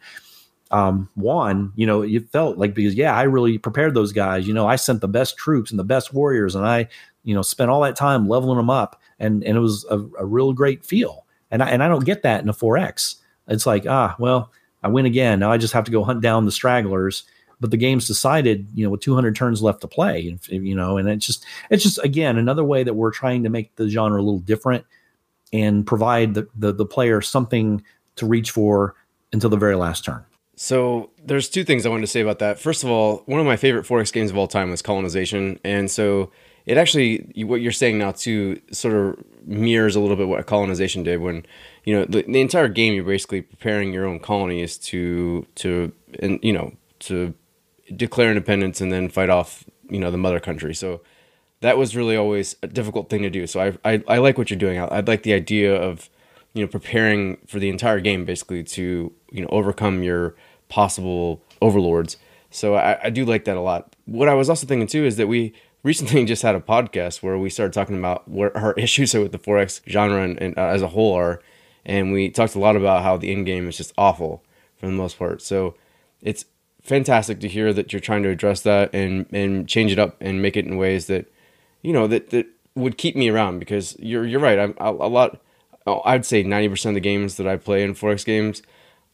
um, 0.71 1.11
won, 1.17 1.73
you 1.77 1.87
know, 1.87 2.01
you 2.01 2.21
felt 2.33 2.57
like 2.57 2.75
because 2.75 2.95
yeah, 2.95 3.15
I 3.15 3.25
really 3.25 3.59
prepared 3.59 3.95
those 3.95 4.13
guys. 4.13 4.49
You 4.49 4.55
know, 4.55 4.67
I 4.67 4.77
sent 4.77 5.03
the 5.03 5.09
best 5.09 5.37
troops 5.37 5.71
and 5.71 5.79
the 5.79 5.85
best 5.85 6.15
warriors, 6.15 6.55
and 6.55 6.67
I, 6.67 6.89
you 7.23 7.35
know, 7.35 7.43
spent 7.43 7.71
all 7.71 7.83
that 7.83 7.97
time 7.97 8.29
leveling 8.29 8.57
them 8.57 8.71
up, 8.71 9.01
and 9.19 9.45
and 9.45 9.57
it 9.57 9.61
was 9.61 9.85
a, 9.91 9.99
a 10.19 10.25
real 10.25 10.55
great 10.55 10.85
feel. 10.85 11.27
And 11.51 11.63
I 11.63 11.69
and 11.69 11.83
I 11.83 11.89
don't 11.89 12.07
get 12.07 12.23
that 12.23 12.43
in 12.43 12.49
a 12.49 12.55
4X. 12.55 13.17
It's 13.49 13.67
like, 13.67 13.87
ah, 13.87 14.17
well, 14.19 14.53
I 14.83 14.89
win 14.89 15.07
again. 15.07 15.41
Now 15.41 15.53
I 15.53 15.59
just 15.59 15.75
have 15.75 15.85
to 15.85 15.91
go 15.91 16.05
hunt 16.05 16.21
down 16.21 16.45
the 16.45 16.53
stragglers. 16.53 17.25
But 17.61 17.71
the 17.71 17.77
game's 17.77 18.09
decided, 18.09 18.67
you 18.75 18.85
know, 18.85 18.91
with 18.91 19.03
200 19.03 19.37
turns 19.37 19.63
left 19.63 19.83
to 19.83 19.87
play, 19.87 20.37
you 20.49 20.75
know, 20.75 20.97
and 20.97 21.09
it's 21.09 21.25
just, 21.25 21.45
it's 21.71 21.85
just 21.85 21.99
again 22.03 22.37
another 22.37 22.65
way 22.65 22.83
that 22.83 22.95
we're 22.95 23.13
trying 23.13 23.45
to 23.45 23.51
make 23.51 23.77
the 23.77 23.89
genre 23.89 24.21
a 24.21 24.25
little 24.25 24.41
different 24.41 24.85
and 25.53 25.87
provide 25.87 26.35
the, 26.35 26.49
the, 26.57 26.73
the 26.73 26.85
player 26.85 27.21
something 27.21 27.81
to 28.17 28.27
reach 28.27 28.51
for 28.51 28.97
until 29.33 29.49
the 29.49 29.57
very 29.57 29.77
last 29.77 30.05
turn. 30.05 30.25
So 30.57 31.11
there's 31.25 31.49
two 31.49 31.63
things 31.63 31.87
I 31.87 31.89
wanted 31.89 32.03
to 32.03 32.07
say 32.09 32.21
about 32.21 32.41
that. 32.41 32.59
First 32.59 32.83
of 32.83 32.91
all, 32.91 33.23
one 33.27 33.39
of 33.41 33.47
my 33.47 33.57
favorite 33.57 33.87
4X 33.87 34.13
games 34.13 34.31
of 34.31 34.37
all 34.37 34.49
time 34.49 34.71
was 34.71 34.83
Colonization, 34.83 35.61
and 35.65 35.91
so 35.91 36.31
it 36.67 36.79
actually 36.79 37.33
what 37.45 37.61
you're 37.61 37.73
saying 37.73 37.99
now 37.99 38.13
too 38.13 38.61
sort 38.71 38.95
of 38.95 39.25
mirrors 39.45 39.97
a 39.97 40.01
little 40.01 40.17
bit 40.17 40.29
what 40.29 40.47
colonization 40.47 41.03
did 41.03 41.21
when 41.21 41.45
you 41.85 41.95
know 41.95 42.05
the, 42.05 42.23
the 42.23 42.41
entire 42.41 42.69
game 42.69 42.95
you're 42.95 43.05
basically 43.05 43.43
preparing 43.43 43.93
your 43.93 44.07
own 44.07 44.19
colonies 44.21 44.79
to 44.79 45.47
to 45.55 45.93
and 46.21 46.39
you 46.43 46.53
know 46.53 46.73
to 47.01 47.35
declare 47.95 48.31
independence 48.31 48.81
and 48.81 48.93
then 48.93 49.09
fight 49.09 49.31
off 49.31 49.65
you 49.91 49.99
know 49.99 50.11
the 50.11 50.19
mother 50.19 50.41
country. 50.41 50.75
So 50.75 51.03
that 51.61 51.79
was 51.79 51.95
really 51.95 52.17
always 52.17 52.57
a 52.63 52.67
difficult 52.67 53.09
thing 53.09 53.23
to 53.23 53.31
do. 53.31 53.47
So 53.47 53.61
i 53.61 53.93
i, 53.93 54.03
I 54.09 54.19
like 54.19 54.39
what 54.39 54.51
you're 54.51 54.59
doing. 54.59 54.79
I, 54.79 54.85
I 54.87 55.01
like 55.01 55.23
the 55.23 55.35
idea 55.35 55.75
of 55.75 56.09
you 56.55 56.63
know 56.63 56.69
preparing 56.69 57.39
for 57.47 57.59
the 57.59 57.69
entire 57.69 58.01
game 58.01 58.25
basically 58.25 58.65
to 58.65 59.13
you 59.31 59.43
know 59.43 59.49
overcome 59.51 60.03
your 60.03 60.35
possible 60.69 61.43
overlords. 61.61 62.17
So 62.51 62.75
I, 62.75 63.05
I 63.05 63.11
do 63.11 63.25
like 63.25 63.45
that 63.45 63.57
a 63.57 63.61
lot. 63.61 63.95
What 64.07 64.29
i 64.29 64.35
was 64.35 64.49
also 64.49 64.67
thinking 64.67 64.87
too 64.87 65.05
is 65.05 65.17
that 65.17 65.29
we 65.29 65.53
recently 65.83 66.25
just 66.27 66.43
had 66.43 66.55
a 66.55 66.61
podcast 66.61 67.23
where 67.23 67.39
we 67.39 67.51
started 67.51 67.73
talking 67.73 67.99
about 67.99 68.29
what 68.29 68.55
our 68.57 68.73
issues 68.77 69.15
are 69.15 69.21
with 69.21 69.33
the 69.33 69.39
4X 69.39 69.81
genre 69.89 70.23
and, 70.23 70.41
and 70.41 70.59
uh, 70.59 70.67
as 70.67 70.83
a 70.83 70.89
whole 70.89 71.15
are, 71.15 71.43
and 71.85 72.13
we 72.13 72.31
talked 72.31 72.55
a 72.55 72.61
lot 72.61 72.77
about 72.77 73.03
how 73.03 73.17
the 73.17 73.33
end 73.33 73.47
game 73.47 73.69
is 73.69 73.77
just 73.77 73.93
awful 73.99 74.45
for 74.77 74.87
the 74.87 74.93
most 74.93 75.19
part. 75.19 75.43
So 75.43 75.75
it's 76.21 76.45
fantastic 76.83 77.41
to 77.41 77.49
hear 77.49 77.73
that 77.73 77.93
you're 77.93 78.01
trying 78.01 78.23
to 78.25 78.29
address 78.29 78.63
that 78.63 78.93
and 78.95 79.27
and 79.33 79.69
change 79.69 79.93
it 79.93 79.99
up 79.99 80.17
and 80.21 80.43
make 80.43 80.57
it 80.57 80.67
in 80.67 80.77
ways 80.77 81.07
that 81.07 81.33
you 81.81 81.93
know 81.93 82.07
that 82.09 82.31
that 82.31 82.47
would 82.75 82.99
keep 82.99 83.17
me 83.17 83.29
around 83.29 83.59
because 83.59 83.97
you're 83.99 84.27
you're 84.27 84.41
right. 84.41 84.59
I'm 84.59 84.75
a, 84.79 84.91
lot. 84.91 85.41
I'd 85.87 86.25
say 86.25 86.45
90% 86.45 86.87
of 86.87 86.95
the 86.95 87.01
games 87.01 87.37
that 87.37 87.47
I 87.47 87.57
play 87.57 87.83
in 87.83 87.95
4X 87.95 88.25
games 88.25 88.63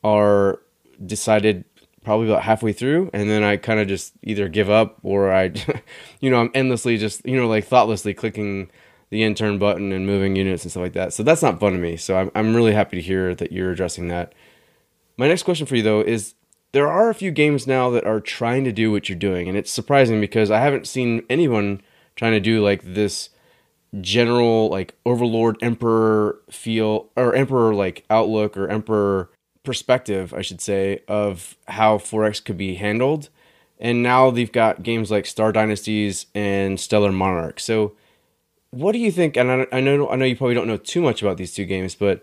are 0.05 0.61
decided 1.05 1.65
probably 2.09 2.27
about 2.27 2.43
halfway 2.43 2.73
through 2.73 3.11
and 3.13 3.29
then 3.29 3.43
I 3.43 3.59
kind 3.59 3.79
of 3.79 3.87
just 3.87 4.15
either 4.23 4.49
give 4.49 4.71
up 4.71 4.97
or 5.03 5.31
I 5.31 5.53
you 6.21 6.31
know 6.31 6.41
I'm 6.41 6.51
endlessly 6.55 6.97
just 6.97 7.23
you 7.27 7.37
know 7.37 7.47
like 7.47 7.67
thoughtlessly 7.67 8.15
clicking 8.15 8.71
the 9.11 9.23
intern 9.23 9.59
button 9.59 9.93
and 9.93 10.07
moving 10.07 10.35
units 10.35 10.65
and 10.65 10.71
stuff 10.71 10.81
like 10.81 10.95
that. 10.95 11.13
So 11.13 11.23
that's 11.23 11.43
not 11.43 11.61
fun 11.61 11.73
to 11.73 11.79
me. 11.79 11.99
So 11.99 12.17
I'm 12.17 12.31
I'm 12.35 12.57
really 12.57 12.73
happy 12.73 12.97
to 12.97 13.03
hear 13.03 13.35
that 13.35 13.53
you're 13.53 13.73
addressing 13.73 14.09
that. 14.09 14.33
My 15.19 15.29
next 15.29 15.43
question 15.43 15.67
for 15.67 15.77
you 15.77 15.83
though 15.83 16.01
is 16.01 16.33
there 16.73 16.89
are 16.89 17.11
a 17.11 17.15
few 17.15 17.31
games 17.31 17.67
now 17.67 17.91
that 17.91 18.07
are 18.07 18.21
trying 18.21 18.65
to 18.65 18.73
do 18.73 18.91
what 18.91 19.11
you're 19.11 19.19
doing 19.19 19.47
and 19.47 19.59
it's 19.59 19.71
surprising 19.71 20.19
because 20.19 20.51
I 20.51 20.61
haven't 20.61 20.87
seen 20.87 21.27
anyone 21.29 21.83
trying 22.17 22.33
to 22.33 22.41
do 22.41 22.65
like 22.65 22.81
this 22.85 23.29
general 24.01 24.71
like 24.71 24.95
overlord 25.05 25.59
emperor 25.61 26.41
feel 26.51 27.11
or 27.17 27.35
emperor 27.35 27.75
like 27.75 28.07
outlook 28.09 28.57
or 28.57 28.67
emperor 28.71 29.29
perspective, 29.69 30.33
I 30.33 30.41
should 30.41 30.63
say, 30.63 31.03
of 31.09 31.55
how 31.69 31.99
4X 31.99 32.43
could 32.43 32.57
be 32.57 32.77
handled. 32.77 33.29
And 33.79 34.03
now 34.03 34.31
they've 34.31 34.51
got 34.51 34.83
games 34.83 35.11
like 35.11 35.27
Star 35.27 35.53
Dynasties 35.53 36.25
and 36.35 36.81
Stellar 36.81 37.13
Monarch. 37.13 37.61
So, 37.61 37.93
what 38.71 38.93
do 38.93 38.99
you 38.99 39.13
think? 39.13 39.37
And 39.37 39.51
I, 39.51 39.67
I 39.71 39.81
know 39.81 40.09
I 40.09 40.17
know 40.17 40.25
you 40.25 40.37
probably 40.37 40.55
don't 40.55 40.67
know 40.67 40.79
too 40.79 41.03
much 41.03 41.21
about 41.21 41.37
these 41.37 41.53
two 41.53 41.67
games, 41.67 41.95
but 41.95 42.23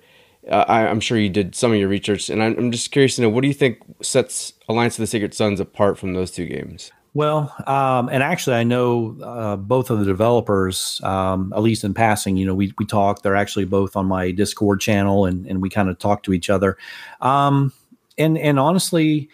uh, 0.50 0.66
I, 0.68 0.88
am 0.88 1.00
sure 1.00 1.20
you 1.20 1.30
did 1.30 1.54
some 1.54 1.72
of 1.72 1.78
your 1.78 1.88
research, 1.88 2.30
and 2.32 2.42
I'm, 2.42 2.58
I'm 2.58 2.72
just 2.72 2.92
curious 2.92 3.16
to 3.16 3.22
know 3.22 3.30
what 3.30 3.42
do 3.42 3.48
you 3.48 3.54
think 3.54 3.78
sets 4.02 4.54
Alliance 4.68 4.96
of 4.96 5.04
the 5.04 5.08
Sacred 5.08 5.36
Suns 5.36 5.60
apart 5.60 6.00
from 6.00 6.14
those 6.14 6.32
two 6.32 6.48
games? 6.48 6.92
Well, 7.16 7.56
um, 7.66 8.10
and 8.10 8.22
actually, 8.22 8.58
I 8.58 8.64
know 8.64 9.18
uh, 9.24 9.56
both 9.56 9.90
of 9.90 10.00
the 10.00 10.06
developers, 10.06 11.00
um, 11.02 11.54
at 11.56 11.64
least 11.64 11.86
in 11.86 11.94
passing. 11.94 12.36
You 12.36 12.46
know, 12.46 12.54
we 12.54 12.74
we 12.78 12.86
talk. 12.86 13.22
They're 13.22 13.38
actually 13.38 13.64
both 13.64 13.96
on 13.96 14.06
my 14.06 14.32
Discord 14.32 14.82
channel, 14.82 15.26
and 15.26 15.48
and 15.48 15.62
we 15.62 15.70
kind 15.70 15.88
of 15.88 15.98
talk 15.98 16.24
to 16.24 16.34
each 16.34 16.50
other. 16.50 16.78
Um, 17.22 17.72
and 18.18 18.38
and 18.38 18.60
honestly, 18.60 19.30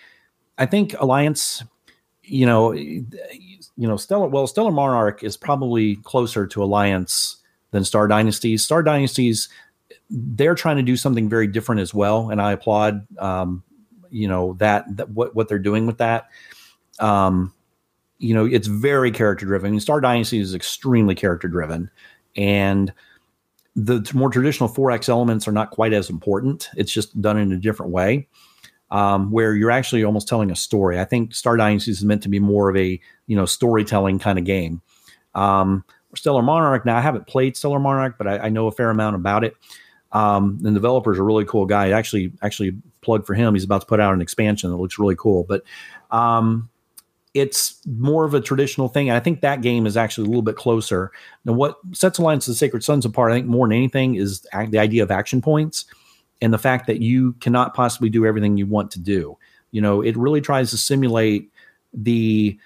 I 0.59 0.67
think 0.67 0.93
Alliance, 0.99 1.63
you 2.21 2.45
know, 2.45 2.71
you 2.71 3.03
know, 3.75 3.97
Stellar. 3.97 4.27
Well, 4.27 4.45
Stellar 4.45 4.71
Monarch 4.71 5.23
is 5.23 5.35
probably 5.35 5.95
closer 5.95 6.45
to 6.45 6.63
Alliance 6.63 7.37
than 7.71 7.83
Star 7.83 8.07
Dynasties. 8.07 8.63
Star 8.63 8.83
Dynasties, 8.83 9.49
they're 10.11 10.53
trying 10.53 10.77
to 10.77 10.83
do 10.83 10.95
something 10.95 11.27
very 11.27 11.47
different 11.47 11.81
as 11.81 11.95
well, 11.95 12.29
and 12.29 12.39
I 12.39 12.51
applaud. 12.51 13.07
Um, 13.17 13.63
you 14.11 14.27
know 14.27 14.53
that, 14.59 14.85
that 14.97 15.09
what 15.09 15.35
what 15.35 15.47
they're 15.47 15.57
doing 15.57 15.87
with 15.87 15.97
that. 15.97 16.29
Um, 16.99 17.55
you 18.21 18.33
know, 18.33 18.45
it's 18.45 18.67
very 18.67 19.11
character 19.11 19.45
driven. 19.45 19.67
I 19.67 19.71
mean, 19.71 19.79
Star 19.79 19.99
Dynasty 19.99 20.39
is 20.39 20.53
extremely 20.53 21.15
character 21.15 21.47
driven, 21.47 21.89
and 22.35 22.93
the 23.75 24.09
more 24.13 24.29
traditional 24.29 24.69
4X 24.69 25.09
elements 25.09 25.47
are 25.47 25.51
not 25.51 25.71
quite 25.71 25.93
as 25.93 26.09
important. 26.09 26.69
It's 26.75 26.91
just 26.91 27.19
done 27.19 27.37
in 27.37 27.51
a 27.51 27.57
different 27.57 27.91
way, 27.91 28.27
um, 28.91 29.31
where 29.31 29.55
you're 29.55 29.71
actually 29.71 30.03
almost 30.03 30.27
telling 30.27 30.51
a 30.51 30.55
story. 30.55 30.99
I 30.99 31.05
think 31.05 31.33
Star 31.33 31.57
Dynasty 31.57 31.91
is 31.91 32.03
meant 32.05 32.21
to 32.23 32.29
be 32.29 32.39
more 32.39 32.69
of 32.69 32.77
a 32.77 32.99
you 33.27 33.35
know 33.35 33.45
storytelling 33.45 34.19
kind 34.19 34.37
of 34.37 34.45
game. 34.45 34.81
Um, 35.33 35.83
Stellar 36.15 36.43
Monarch. 36.43 36.85
Now, 36.85 36.97
I 36.97 37.01
haven't 37.01 37.27
played 37.27 37.57
Stellar 37.57 37.79
Monarch, 37.79 38.17
but 38.17 38.27
I, 38.27 38.37
I 38.37 38.49
know 38.49 38.67
a 38.67 38.71
fair 38.71 38.89
amount 38.89 39.15
about 39.15 39.43
it. 39.43 39.55
Um, 40.11 40.59
the 40.61 40.71
developer 40.71 41.13
is 41.13 41.19
a 41.19 41.23
really 41.23 41.45
cool 41.45 41.65
guy. 41.65 41.91
Actually, 41.91 42.33
actually, 42.41 42.75
plug 43.01 43.25
for 43.25 43.33
him. 43.33 43.53
He's 43.53 43.63
about 43.63 43.81
to 43.81 43.87
put 43.87 43.99
out 43.99 44.13
an 44.13 44.21
expansion 44.21 44.69
that 44.69 44.77
looks 44.77 44.99
really 44.99 45.15
cool. 45.15 45.45
But 45.45 45.63
um, 46.11 46.69
it's 47.33 47.79
more 47.87 48.25
of 48.25 48.33
a 48.33 48.41
traditional 48.41 48.89
thing. 48.89 49.09
And 49.09 49.15
I 49.15 49.21
think 49.21 49.41
that 49.41 49.61
game 49.61 49.85
is 49.85 49.95
actually 49.95 50.25
a 50.25 50.27
little 50.27 50.41
bit 50.41 50.57
closer. 50.57 51.11
Now, 51.45 51.53
what 51.53 51.77
sets 51.93 52.19
Alliance 52.19 52.47
of 52.47 52.53
the 52.53 52.57
Sacred 52.57 52.83
Suns 52.83 53.05
apart, 53.05 53.31
I 53.31 53.35
think, 53.35 53.47
more 53.47 53.67
than 53.67 53.77
anything, 53.77 54.15
is 54.15 54.41
the 54.41 54.79
idea 54.79 55.03
of 55.03 55.11
action 55.11 55.41
points 55.41 55.85
and 56.41 56.53
the 56.53 56.57
fact 56.57 56.87
that 56.87 57.01
you 57.01 57.33
cannot 57.33 57.73
possibly 57.73 58.09
do 58.09 58.25
everything 58.25 58.57
you 58.57 58.65
want 58.65 58.91
to 58.91 58.99
do. 58.99 59.37
You 59.71 59.79
know, 59.81 60.01
it 60.01 60.17
really 60.17 60.41
tries 60.41 60.71
to 60.71 60.77
simulate 60.77 61.49
the, 61.93 62.57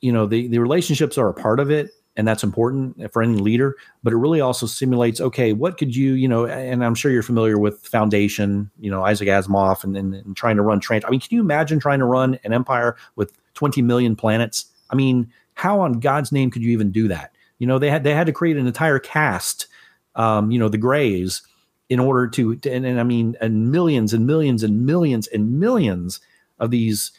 you 0.00 0.12
know, 0.12 0.26
the, 0.26 0.48
the 0.48 0.58
relationships 0.58 1.16
are 1.16 1.28
a 1.28 1.34
part 1.34 1.60
of 1.60 1.70
it. 1.70 1.90
And 2.18 2.28
that's 2.28 2.42
important 2.42 3.10
for 3.12 3.22
any 3.22 3.36
leader, 3.36 3.76
but 4.02 4.12
it 4.12 4.16
really 4.16 4.40
also 4.40 4.66
simulates, 4.66 5.20
okay, 5.20 5.54
what 5.54 5.78
could 5.78 5.96
you, 5.96 6.12
you 6.14 6.28
know, 6.28 6.46
and 6.46 6.84
I'm 6.84 6.94
sure 6.94 7.10
you're 7.10 7.22
familiar 7.22 7.58
with 7.58 7.80
Foundation, 7.86 8.70
you 8.80 8.90
know, 8.90 9.04
Isaac 9.04 9.28
Asimov 9.28 9.84
and, 9.84 9.96
and, 9.96 10.14
and 10.14 10.36
trying 10.36 10.56
to 10.56 10.62
run 10.62 10.80
train. 10.80 11.00
I 11.06 11.10
mean, 11.10 11.20
can 11.20 11.28
you 11.30 11.40
imagine 11.40 11.78
trying 11.78 12.00
to 12.00 12.04
run 12.04 12.38
an 12.42 12.52
empire 12.52 12.96
with 13.14 13.32
20 13.58 13.82
million 13.82 14.14
planets. 14.14 14.66
I 14.88 14.94
mean, 14.94 15.32
how 15.54 15.80
on 15.80 15.94
God's 15.94 16.30
name 16.30 16.48
could 16.48 16.62
you 16.62 16.70
even 16.70 16.92
do 16.92 17.08
that? 17.08 17.32
You 17.58 17.66
know, 17.66 17.80
they 17.80 17.90
had 17.90 18.04
they 18.04 18.14
had 18.14 18.28
to 18.28 18.32
create 18.32 18.56
an 18.56 18.68
entire 18.68 19.00
caste, 19.00 19.66
um, 20.14 20.52
you 20.52 20.60
know, 20.60 20.68
the 20.68 20.78
Greys, 20.78 21.42
in 21.88 21.98
order 21.98 22.28
to, 22.28 22.54
to 22.54 22.70
and, 22.70 22.86
and 22.86 23.00
I 23.00 23.02
mean, 23.02 23.36
and 23.40 23.72
millions 23.72 24.14
and 24.14 24.28
millions 24.28 24.62
and 24.62 24.86
millions 24.86 25.26
and 25.26 25.58
millions 25.58 26.20
of 26.60 26.70
these 26.70 27.10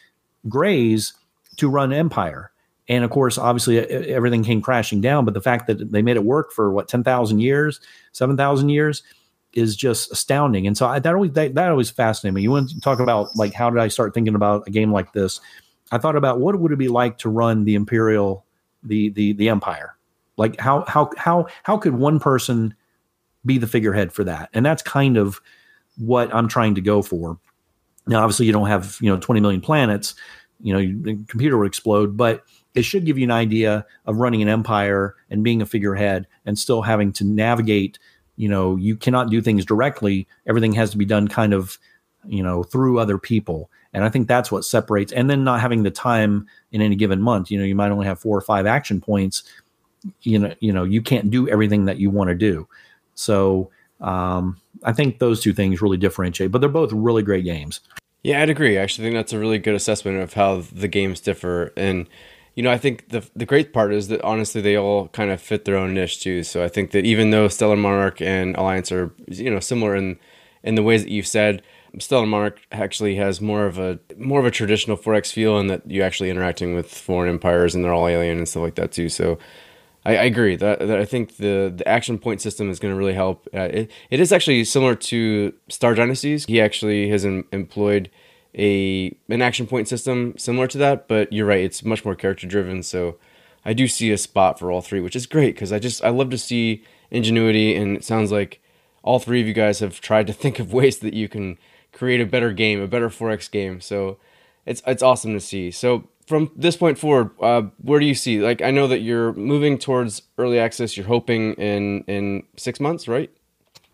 Greys 0.48 1.12
to 1.56 1.68
run 1.68 1.92
Empire. 1.92 2.50
And 2.90 3.04
of 3.04 3.10
course, 3.10 3.38
obviously, 3.38 3.78
everything 3.78 4.42
came 4.42 4.60
crashing 4.60 5.00
down. 5.00 5.24
But 5.24 5.34
the 5.34 5.40
fact 5.40 5.68
that 5.68 5.92
they 5.92 6.02
made 6.02 6.16
it 6.16 6.24
work 6.24 6.52
for 6.52 6.72
what 6.72 6.88
ten 6.88 7.04
thousand 7.04 7.38
years, 7.38 7.80
seven 8.10 8.36
thousand 8.36 8.70
years, 8.70 9.04
is 9.52 9.76
just 9.76 10.10
astounding. 10.10 10.66
And 10.66 10.76
so 10.76 10.88
I, 10.88 10.98
that 10.98 11.14
always 11.14 11.30
that, 11.32 11.54
that 11.54 11.70
always 11.70 11.88
fascinated 11.88 12.34
me. 12.34 12.42
You 12.42 12.50
want 12.50 12.70
to 12.70 12.80
talk 12.80 12.98
about 12.98 13.36
like 13.36 13.54
how 13.54 13.70
did 13.70 13.78
I 13.78 13.86
start 13.86 14.12
thinking 14.12 14.34
about 14.34 14.66
a 14.66 14.72
game 14.72 14.90
like 14.90 15.12
this? 15.12 15.40
I 15.92 15.98
thought 15.98 16.16
about 16.16 16.40
what 16.40 16.58
would 16.58 16.72
it 16.72 16.78
be 16.78 16.88
like 16.88 17.18
to 17.18 17.28
run 17.28 17.62
the 17.62 17.76
imperial, 17.76 18.44
the 18.82 19.10
the 19.10 19.34
the 19.34 19.48
empire. 19.50 19.96
Like 20.36 20.58
how 20.58 20.84
how 20.88 21.10
how 21.16 21.46
how 21.62 21.76
could 21.78 21.94
one 21.94 22.18
person 22.18 22.74
be 23.46 23.58
the 23.58 23.68
figurehead 23.68 24.12
for 24.12 24.24
that? 24.24 24.50
And 24.52 24.66
that's 24.66 24.82
kind 24.82 25.16
of 25.16 25.40
what 25.96 26.34
I'm 26.34 26.48
trying 26.48 26.74
to 26.74 26.80
go 26.80 27.02
for. 27.02 27.38
Now, 28.08 28.24
obviously, 28.24 28.46
you 28.46 28.52
don't 28.52 28.66
have 28.66 28.98
you 29.00 29.12
know 29.12 29.20
20 29.20 29.40
million 29.40 29.60
planets. 29.60 30.16
You 30.60 30.74
know, 30.74 31.02
the 31.02 31.24
computer 31.28 31.56
would 31.56 31.68
explode, 31.68 32.16
but 32.16 32.42
it 32.74 32.82
should 32.82 33.04
give 33.04 33.18
you 33.18 33.24
an 33.24 33.30
idea 33.30 33.84
of 34.06 34.16
running 34.16 34.42
an 34.42 34.48
empire 34.48 35.16
and 35.30 35.42
being 35.42 35.60
a 35.60 35.66
figurehead 35.66 36.26
and 36.46 36.58
still 36.58 36.82
having 36.82 37.12
to 37.14 37.24
navigate. 37.24 37.98
You 38.36 38.48
know, 38.48 38.76
you 38.76 38.96
cannot 38.96 39.30
do 39.30 39.42
things 39.42 39.64
directly. 39.64 40.26
Everything 40.46 40.72
has 40.74 40.90
to 40.90 40.98
be 40.98 41.04
done 41.04 41.28
kind 41.28 41.52
of, 41.52 41.78
you 42.26 42.42
know, 42.42 42.62
through 42.62 42.98
other 42.98 43.18
people. 43.18 43.70
And 43.92 44.04
I 44.04 44.08
think 44.08 44.28
that's 44.28 44.52
what 44.52 44.64
separates, 44.64 45.12
and 45.12 45.28
then 45.28 45.42
not 45.42 45.60
having 45.60 45.82
the 45.82 45.90
time 45.90 46.46
in 46.70 46.80
any 46.80 46.94
given 46.94 47.20
month. 47.20 47.50
You 47.50 47.58
know, 47.58 47.64
you 47.64 47.74
might 47.74 47.90
only 47.90 48.06
have 48.06 48.20
four 48.20 48.38
or 48.38 48.40
five 48.40 48.64
action 48.64 49.00
points. 49.00 49.42
You 50.22 50.38
know, 50.38 50.54
you 50.60 50.72
know, 50.72 50.84
you 50.84 51.02
can't 51.02 51.30
do 51.30 51.48
everything 51.48 51.86
that 51.86 51.98
you 51.98 52.08
want 52.08 52.28
to 52.28 52.36
do. 52.36 52.68
So 53.16 53.70
um, 54.00 54.58
I 54.84 54.92
think 54.92 55.18
those 55.18 55.42
two 55.42 55.52
things 55.52 55.82
really 55.82 55.96
differentiate, 55.96 56.52
but 56.52 56.60
they're 56.60 56.70
both 56.70 56.92
really 56.92 57.22
great 57.22 57.44
games. 57.44 57.80
Yeah, 58.22 58.40
I'd 58.42 58.48
agree. 58.48 58.78
I 58.78 58.82
actually 58.82 59.06
think 59.06 59.16
that's 59.16 59.32
a 59.32 59.38
really 59.38 59.58
good 59.58 59.74
assessment 59.74 60.20
of 60.22 60.34
how 60.34 60.62
the 60.72 60.88
games 60.88 61.20
differ. 61.20 61.72
And, 61.76 62.06
you 62.54 62.62
know, 62.62 62.70
I 62.70 62.78
think 62.78 63.08
the 63.08 63.28
the 63.34 63.46
great 63.46 63.72
part 63.72 63.92
is 63.92 64.08
that 64.08 64.20
honestly 64.22 64.60
they 64.60 64.76
all 64.76 65.08
kind 65.08 65.30
of 65.30 65.40
fit 65.40 65.64
their 65.64 65.76
own 65.76 65.94
niche 65.94 66.20
too. 66.20 66.42
So 66.42 66.64
I 66.64 66.68
think 66.68 66.90
that 66.90 67.04
even 67.04 67.30
though 67.30 67.48
Stellar 67.48 67.76
Monarch 67.76 68.20
and 68.20 68.56
Alliance 68.56 68.90
are, 68.92 69.12
you 69.28 69.50
know, 69.50 69.60
similar 69.60 69.94
in 69.94 70.18
in 70.62 70.74
the 70.74 70.82
ways 70.82 71.02
that 71.04 71.10
you've 71.10 71.26
said, 71.26 71.62
Stellar 71.98 72.26
Monarch 72.26 72.60
actually 72.70 73.16
has 73.16 73.40
more 73.40 73.66
of 73.66 73.78
a 73.78 73.98
more 74.16 74.40
of 74.40 74.46
a 74.46 74.50
traditional 74.50 74.96
4X 74.96 75.32
feel, 75.32 75.58
and 75.58 75.70
that 75.70 75.88
you're 75.90 76.04
actually 76.04 76.30
interacting 76.30 76.74
with 76.74 76.92
foreign 76.92 77.30
empires, 77.30 77.74
and 77.74 77.84
they're 77.84 77.94
all 77.94 78.06
alien 78.06 78.38
and 78.38 78.48
stuff 78.48 78.62
like 78.62 78.74
that 78.76 78.92
too. 78.92 79.08
So, 79.08 79.38
I, 80.04 80.16
I 80.16 80.24
agree 80.24 80.56
that, 80.56 80.78
that 80.80 80.98
I 80.98 81.04
think 81.04 81.36
the 81.36 81.72
the 81.74 81.86
action 81.86 82.18
point 82.18 82.40
system 82.40 82.70
is 82.70 82.78
going 82.78 82.92
to 82.92 82.98
really 82.98 83.14
help. 83.14 83.48
Uh, 83.54 83.68
it, 83.70 83.90
it 84.10 84.20
is 84.20 84.32
actually 84.32 84.64
similar 84.64 84.94
to 84.94 85.52
Star 85.68 85.94
Dynasties. 85.94 86.44
He 86.46 86.60
actually 86.60 87.08
has 87.10 87.24
em- 87.24 87.46
employed 87.52 88.10
a 88.56 89.16
an 89.28 89.42
action 89.42 89.66
point 89.66 89.88
system 89.88 90.34
similar 90.36 90.66
to 90.68 90.78
that, 90.78 91.08
but 91.08 91.32
you're 91.32 91.46
right, 91.46 91.64
it's 91.64 91.84
much 91.84 92.04
more 92.04 92.14
character 92.14 92.46
driven. 92.46 92.82
So, 92.82 93.16
I 93.64 93.72
do 93.72 93.86
see 93.86 94.10
a 94.10 94.18
spot 94.18 94.58
for 94.58 94.70
all 94.70 94.80
three, 94.80 95.00
which 95.00 95.16
is 95.16 95.26
great 95.26 95.54
because 95.54 95.72
I 95.72 95.78
just 95.78 96.02
I 96.02 96.10
love 96.10 96.30
to 96.30 96.38
see 96.38 96.84
ingenuity, 97.10 97.74
and 97.74 97.96
it 97.96 98.04
sounds 98.04 98.32
like 98.32 98.60
all 99.02 99.18
three 99.18 99.40
of 99.40 99.46
you 99.46 99.52
guys 99.54 99.80
have 99.80 100.00
tried 100.00 100.26
to 100.26 100.32
think 100.42 100.58
of 100.58 100.72
ways 100.72 100.98
that 100.98 101.14
you 101.14 101.28
can 101.28 101.58
create 101.92 102.20
a 102.20 102.26
better 102.26 102.52
game, 102.52 102.80
a 102.80 102.86
better 102.86 103.08
4X 103.08 103.50
game. 103.50 103.80
So 103.80 104.18
it's 104.66 104.82
it's 104.86 105.02
awesome 105.02 105.32
to 105.34 105.40
see. 105.40 105.70
So 105.70 106.08
from 106.26 106.50
this 106.54 106.76
point 106.76 106.98
forward, 106.98 107.30
uh, 107.40 107.62
where 107.82 107.98
do 107.98 108.06
you 108.06 108.14
see? 108.14 108.40
Like, 108.40 108.62
I 108.62 108.70
know 108.70 108.86
that 108.86 109.00
you're 109.00 109.32
moving 109.32 109.78
towards 109.78 110.22
early 110.38 110.58
access. 110.58 110.96
You're 110.96 111.06
hoping 111.06 111.54
in 111.54 112.04
in 112.04 112.44
six 112.56 112.80
months, 112.80 113.08
right? 113.08 113.30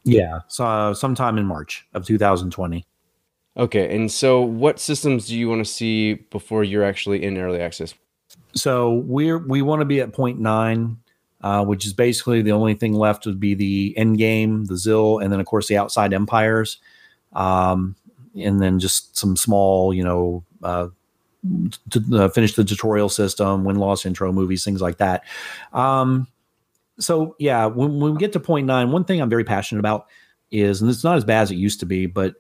Yeah, 0.04 0.40
so 0.46 0.64
uh, 0.64 0.94
sometime 0.94 1.36
in 1.36 1.46
March 1.46 1.86
of 1.92 2.06
2020. 2.06 2.86
Okay, 3.56 3.94
and 3.94 4.12
so 4.12 4.42
what 4.42 4.78
systems 4.78 5.26
do 5.26 5.36
you 5.36 5.48
want 5.48 5.64
to 5.64 5.70
see 5.70 6.14
before 6.14 6.62
you're 6.62 6.84
actually 6.84 7.24
in 7.24 7.38
early 7.38 7.60
access? 7.60 7.94
So 8.54 8.94
we're 9.06 9.38
we 9.38 9.62
want 9.62 9.80
to 9.80 9.86
be 9.86 10.00
at 10.00 10.12
point 10.12 10.38
nine, 10.38 10.98
uh, 11.40 11.64
which 11.64 11.86
is 11.86 11.94
basically 11.94 12.42
the 12.42 12.52
only 12.52 12.74
thing 12.74 12.92
left 12.92 13.24
would 13.24 13.40
be 13.40 13.54
the 13.54 13.94
end 13.96 14.18
game, 14.18 14.66
the 14.66 14.76
Xill, 14.76 15.20
and 15.20 15.32
then 15.32 15.40
of 15.40 15.46
course 15.46 15.68
the 15.68 15.78
outside 15.78 16.12
empires, 16.12 16.78
um, 17.32 17.96
and 18.34 18.60
then 18.60 18.78
just 18.78 19.16
some 19.16 19.36
small, 19.36 19.94
you 19.94 20.04
know, 20.04 20.44
uh, 20.62 20.88
to 21.90 22.04
uh, 22.12 22.28
finish 22.28 22.54
the 22.56 22.64
tutorial 22.64 23.08
system, 23.08 23.64
win 23.64 23.76
loss 23.76 24.04
intro 24.04 24.32
movies, 24.32 24.64
things 24.64 24.82
like 24.82 24.98
that. 24.98 25.22
Um, 25.72 26.26
so 26.98 27.36
yeah, 27.38 27.66
when, 27.66 28.00
when 28.00 28.12
we 28.12 28.18
get 28.18 28.32
to 28.34 28.40
point 28.40 28.66
nine, 28.66 28.90
one 28.90 29.04
thing 29.04 29.20
I'm 29.20 29.30
very 29.30 29.44
passionate 29.44 29.80
about 29.80 30.08
is, 30.50 30.82
and 30.82 30.90
it's 30.90 31.04
not 31.04 31.16
as 31.16 31.24
bad 31.24 31.42
as 31.42 31.50
it 31.50 31.56
used 31.56 31.80
to 31.80 31.86
be, 31.86 32.06
but 32.06 32.34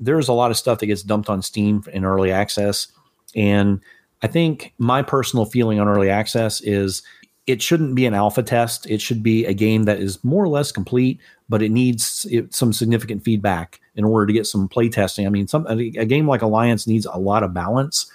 there's 0.00 0.28
a 0.28 0.32
lot 0.32 0.50
of 0.50 0.56
stuff 0.56 0.78
that 0.78 0.86
gets 0.86 1.02
dumped 1.02 1.28
on 1.28 1.42
Steam 1.42 1.82
in 1.92 2.04
early 2.04 2.30
access. 2.30 2.88
And 3.34 3.80
I 4.22 4.26
think 4.26 4.74
my 4.78 5.02
personal 5.02 5.44
feeling 5.44 5.80
on 5.80 5.88
early 5.88 6.10
access 6.10 6.60
is 6.60 7.02
it 7.46 7.62
shouldn't 7.62 7.94
be 7.94 8.04
an 8.04 8.14
alpha 8.14 8.42
test. 8.42 8.88
It 8.90 9.00
should 9.00 9.22
be 9.22 9.46
a 9.46 9.54
game 9.54 9.84
that 9.84 10.00
is 10.00 10.22
more 10.22 10.44
or 10.44 10.48
less 10.48 10.70
complete, 10.70 11.18
but 11.48 11.62
it 11.62 11.70
needs 11.70 12.26
it, 12.30 12.54
some 12.54 12.72
significant 12.72 13.24
feedback 13.24 13.80
in 13.96 14.04
order 14.04 14.26
to 14.26 14.32
get 14.32 14.46
some 14.46 14.68
play 14.68 14.88
testing. 14.88 15.26
I 15.26 15.30
mean, 15.30 15.48
some 15.48 15.66
a, 15.66 15.76
game 15.76 16.28
like 16.28 16.42
Alliance 16.42 16.86
needs 16.86 17.06
a 17.06 17.18
lot 17.18 17.42
of 17.42 17.54
balance, 17.54 18.10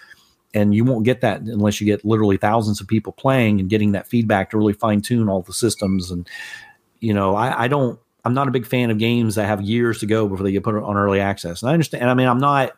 and 0.53 0.75
you 0.75 0.85
won't 0.85 1.03
get 1.03 1.21
that 1.21 1.41
unless 1.41 1.81
you 1.81 1.87
get 1.87 2.05
literally 2.05 2.37
thousands 2.37 2.79
of 2.79 2.87
people 2.87 3.11
playing 3.11 3.59
and 3.59 3.69
getting 3.69 3.93
that 3.93 4.07
feedback 4.07 4.51
to 4.51 4.57
really 4.57 4.73
fine 4.73 5.01
tune 5.01 5.27
all 5.27 5.41
the 5.41 5.51
systems. 5.51 6.11
And 6.11 6.29
you 6.99 7.13
know, 7.13 7.35
I, 7.35 7.63
I 7.63 7.67
don't 7.67 7.99
I'm 8.25 8.33
not 8.33 8.47
a 8.47 8.51
big 8.51 8.65
fan 8.65 8.89
of 8.89 8.97
games 8.97 9.35
that 9.35 9.45
have 9.45 9.61
years 9.61 9.99
to 9.99 10.05
go 10.05 10.27
before 10.27 10.43
they 10.43 10.51
get 10.51 10.63
put 10.63 10.75
on 10.75 10.97
early 10.97 11.19
access. 11.19 11.61
And 11.61 11.69
I 11.69 11.73
understand. 11.73 12.09
I 12.09 12.13
mean, 12.13 12.27
I'm 12.27 12.39
not. 12.39 12.71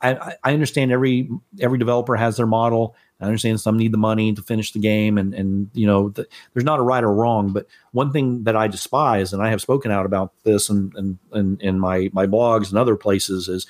I, 0.00 0.34
I 0.42 0.52
understand 0.52 0.92
every 0.92 1.30
every 1.60 1.78
developer 1.78 2.16
has 2.16 2.36
their 2.36 2.46
model. 2.46 2.94
I 3.20 3.26
understand 3.26 3.60
some 3.60 3.78
need 3.78 3.92
the 3.92 3.98
money 3.98 4.34
to 4.34 4.42
finish 4.42 4.72
the 4.72 4.80
game, 4.80 5.16
and 5.16 5.32
and 5.32 5.70
you 5.72 5.86
know 5.86 6.10
the, 6.10 6.26
there's 6.52 6.64
not 6.64 6.80
a 6.80 6.82
right 6.82 7.02
or 7.02 7.14
wrong. 7.14 7.52
But 7.52 7.66
one 7.92 8.12
thing 8.12 8.44
that 8.44 8.56
I 8.56 8.66
despise, 8.66 9.32
and 9.32 9.42
I 9.42 9.50
have 9.50 9.62
spoken 9.62 9.90
out 9.90 10.04
about 10.04 10.32
this 10.42 10.68
and 10.68 10.92
and 10.94 11.18
in, 11.32 11.38
in, 11.38 11.60
in 11.60 11.80
my 11.80 12.10
my 12.12 12.26
blogs 12.26 12.68
and 12.68 12.78
other 12.78 12.96
places, 12.96 13.48
is 13.48 13.66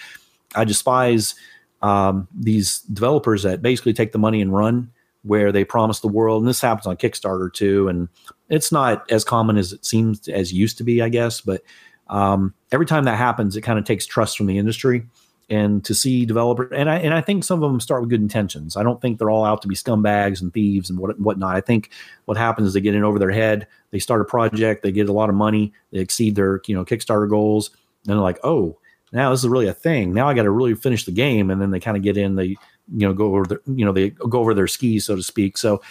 I 0.54 0.64
despise 0.64 1.34
um, 1.82 2.26
these 2.34 2.80
developers 2.80 3.42
that 3.42 3.62
basically 3.62 3.92
take 3.92 4.12
the 4.12 4.18
money 4.18 4.40
and 4.40 4.52
run 4.52 4.90
where 5.24 5.50
they 5.50 5.64
promise 5.64 6.00
the 6.00 6.08
world. 6.08 6.42
And 6.42 6.48
this 6.48 6.60
happens 6.60 6.86
on 6.86 6.96
Kickstarter 6.96 7.52
too. 7.52 7.88
And 7.88 8.08
it's 8.48 8.70
not 8.70 9.10
as 9.10 9.24
common 9.24 9.56
as 9.56 9.72
it 9.72 9.84
seems 9.84 10.28
as 10.28 10.52
used 10.52 10.78
to 10.78 10.84
be, 10.84 11.02
I 11.02 11.08
guess. 11.08 11.40
But 11.40 11.62
um, 12.08 12.54
every 12.70 12.86
time 12.86 13.04
that 13.04 13.16
happens, 13.16 13.56
it 13.56 13.62
kind 13.62 13.78
of 13.78 13.84
takes 13.84 14.06
trust 14.06 14.36
from 14.36 14.46
the 14.46 14.58
industry. 14.58 15.06
And 15.50 15.84
to 15.84 15.94
see 15.94 16.24
developers, 16.24 16.72
and 16.74 16.88
I 16.88 16.96
and 16.96 17.12
I 17.12 17.20
think 17.20 17.44
some 17.44 17.62
of 17.62 17.70
them 17.70 17.78
start 17.78 18.00
with 18.00 18.08
good 18.08 18.22
intentions. 18.22 18.78
I 18.78 18.82
don't 18.82 18.98
think 19.02 19.18
they're 19.18 19.28
all 19.28 19.44
out 19.44 19.60
to 19.60 19.68
be 19.68 19.74
scumbags 19.74 20.40
and 20.40 20.50
thieves 20.50 20.88
and 20.88 20.98
what 20.98 21.20
whatnot. 21.20 21.54
I 21.54 21.60
think 21.60 21.90
what 22.24 22.38
happens 22.38 22.68
is 22.68 22.72
they 22.72 22.80
get 22.80 22.94
in 22.94 23.04
over 23.04 23.18
their 23.18 23.30
head. 23.30 23.66
They 23.90 23.98
start 23.98 24.22
a 24.22 24.24
project, 24.24 24.82
they 24.82 24.90
get 24.90 25.10
a 25.10 25.12
lot 25.12 25.28
of 25.28 25.34
money, 25.34 25.74
they 25.92 25.98
exceed 25.98 26.34
their 26.34 26.62
you 26.66 26.74
know 26.74 26.82
Kickstarter 26.82 27.28
goals, 27.28 27.68
and 28.06 28.14
they're 28.14 28.22
like, 28.22 28.38
oh, 28.42 28.78
now 29.12 29.30
this 29.30 29.40
is 29.40 29.48
really 29.48 29.68
a 29.68 29.74
thing. 29.74 30.14
Now 30.14 30.28
I 30.30 30.32
got 30.34 30.44
to 30.44 30.50
really 30.50 30.74
finish 30.74 31.04
the 31.04 31.12
game, 31.12 31.50
and 31.50 31.60
then 31.60 31.70
they 31.70 31.80
kind 31.80 31.98
of 31.98 32.02
get 32.02 32.16
in. 32.16 32.36
They 32.36 32.56
you 32.92 33.06
know 33.06 33.12
go 33.12 33.26
over 33.26 33.44
the 33.44 33.60
you 33.66 33.84
know 33.84 33.92
they 33.92 34.10
go 34.10 34.40
over 34.40 34.54
their 34.54 34.66
skis, 34.66 35.06
so 35.06 35.16
to 35.16 35.22
speak. 35.22 35.56
So, 35.56 35.82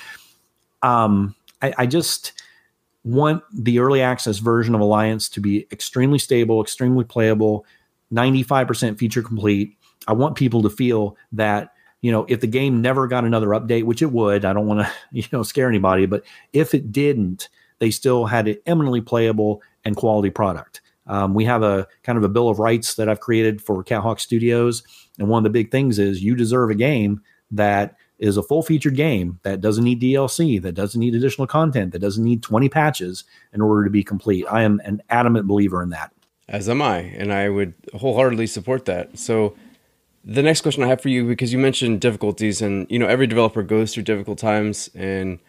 um, 0.82 1.36
I, 1.62 1.74
I 1.80 1.86
just 1.86 2.34
want 3.04 3.44
the 3.54 3.80
early 3.80 4.02
access 4.02 4.38
version 4.39 4.76
of 4.76 4.82
Alliance 4.82 5.28
to 5.30 5.41
be 5.41 5.68
extremely 5.72 6.20
stable, 6.20 6.62
extremely 6.62 7.04
playable, 7.04 7.66
95% 8.14 8.98
feature 8.98 9.22
complete. 9.22 9.78
I 10.08 10.14
want 10.14 10.36
people 10.36 10.62
to 10.62 10.70
feel 10.70 11.18
that, 11.34 11.74
you 12.02 12.12
know, 12.12 12.26
if 12.30 12.41
the 12.41 12.48
game 12.48 12.82
never 12.82 13.08
got 13.08 13.26
another 13.26 13.48
update, 13.48 13.84
which 13.84 14.02
it 14.02 14.12
would, 14.12 14.46
I 14.46 14.54
don't 14.54 14.68
want 14.68 14.82
to, 14.82 14.91
you 15.12 15.24
know, 15.32 15.44
scare 15.44 15.68
anybody, 15.68 16.06
but 16.06 16.24
if 16.54 16.74
it 16.74 16.91
didn't, 16.91 17.50
they 17.80 17.91
still 17.91 18.26
had 18.26 18.48
an 18.48 18.58
eminently 18.66 19.02
playable 19.02 19.62
and 19.84 19.96
quality 19.96 20.30
product. 20.30 20.82
Um, 21.08 21.34
we 21.34 21.45
have 21.45 21.64
a 21.64 21.88
kind 22.04 22.18
of 22.18 22.24
a 22.24 22.30
bill 22.30 22.49
of 22.49 22.60
rights 22.60 22.95
that 22.95 23.10
I've 23.10 23.20
created 23.20 23.62
for 23.62 23.84
Cathawk 23.84 24.20
Studios. 24.20 24.84
And 25.20 25.28
one 25.28 25.39
of 25.39 25.43
the 25.43 25.49
big 25.49 25.72
things 25.72 25.99
is 25.99 26.24
you 26.24 26.36
deserve 26.36 26.70
a 26.70 26.76
game 26.76 27.22
that 27.51 27.95
is 28.20 28.38
a 28.38 28.43
full 28.43 28.64
featured 28.64 28.95
game 28.95 29.39
that 29.43 29.60
doesn't 29.60 29.84
need 29.84 30.01
DLC, 30.01 30.62
that 30.62 30.74
doesn't 30.74 30.99
need 30.99 31.14
additional 31.14 31.47
content, 31.47 31.91
that 31.91 31.99
doesn't 31.99 32.24
need 32.24 32.41
20 32.41 32.70
patches 32.70 33.26
in 33.51 33.62
order 33.62 33.84
to 33.84 33.89
be 33.89 34.04
complete. 34.04 34.45
I 34.49 34.62
am 34.62 34.80
an 34.86 35.01
adamant 35.10 35.47
believer 35.47 35.84
in 35.84 35.89
that. 35.89 36.14
As 36.47 36.70
am 36.70 36.82
I, 36.82 36.99
and 36.99 37.34
I 37.34 37.49
would 37.49 37.74
wholeheartedly 37.93 38.47
support 38.47 38.86
that. 38.86 39.18
So, 39.18 39.56
the 40.26 40.43
next 40.43 40.62
question 40.62 40.84
I 40.84 40.88
have 40.88 41.01
for 41.01 41.10
you, 41.10 41.28
because 41.28 41.51
you 41.51 41.60
mentioned 41.60 41.99
difficulties, 41.99 42.62
and 42.62 42.88
you 42.89 42.97
know 42.97 43.08
every 43.08 43.28
developer 43.28 43.62
goes 43.62 43.93
through 43.93 44.04
difficult 44.04 44.38
times, 44.38 44.89
and 44.95 45.39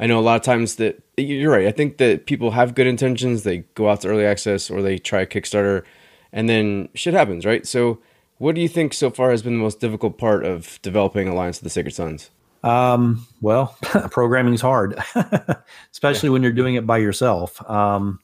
I 0.00 0.06
know 0.06 0.18
a 0.18 0.22
lot 0.22 0.36
of 0.36 0.42
times 0.42 0.76
that 0.76 1.00
you're 1.16 1.52
right. 1.52 1.66
I 1.66 1.72
think 1.72 1.98
that 1.98 2.26
people 2.26 2.50
have 2.50 2.74
good 2.74 2.86
intentions. 2.86 3.42
They 3.42 3.58
go 3.74 3.88
out 3.88 4.00
to 4.00 4.08
early 4.08 4.26
access 4.26 4.70
or 4.70 4.82
they 4.82 4.98
try 4.98 5.24
Kickstarter, 5.24 5.84
and 6.32 6.48
then 6.48 6.88
shit 6.94 7.14
happens, 7.14 7.46
right? 7.46 7.66
So, 7.66 8.00
what 8.38 8.54
do 8.54 8.60
you 8.60 8.68
think 8.68 8.92
so 8.92 9.10
far 9.10 9.30
has 9.30 9.42
been 9.42 9.52
the 9.52 9.62
most 9.62 9.80
difficult 9.80 10.18
part 10.18 10.44
of 10.44 10.80
developing 10.82 11.28
Alliance 11.28 11.58
of 11.58 11.64
the 11.64 11.70
Sacred 11.70 11.94
Suns? 11.94 12.30
Um, 12.64 13.26
well, 13.40 13.76
programming 14.10 14.54
is 14.54 14.60
hard, 14.60 14.98
especially 15.92 16.28
yeah. 16.28 16.32
when 16.32 16.42
you're 16.42 16.52
doing 16.52 16.74
it 16.74 16.86
by 16.86 16.98
yourself. 16.98 17.62
Um, 17.70 18.20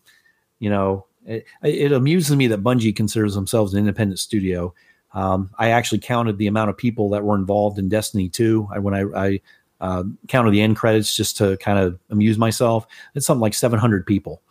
you 0.58 0.70
know, 0.70 1.06
it, 1.26 1.46
it, 1.62 1.92
amuses 1.92 2.34
me 2.34 2.46
that 2.48 2.62
Bungie 2.62 2.96
considers 2.96 3.34
themselves 3.34 3.74
an 3.74 3.80
independent 3.80 4.18
studio. 4.18 4.74
Um, 5.12 5.50
I 5.58 5.70
actually 5.70 5.98
counted 5.98 6.38
the 6.38 6.46
amount 6.46 6.70
of 6.70 6.76
people 6.76 7.10
that 7.10 7.22
were 7.22 7.34
involved 7.34 7.78
in 7.78 7.88
Destiny 7.88 8.28
2 8.28 8.68
I, 8.72 8.78
when 8.78 8.94
I, 8.94 9.04
I 9.14 9.40
uh, 9.80 10.04
counted 10.28 10.50
the 10.50 10.60
end 10.60 10.76
credits 10.76 11.14
just 11.16 11.36
to 11.38 11.56
kind 11.58 11.78
of 11.78 11.98
amuse 12.10 12.38
myself. 12.38 12.86
It's 13.14 13.26
something 13.26 13.40
like 13.40 13.54
700 13.54 14.06
people. 14.06 14.42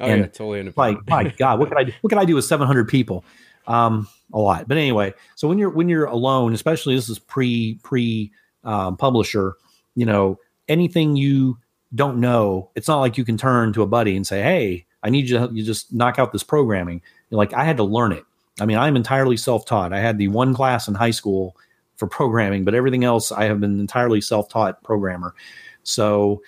Oh 0.00 0.06
and 0.06 0.20
yeah, 0.22 0.26
totally. 0.26 0.72
Like, 0.76 1.06
my 1.08 1.24
God, 1.38 1.58
what 1.58 1.68
can 1.68 1.78
I 1.78 1.84
do? 1.84 1.92
What 2.00 2.10
can 2.10 2.18
I 2.18 2.24
do 2.24 2.34
with 2.34 2.44
700 2.44 2.88
people? 2.88 3.24
Um, 3.66 4.08
a 4.32 4.38
lot. 4.38 4.68
But 4.68 4.76
anyway, 4.76 5.14
so 5.34 5.48
when 5.48 5.58
you're 5.58 5.70
when 5.70 5.88
you're 5.88 6.06
alone, 6.06 6.54
especially 6.54 6.94
this 6.94 7.08
is 7.08 7.18
pre 7.18 7.78
pre 7.82 8.32
um, 8.64 8.96
publisher, 8.96 9.56
you 9.94 10.06
know, 10.06 10.38
anything 10.68 11.16
you 11.16 11.58
don't 11.94 12.18
know, 12.18 12.70
it's 12.74 12.88
not 12.88 13.00
like 13.00 13.18
you 13.18 13.24
can 13.24 13.36
turn 13.36 13.72
to 13.74 13.82
a 13.82 13.86
buddy 13.86 14.16
and 14.16 14.26
say, 14.26 14.42
"Hey, 14.42 14.86
I 15.02 15.10
need 15.10 15.28
you 15.28 15.34
to 15.34 15.38
help 15.40 15.52
you 15.52 15.62
just 15.62 15.92
knock 15.92 16.18
out 16.18 16.32
this 16.32 16.42
programming." 16.42 17.02
You're 17.30 17.38
like, 17.38 17.52
I 17.52 17.64
had 17.64 17.76
to 17.78 17.84
learn 17.84 18.12
it. 18.12 18.24
I 18.60 18.66
mean, 18.66 18.78
I'm 18.78 18.96
entirely 18.96 19.36
self 19.36 19.64
taught. 19.64 19.92
I 19.92 20.00
had 20.00 20.18
the 20.18 20.28
one 20.28 20.54
class 20.54 20.88
in 20.88 20.94
high 20.94 21.10
school 21.10 21.56
for 21.98 22.06
programming, 22.06 22.64
but 22.64 22.74
everything 22.74 23.04
else 23.04 23.30
I 23.30 23.44
have 23.44 23.60
been 23.60 23.78
entirely 23.78 24.20
self 24.20 24.48
taught 24.48 24.82
programmer. 24.82 25.34
So 25.82 26.42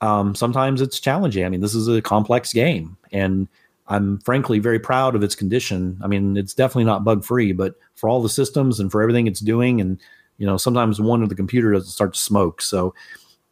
um, 0.00 0.34
sometimes 0.34 0.80
it's 0.80 1.00
challenging. 1.00 1.44
I 1.44 1.48
mean, 1.48 1.60
this 1.60 1.74
is 1.74 1.88
a 1.88 2.00
complex 2.00 2.52
game, 2.52 2.96
and 3.12 3.48
I'm 3.88 4.20
frankly 4.20 4.60
very 4.60 4.78
proud 4.78 5.16
of 5.16 5.22
its 5.22 5.34
condition. 5.34 5.98
I 6.02 6.06
mean, 6.06 6.36
it's 6.36 6.54
definitely 6.54 6.84
not 6.84 7.02
bug 7.02 7.24
free, 7.24 7.52
but 7.52 7.74
for 7.96 8.08
all 8.08 8.22
the 8.22 8.28
systems 8.28 8.78
and 8.78 8.90
for 8.92 9.02
everything 9.02 9.26
it's 9.26 9.40
doing, 9.40 9.80
and 9.80 10.00
you 10.38 10.46
know, 10.46 10.56
sometimes 10.56 11.00
one 11.00 11.22
of 11.22 11.28
the 11.28 11.34
computer 11.34 11.72
doesn't 11.72 11.90
start 11.90 12.14
to 12.14 12.20
smoke. 12.20 12.62
So, 12.62 12.94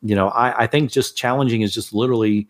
you 0.01 0.15
know, 0.15 0.29
I, 0.29 0.63
I 0.63 0.67
think 0.67 0.91
just 0.91 1.17
challenging 1.17 1.61
is 1.61 1.75
just 1.75 1.93
literally 1.93 2.49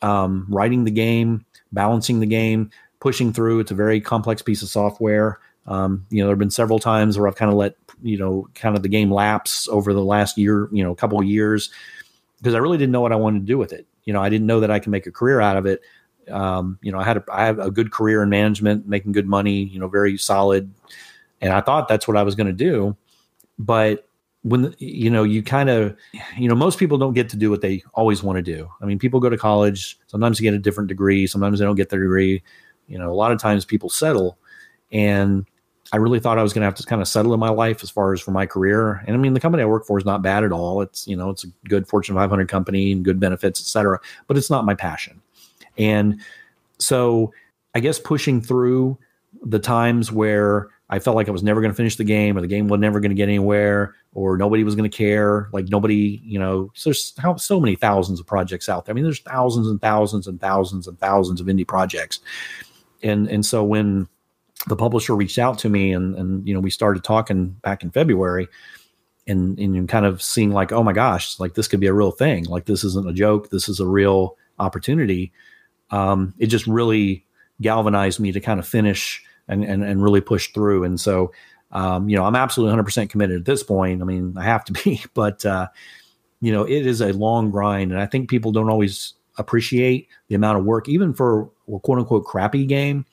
um, 0.00 0.46
writing 0.48 0.84
the 0.84 0.90
game, 0.90 1.44
balancing 1.72 2.20
the 2.20 2.26
game, 2.26 2.70
pushing 3.00 3.34
through. 3.34 3.60
It's 3.60 3.70
a 3.70 3.74
very 3.74 4.00
complex 4.00 4.40
piece 4.40 4.62
of 4.62 4.68
software. 4.68 5.40
Um, 5.66 6.06
you 6.10 6.20
know, 6.20 6.26
there 6.26 6.32
have 6.32 6.38
been 6.38 6.50
several 6.50 6.78
times 6.78 7.18
where 7.18 7.28
I've 7.28 7.36
kind 7.36 7.50
of 7.50 7.58
let 7.58 7.85
you 8.02 8.18
know, 8.18 8.48
kind 8.54 8.76
of 8.76 8.82
the 8.82 8.88
game 8.88 9.10
lapse 9.10 9.68
over 9.68 9.92
the 9.92 10.04
last 10.04 10.38
year, 10.38 10.68
you 10.72 10.82
know, 10.82 10.94
couple 10.94 11.18
of 11.18 11.26
years, 11.26 11.70
because 12.38 12.54
I 12.54 12.58
really 12.58 12.78
didn't 12.78 12.92
know 12.92 13.00
what 13.00 13.12
I 13.12 13.16
wanted 13.16 13.40
to 13.40 13.46
do 13.46 13.58
with 13.58 13.72
it. 13.72 13.86
You 14.04 14.12
know, 14.12 14.22
I 14.22 14.28
didn't 14.28 14.46
know 14.46 14.60
that 14.60 14.70
I 14.70 14.78
can 14.78 14.92
make 14.92 15.06
a 15.06 15.12
career 15.12 15.40
out 15.40 15.56
of 15.56 15.66
it 15.66 15.82
um, 16.30 16.78
you 16.82 16.92
know, 16.92 16.98
I 16.98 17.04
had 17.04 17.18
a, 17.18 17.24
I 17.30 17.44
have 17.44 17.58
a 17.58 17.70
good 17.70 17.92
career 17.92 18.22
in 18.22 18.28
management, 18.28 18.86
making 18.86 19.12
good 19.12 19.26
money, 19.26 19.64
you 19.64 19.78
know, 19.78 19.88
very 19.88 20.16
solid, 20.16 20.72
and 21.40 21.52
I 21.52 21.60
thought 21.60 21.88
that's 21.88 22.08
what 22.08 22.16
I 22.16 22.22
was 22.22 22.34
going 22.34 22.46
to 22.46 22.52
do. 22.52 22.96
But 23.58 24.08
when 24.42 24.74
you 24.78 25.10
know, 25.10 25.22
you 25.22 25.42
kind 25.42 25.68
of, 25.68 25.96
you 26.36 26.48
know, 26.48 26.54
most 26.54 26.78
people 26.78 26.98
don't 26.98 27.14
get 27.14 27.28
to 27.30 27.36
do 27.36 27.50
what 27.50 27.60
they 27.60 27.82
always 27.94 28.22
want 28.22 28.36
to 28.36 28.42
do. 28.42 28.68
I 28.80 28.86
mean, 28.86 28.98
people 28.98 29.20
go 29.20 29.30
to 29.30 29.36
college. 29.38 29.98
Sometimes 30.06 30.38
they 30.38 30.42
get 30.42 30.54
a 30.54 30.58
different 30.58 30.88
degree. 30.88 31.26
Sometimes 31.26 31.58
they 31.58 31.64
don't 31.64 31.76
get 31.76 31.90
their 31.90 32.00
degree. 32.00 32.42
You 32.88 32.98
know, 32.98 33.10
a 33.10 33.14
lot 33.14 33.32
of 33.32 33.38
times 33.38 33.64
people 33.64 33.88
settle, 33.88 34.38
and 34.92 35.46
I 35.92 35.98
really 35.98 36.20
thought 36.20 36.38
I 36.38 36.42
was 36.42 36.52
going 36.52 36.62
to 36.62 36.66
have 36.66 36.74
to 36.76 36.82
kind 36.84 37.00
of 37.00 37.08
settle 37.08 37.32
in 37.32 37.40
my 37.40 37.48
life 37.48 37.82
as 37.82 37.90
far 37.90 38.12
as 38.12 38.20
for 38.20 38.32
my 38.32 38.46
career. 38.46 39.04
And 39.06 39.14
I 39.14 39.18
mean, 39.18 39.34
the 39.34 39.40
company 39.40 39.62
I 39.62 39.66
work 39.66 39.86
for 39.86 39.98
is 39.98 40.04
not 40.04 40.22
bad 40.22 40.42
at 40.42 40.52
all. 40.52 40.82
It's, 40.82 41.06
you 41.06 41.16
know, 41.16 41.30
it's 41.30 41.44
a 41.44 41.48
good 41.68 41.86
Fortune 41.86 42.14
500 42.14 42.48
company 42.48 42.92
and 42.92 43.04
good 43.04 43.20
benefits, 43.20 43.60
et 43.60 43.66
cetera, 43.66 44.00
but 44.26 44.36
it's 44.36 44.50
not 44.50 44.64
my 44.64 44.74
passion. 44.74 45.20
And 45.78 46.20
so 46.78 47.32
I 47.74 47.80
guess 47.80 47.98
pushing 47.98 48.40
through 48.40 48.98
the 49.42 49.58
times 49.58 50.10
where 50.10 50.68
I 50.88 50.98
felt 50.98 51.16
like 51.16 51.28
I 51.28 51.32
was 51.32 51.42
never 51.42 51.60
going 51.60 51.70
to 51.72 51.76
finish 51.76 51.96
the 51.96 52.04
game 52.04 52.36
or 52.36 52.40
the 52.40 52.46
game 52.46 52.68
was 52.68 52.80
never 52.80 53.00
going 53.00 53.10
to 53.10 53.16
get 53.16 53.28
anywhere 53.28 53.94
or 54.14 54.36
nobody 54.36 54.64
was 54.64 54.74
going 54.74 54.88
to 54.88 54.96
care. 54.96 55.48
Like 55.52 55.68
nobody, 55.68 56.22
you 56.24 56.38
know, 56.38 56.70
so 56.74 56.90
there's 56.90 57.14
so 57.44 57.60
many 57.60 57.74
thousands 57.74 58.20
of 58.20 58.26
projects 58.26 58.68
out 58.68 58.86
there. 58.86 58.92
I 58.92 58.94
mean, 58.94 59.04
there's 59.04 59.20
thousands 59.20 59.68
and 59.68 59.80
thousands 59.80 60.26
and 60.26 60.40
thousands 60.40 60.86
and 60.86 60.98
thousands 60.98 61.40
of 61.40 61.48
indie 61.48 61.66
projects. 61.66 62.20
And, 63.02 63.28
and 63.28 63.44
so 63.44 63.64
when 63.64 64.08
the 64.66 64.76
publisher 64.76 65.14
reached 65.14 65.38
out 65.38 65.58
to 65.60 65.68
me 65.68 65.92
and, 65.92 66.14
and, 66.16 66.46
you 66.46 66.54
know, 66.54 66.60
we 66.60 66.70
started 66.70 67.04
talking 67.04 67.50
back 67.62 67.82
in 67.82 67.90
February 67.90 68.48
and, 69.26 69.58
and 69.58 69.88
kind 69.88 70.06
of 70.06 70.22
seeing 70.22 70.50
like, 70.50 70.72
oh 70.72 70.82
my 70.82 70.92
gosh, 70.92 71.38
like 71.38 71.54
this 71.54 71.68
could 71.68 71.80
be 71.80 71.86
a 71.86 71.92
real 71.92 72.10
thing. 72.10 72.44
Like 72.44 72.66
this 72.66 72.84
isn't 72.84 73.08
a 73.08 73.12
joke. 73.12 73.50
This 73.50 73.68
is 73.68 73.80
a 73.80 73.86
real 73.86 74.36
opportunity. 74.58 75.32
Um, 75.90 76.34
it 76.38 76.46
just 76.46 76.66
really 76.66 77.24
galvanized 77.60 78.20
me 78.20 78.32
to 78.32 78.40
kind 78.40 78.58
of 78.58 78.66
finish 78.66 79.22
and, 79.48 79.64
and, 79.64 79.84
and 79.84 80.02
really 80.02 80.20
push 80.20 80.52
through. 80.52 80.84
And 80.84 81.00
so, 81.00 81.32
um, 81.72 82.08
you 82.08 82.16
know, 82.16 82.24
I'm 82.24 82.36
absolutely 82.36 82.80
100% 82.82 83.10
committed 83.10 83.36
at 83.36 83.44
this 83.44 83.62
point. 83.62 84.02
I 84.02 84.04
mean, 84.04 84.34
I 84.36 84.44
have 84.44 84.64
to 84.66 84.72
be, 84.84 85.02
but, 85.14 85.44
uh, 85.46 85.68
you 86.40 86.52
know, 86.52 86.64
it 86.64 86.86
is 86.86 87.00
a 87.00 87.12
long 87.12 87.50
grind. 87.50 87.92
And 87.92 88.00
I 88.00 88.06
think 88.06 88.28
people 88.28 88.52
don't 88.52 88.70
always 88.70 89.14
appreciate 89.38 90.08
the 90.28 90.34
amount 90.34 90.58
of 90.58 90.64
work, 90.64 90.88
even 90.88 91.14
for 91.14 91.50
a 91.72 91.78
quote 91.78 91.98
unquote 91.98 92.24
crappy 92.24 92.66
game. 92.66 93.04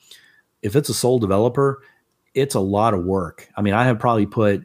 If 0.64 0.74
it's 0.74 0.88
a 0.88 0.94
sole 0.94 1.20
developer, 1.20 1.80
it's 2.34 2.56
a 2.56 2.60
lot 2.60 2.94
of 2.94 3.04
work. 3.04 3.48
I 3.56 3.62
mean, 3.62 3.74
I 3.74 3.84
have 3.84 4.00
probably 4.00 4.26
put 4.26 4.64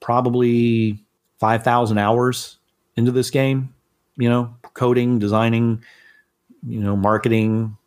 probably 0.00 1.02
5,000 1.38 1.96
hours 1.96 2.58
into 2.96 3.12
this 3.12 3.30
game, 3.30 3.72
you 4.16 4.28
know, 4.28 4.54
coding, 4.74 5.18
designing, 5.18 5.82
you 6.66 6.80
know, 6.80 6.96
marketing, 6.96 7.78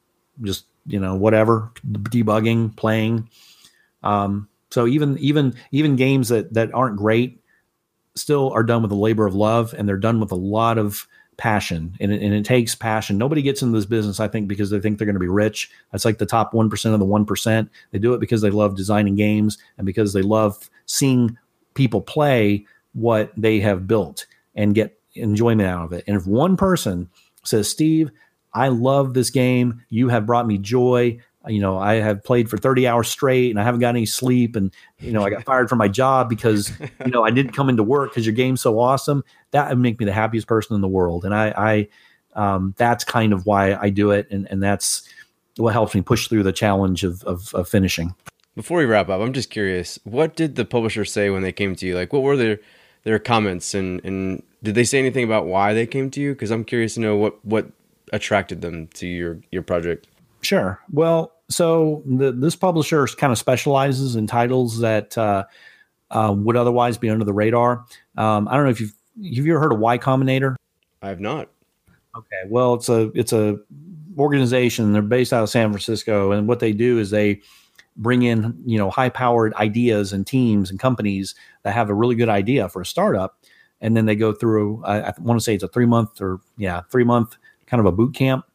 just 0.42 0.66
you 0.86 1.00
know 1.00 1.16
whatever 1.16 1.72
debugging 1.86 2.76
playing 2.76 3.30
um, 4.04 4.48
so 4.70 4.88
even 4.88 5.18
even 5.20 5.56
even 5.72 5.96
games 5.96 6.30
that 6.30 6.54
that 6.54 6.74
aren't 6.74 6.98
great 6.98 7.42
still 8.16 8.52
are 8.52 8.64
done 8.64 8.82
with 8.82 8.92
a 8.92 8.96
labor 8.96 9.26
of 9.26 9.36
love 9.36 9.74
and 9.78 9.88
they're 9.88 9.98
done 9.98 10.20
with 10.20 10.32
a 10.32 10.36
lot 10.36 10.78
of 10.78 11.08
passion 11.38 11.96
and 12.00 12.12
it, 12.12 12.22
and 12.22 12.34
it 12.34 12.46
takes 12.46 12.76
passion 12.76 13.18
nobody 13.18 13.42
gets 13.42 13.62
into 13.62 13.78
this 13.78 13.86
business 13.86 14.20
i 14.20 14.28
think 14.28 14.48
because 14.48 14.70
they 14.70 14.80
think 14.80 14.98
they're 14.98 15.06
going 15.06 15.14
to 15.16 15.20
be 15.20 15.28
rich 15.28 15.70
that's 15.92 16.06
like 16.06 16.18
the 16.18 16.26
top 16.26 16.54
1% 16.54 16.94
of 16.94 17.00
the 17.00 17.06
1% 17.06 17.70
they 17.92 18.00
do 18.00 18.14
it 18.14 18.20
because 18.20 18.42
they 18.42 18.50
love 18.50 18.76
designing 18.76 19.16
games 19.16 19.58
and 19.78 19.86
because 19.86 20.14
they 20.14 20.22
love 20.22 20.70
seeing 20.86 21.38
people 21.74 22.02
play 22.02 22.66
what 22.94 23.32
they 23.36 23.60
have 23.60 23.88
built 23.88 24.26
and 24.56 24.76
get 24.76 25.00
enjoyment 25.16 25.68
out 25.68 25.86
of 25.86 25.94
it 25.94 26.04
and 26.08 26.16
if 26.16 26.28
one 26.28 26.56
person 26.56 27.10
says 27.44 27.70
steve 27.70 28.12
I 28.54 28.68
love 28.68 29.14
this 29.14 29.30
game. 29.30 29.84
You 29.90 30.10
have 30.10 30.26
brought 30.26 30.48
me 30.48 30.58
joy. 30.58 31.20
You 31.48 31.60
know, 31.60 31.78
I 31.78 31.96
have 31.96 32.24
played 32.24 32.50
for 32.50 32.58
30 32.58 32.88
hours 32.88 33.10
straight 33.10 33.50
and 33.50 33.60
I 33.60 33.64
haven't 33.64 33.82
got 33.82 33.90
any 33.90 34.06
sleep. 34.06 34.56
And, 34.56 34.74
you 35.00 35.12
know, 35.12 35.24
I 35.24 35.30
got 35.30 35.44
fired 35.44 35.70
from 35.70 35.78
my 35.78 35.88
job 35.88 36.30
because, 36.30 36.72
you 37.06 37.12
know, 37.12 37.24
I 37.24 37.32
didn't 37.32 37.52
come 37.52 37.70
into 37.70 37.84
work 37.84 38.12
because 38.12 38.26
your 38.26 38.36
game's 38.36 38.62
so 38.62 38.80
awesome. 38.80 39.24
That 39.52 39.70
would 39.70 39.80
make 39.80 40.00
me 40.00 40.06
the 40.06 40.14
happiest 40.14 40.48
person 40.48 40.76
in 40.76 40.82
the 40.82 40.88
world. 40.88 41.26
And 41.26 41.34
I, 41.34 41.88
I, 42.36 42.46
um, 42.56 42.74
that's 42.78 43.04
kind 43.04 43.34
of 43.34 43.46
why 43.46 43.76
I 43.76 43.90
do 43.90 44.12
it. 44.12 44.28
And, 44.32 44.48
and 44.50 44.64
that's 44.64 45.08
what 45.58 45.74
helps 45.74 45.94
me 45.94 46.02
push 46.02 46.28
through 46.28 46.44
the 46.44 46.54
challenge 46.54 47.04
of, 47.04 47.24
of, 47.24 47.54
of 47.54 47.68
finishing. 47.68 48.16
Before 48.56 48.78
we 48.78 48.86
wrap 48.86 49.10
up, 49.10 49.20
I'm 49.20 49.34
just 49.34 49.50
curious, 49.50 50.00
what 50.04 50.36
did 50.36 50.56
the 50.56 50.66
publisher 50.66 51.06
say 51.06 51.30
when 51.30 51.42
they 51.42 51.52
came 51.52 51.76
to 51.76 51.86
you? 51.86 51.96
Like, 51.96 52.14
what 52.14 52.22
were 52.22 52.38
their, 52.38 52.60
their 53.04 53.20
comments 53.20 53.74
and, 53.74 54.04
and 54.06 54.44
did 54.62 54.76
they 54.76 54.84
say 54.84 55.00
anything 55.00 55.26
about 55.26 55.46
why 55.46 55.74
they 55.74 55.86
came 55.86 56.10
to 56.12 56.22
you? 56.22 56.34
Cause 56.36 56.52
I'm 56.52 56.64
curious 56.64 56.94
to 56.94 57.02
know 57.02 57.18
what, 57.18 57.44
what 57.44 57.68
attracted 58.14 58.62
them 58.62 58.88
to 58.94 59.08
your 59.08 59.40
your 59.52 59.64
project? 59.64 60.08
Sure. 60.42 60.80
Well, 60.92 61.33
so 61.50 62.04
the, 62.06 62.32
this 62.32 62.56
publisher 62.56 63.06
kind 63.08 63.32
of 63.32 63.38
specializes 63.38 64.16
in 64.16 64.28
titles 64.28 64.80
that 64.80 65.18
uh, 65.18 65.44
uh, 66.12 66.34
would 66.38 66.56
otherwise 66.56 66.98
be 66.98 67.10
under 67.10 67.26
the 67.26 67.34
radar. 67.34 67.86
Um, 68.18 68.48
I 68.48 68.56
don't 68.56 68.66
know 68.66 68.72
if 68.72 68.82
you've 68.82 68.94
have 69.16 69.46
you 69.46 69.54
ever 69.54 69.60
heard 69.60 69.74
of 69.74 69.80
Y 69.80 69.98
Combinator? 69.98 70.56
I 71.02 71.10
have 71.10 71.20
not. 71.20 71.50
Okay. 72.18 72.44
Well, 72.48 72.74
it's 72.74 72.90
a 72.90 73.12
it's 73.14 73.34
a 73.34 73.60
organization. 74.18 74.94
They're 74.94 75.02
based 75.02 75.34
out 75.34 75.44
of 75.44 75.50
San 75.50 75.70
Francisco, 75.72 76.32
and 76.32 76.48
what 76.48 76.60
they 76.60 76.72
do 76.72 77.00
is 77.00 77.10
they 77.10 77.42
bring 77.96 78.24
in 78.24 78.60
you 78.66 78.78
know 78.78 78.90
high 78.90 79.10
powered 79.10 79.54
ideas 79.56 80.14
and 80.14 80.26
teams 80.26 80.72
and 80.72 80.80
companies 80.80 81.36
that 81.64 81.74
have 81.74 81.90
a 81.90 81.94
really 81.94 82.16
good 82.16 82.30
idea 82.30 82.70
for 82.70 82.82
a 82.82 82.86
startup, 82.86 83.40
and 83.82 83.96
then 83.96 84.06
they 84.06 84.16
go 84.16 84.34
through. 84.34 84.84
I, 84.84 85.10
I 85.10 85.14
want 85.20 85.40
to 85.40 85.44
say 85.44 85.54
it's 85.54 85.64
a 85.64 85.68
three 85.68 85.86
month 85.86 86.22
or 86.22 86.40
yeah 86.58 86.82
three 86.92 87.04
month 87.04 87.38
kind 87.68 87.80
of 87.80 87.86
a 87.86 87.92
boot 87.92 88.16
camp 88.16 88.46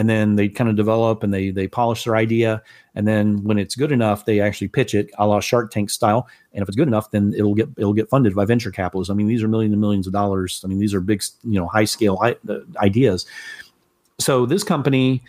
and 0.00 0.08
then 0.08 0.36
they 0.36 0.48
kind 0.48 0.70
of 0.70 0.76
develop 0.76 1.22
and 1.22 1.34
they 1.34 1.50
they 1.50 1.68
polish 1.68 2.04
their 2.04 2.16
idea. 2.16 2.62
And 2.94 3.06
then 3.06 3.44
when 3.44 3.58
it's 3.58 3.76
good 3.76 3.92
enough 3.92 4.24
they 4.24 4.40
actually 4.40 4.68
pitch 4.68 4.94
it 4.94 5.10
a 5.18 5.26
la 5.26 5.40
shark 5.40 5.70
tank 5.70 5.90
style. 5.90 6.26
And 6.54 6.62
if 6.62 6.68
it's 6.70 6.76
good 6.76 6.88
enough 6.88 7.10
then 7.10 7.34
it'll 7.36 7.54
get 7.54 7.68
it'll 7.76 7.92
get 7.92 8.08
funded 8.08 8.34
by 8.34 8.46
venture 8.46 8.70
capitalists. 8.70 9.10
I 9.10 9.14
mean 9.14 9.26
these 9.26 9.42
are 9.42 9.48
millions 9.48 9.72
and 9.72 9.80
millions 9.80 10.06
of 10.06 10.14
dollars. 10.14 10.62
I 10.64 10.68
mean 10.68 10.78
these 10.78 10.94
are 10.94 11.02
big 11.02 11.22
you 11.44 11.60
know 11.60 11.66
high 11.66 11.84
scale 11.84 12.18
ideas. 12.78 13.26
So 14.18 14.46
this 14.46 14.64
company 14.64 15.22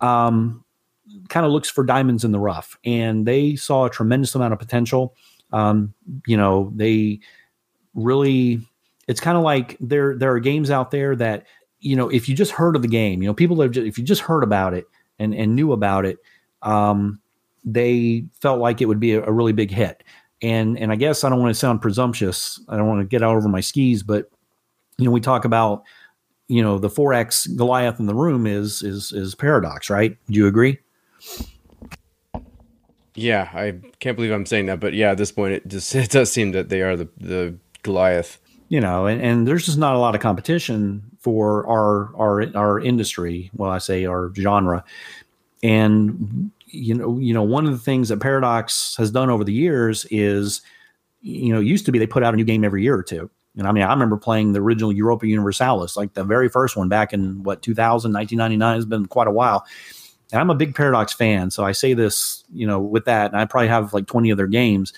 um, 0.00 0.64
kind 1.28 1.46
of 1.46 1.52
looks 1.52 1.70
for 1.70 1.84
diamonds 1.84 2.24
in 2.24 2.32
the 2.32 2.40
rough 2.40 2.76
and 2.84 3.26
they 3.26 3.54
saw 3.54 3.84
a 3.84 3.90
tremendous 3.90 4.34
amount 4.34 4.54
of 4.54 4.58
potential. 4.58 5.14
Um, 5.52 5.94
you 6.26 6.36
know 6.36 6.72
they 6.74 7.20
really 7.94 8.60
it's 9.06 9.20
kind 9.20 9.38
of 9.38 9.44
like 9.44 9.76
there 9.78 10.16
there 10.16 10.32
are 10.32 10.40
games 10.40 10.68
out 10.68 10.90
there 10.90 11.14
that 11.14 11.46
you 11.80 11.96
know, 11.96 12.08
if 12.08 12.28
you 12.28 12.34
just 12.34 12.52
heard 12.52 12.76
of 12.76 12.82
the 12.82 12.88
game, 12.88 13.22
you 13.22 13.28
know, 13.28 13.34
people 13.34 13.60
have 13.60 13.70
just, 13.70 13.86
if 13.86 13.98
you 13.98 14.04
just 14.04 14.22
heard 14.22 14.42
about 14.42 14.74
it 14.74 14.86
and 15.18 15.34
and 15.34 15.54
knew 15.54 15.72
about 15.72 16.04
it, 16.04 16.18
um, 16.62 17.20
they 17.64 18.24
felt 18.40 18.60
like 18.60 18.80
it 18.80 18.86
would 18.86 19.00
be 19.00 19.12
a, 19.12 19.24
a 19.24 19.32
really 19.32 19.52
big 19.52 19.70
hit. 19.70 20.02
And 20.42 20.78
and 20.78 20.92
I 20.92 20.96
guess 20.96 21.24
I 21.24 21.28
don't 21.28 21.40
want 21.40 21.54
to 21.54 21.58
sound 21.58 21.82
presumptuous. 21.82 22.60
I 22.68 22.76
don't 22.76 22.88
want 22.88 23.00
to 23.00 23.06
get 23.06 23.22
out 23.22 23.36
over 23.36 23.48
my 23.48 23.60
skis, 23.60 24.02
but 24.02 24.30
you 24.98 25.04
know, 25.04 25.10
we 25.10 25.20
talk 25.20 25.44
about 25.44 25.82
you 26.48 26.62
know 26.62 26.78
the 26.78 26.88
4x 26.88 27.56
Goliath 27.56 27.98
in 27.98 28.06
the 28.06 28.14
room 28.14 28.46
is 28.46 28.82
is 28.82 29.12
is 29.12 29.34
paradox, 29.34 29.90
right? 29.90 30.16
Do 30.30 30.38
you 30.38 30.46
agree? 30.46 30.78
Yeah, 33.14 33.48
I 33.54 33.80
can't 33.98 34.14
believe 34.14 34.30
I'm 34.30 34.44
saying 34.44 34.66
that, 34.66 34.78
but 34.78 34.92
yeah, 34.92 35.10
at 35.10 35.18
this 35.18 35.32
point, 35.32 35.54
it 35.54 35.68
just 35.68 35.94
it 35.94 36.10
does 36.10 36.30
seem 36.30 36.52
that 36.52 36.68
they 36.68 36.82
are 36.82 36.96
the 36.96 37.08
the 37.18 37.56
Goliath. 37.82 38.38
You 38.68 38.80
know, 38.80 39.06
and, 39.06 39.22
and 39.22 39.46
there's 39.46 39.64
just 39.64 39.78
not 39.78 39.94
a 39.94 39.98
lot 39.98 40.14
of 40.16 40.20
competition 40.20 41.02
for 41.20 41.66
our 41.68 42.14
our 42.16 42.56
our 42.56 42.80
industry. 42.80 43.50
Well, 43.54 43.70
I 43.70 43.78
say 43.78 44.06
our 44.06 44.32
genre, 44.34 44.84
and 45.62 46.50
you 46.66 46.94
know, 46.94 47.18
you 47.18 47.32
know, 47.32 47.42
one 47.42 47.66
of 47.66 47.72
the 47.72 47.78
things 47.78 48.08
that 48.08 48.20
Paradox 48.20 48.96
has 48.96 49.10
done 49.10 49.30
over 49.30 49.44
the 49.44 49.52
years 49.52 50.04
is, 50.10 50.62
you 51.20 51.52
know, 51.52 51.60
used 51.60 51.86
to 51.86 51.92
be 51.92 51.98
they 51.98 52.06
put 52.06 52.22
out 52.22 52.34
a 52.34 52.36
new 52.36 52.44
game 52.44 52.64
every 52.64 52.82
year 52.82 52.96
or 52.96 53.02
two. 53.02 53.30
And 53.56 53.66
I 53.66 53.72
mean, 53.72 53.84
I 53.84 53.90
remember 53.90 54.16
playing 54.16 54.52
the 54.52 54.60
original 54.60 54.92
Europa 54.92 55.26
Universalis, 55.26 55.96
like 55.96 56.14
the 56.14 56.24
very 56.24 56.48
first 56.48 56.76
one 56.76 56.88
back 56.88 57.12
in 57.12 57.42
what 57.42 57.62
2000, 57.62 58.12
1999 58.12 58.76
It's 58.76 58.84
been 58.86 59.06
quite 59.06 59.28
a 59.28 59.32
while. 59.32 59.64
And 60.32 60.40
I'm 60.40 60.50
a 60.50 60.54
big 60.54 60.74
Paradox 60.74 61.12
fan, 61.12 61.50
so 61.50 61.64
I 61.64 61.72
say 61.72 61.94
this, 61.94 62.44
you 62.52 62.66
know, 62.66 62.80
with 62.80 63.04
that, 63.04 63.30
and 63.30 63.40
I 63.40 63.44
probably 63.44 63.68
have 63.68 63.94
like 63.94 64.06
20 64.06 64.30
of 64.30 64.36
their 64.36 64.48
games. 64.48 64.92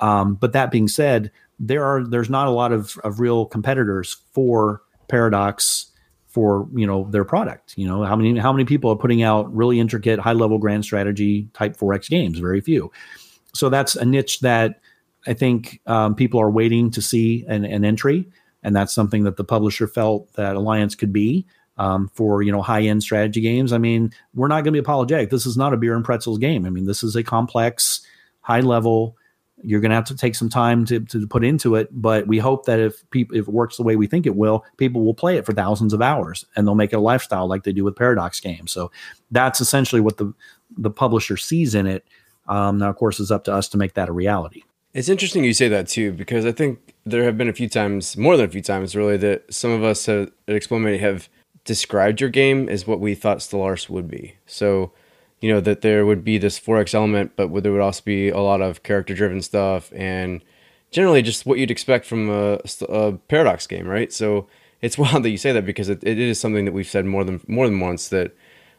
Um, 0.00 0.34
but 0.34 0.54
that 0.54 0.70
being 0.70 0.88
said, 0.88 1.30
there 1.60 1.84
are 1.84 2.02
there's 2.02 2.30
not 2.30 2.48
a 2.48 2.50
lot 2.50 2.72
of, 2.72 2.96
of 3.04 3.20
real 3.20 3.44
competitors 3.44 4.16
for 4.32 4.82
paradox 5.08 5.86
for 6.26 6.66
you 6.74 6.86
know 6.86 7.06
their 7.10 7.24
product 7.24 7.74
you 7.76 7.86
know 7.86 8.02
how 8.02 8.16
many 8.16 8.38
how 8.38 8.52
many 8.52 8.64
people 8.64 8.90
are 8.90 8.96
putting 8.96 9.22
out 9.22 9.54
really 9.54 9.78
intricate 9.78 10.18
high 10.18 10.32
level 10.32 10.58
grand 10.58 10.84
strategy 10.84 11.48
type 11.52 11.76
4x 11.76 12.08
games? 12.08 12.38
Very 12.38 12.60
few. 12.60 12.90
So 13.52 13.68
that's 13.68 13.94
a 13.94 14.04
niche 14.04 14.40
that 14.40 14.80
i 15.26 15.34
think 15.34 15.80
um, 15.86 16.14
people 16.14 16.40
are 16.40 16.50
waiting 16.50 16.90
to 16.90 17.02
see 17.02 17.44
an, 17.46 17.64
an, 17.66 17.84
entry 17.84 18.26
and 18.62 18.74
that's 18.74 18.94
something 18.94 19.24
that 19.24 19.36
the 19.36 19.44
publisher 19.44 19.86
felt 19.86 20.32
that 20.34 20.56
alliance 20.56 20.94
could 20.94 21.12
be 21.12 21.46
um, 21.76 22.10
for 22.14 22.42
you 22.42 22.52
know 22.52 22.62
high 22.62 22.82
end 22.82 23.02
strategy 23.02 23.40
games. 23.40 23.72
I 23.72 23.78
mean 23.78 24.12
we're 24.34 24.48
not 24.48 24.62
going 24.62 24.66
to 24.66 24.72
be 24.72 24.78
apologetic. 24.78 25.30
This 25.30 25.46
is 25.46 25.56
not 25.56 25.74
a 25.74 25.76
beer 25.76 25.94
and 25.94 26.04
pretzels 26.04 26.38
game. 26.38 26.64
I 26.64 26.70
mean 26.70 26.86
this 26.86 27.02
is 27.02 27.16
a 27.16 27.24
complex 27.24 28.06
high 28.42 28.60
level 28.60 29.16
you're 29.62 29.80
going 29.80 29.90
to 29.90 29.94
have 29.94 30.04
to 30.04 30.16
take 30.16 30.34
some 30.34 30.48
time 30.48 30.84
to, 30.84 31.00
to 31.00 31.26
put 31.26 31.44
into 31.44 31.74
it 31.74 31.88
but 31.92 32.26
we 32.26 32.38
hope 32.38 32.66
that 32.66 32.78
if 32.78 33.08
people 33.10 33.36
if 33.36 33.46
it 33.46 33.52
works 33.52 33.76
the 33.76 33.82
way 33.82 33.96
we 33.96 34.06
think 34.06 34.26
it 34.26 34.36
will 34.36 34.64
people 34.76 35.04
will 35.04 35.14
play 35.14 35.36
it 35.36 35.46
for 35.46 35.52
thousands 35.52 35.92
of 35.92 36.02
hours 36.02 36.44
and 36.56 36.66
they'll 36.66 36.74
make 36.74 36.92
it 36.92 36.96
a 36.96 37.00
lifestyle 37.00 37.46
like 37.46 37.64
they 37.64 37.72
do 37.72 37.84
with 37.84 37.96
paradox 37.96 38.40
games. 38.40 38.72
So 38.72 38.90
that's 39.30 39.60
essentially 39.60 40.00
what 40.00 40.16
the 40.16 40.32
the 40.76 40.90
publisher 40.90 41.36
sees 41.36 41.74
in 41.74 41.86
it. 41.86 42.04
Um, 42.48 42.78
now 42.78 42.90
of 42.90 42.96
course 42.96 43.20
it's 43.20 43.30
up 43.30 43.44
to 43.44 43.52
us 43.52 43.68
to 43.68 43.78
make 43.78 43.94
that 43.94 44.08
a 44.08 44.12
reality. 44.12 44.62
It's 44.92 45.08
interesting 45.08 45.44
you 45.44 45.54
say 45.54 45.68
that 45.68 45.86
too 45.86 46.12
because 46.12 46.44
i 46.44 46.50
think 46.50 46.94
there 47.06 47.24
have 47.24 47.38
been 47.38 47.48
a 47.48 47.52
few 47.52 47.68
times 47.68 48.16
more 48.16 48.36
than 48.36 48.46
a 48.46 48.50
few 48.50 48.62
times 48.62 48.96
really 48.96 49.16
that 49.18 49.52
some 49.52 49.70
of 49.70 49.84
us 49.84 50.08
at 50.08 50.30
Explode 50.48 50.98
have 50.98 51.28
described 51.64 52.20
your 52.20 52.30
game 52.30 52.68
as 52.68 52.86
what 52.86 53.00
we 53.00 53.14
thought 53.14 53.38
stellaris 53.38 53.88
would 53.88 54.08
be. 54.08 54.34
So 54.46 54.92
you 55.40 55.52
know 55.52 55.60
that 55.60 55.82
there 55.82 56.04
would 56.04 56.24
be 56.24 56.38
this 56.38 56.58
4x 56.60 56.94
element, 56.94 57.32
but 57.36 57.50
there 57.62 57.72
would 57.72 57.80
also 57.80 58.02
be 58.04 58.28
a 58.28 58.40
lot 58.40 58.60
of 58.60 58.82
character 58.82 59.14
driven 59.14 59.42
stuff 59.42 59.92
and 59.94 60.42
generally 60.90 61.22
just 61.22 61.46
what 61.46 61.58
you'd 61.58 61.70
expect 61.70 62.04
from 62.04 62.28
a, 62.28 62.58
a, 62.88 63.12
paradox 63.28 63.66
game, 63.66 63.86
right? 63.86 64.12
So 64.12 64.48
it's 64.82 64.98
wild 64.98 65.22
that 65.22 65.30
you 65.30 65.38
say 65.38 65.52
that 65.52 65.64
because 65.64 65.88
it, 65.88 66.02
it 66.02 66.18
is 66.18 66.40
something 66.40 66.64
that 66.64 66.72
we've 66.72 66.88
said 66.88 67.04
more 67.04 67.24
than 67.24 67.40
more 67.46 67.66
than 67.66 67.80
once 67.80 68.08
that 68.08 68.32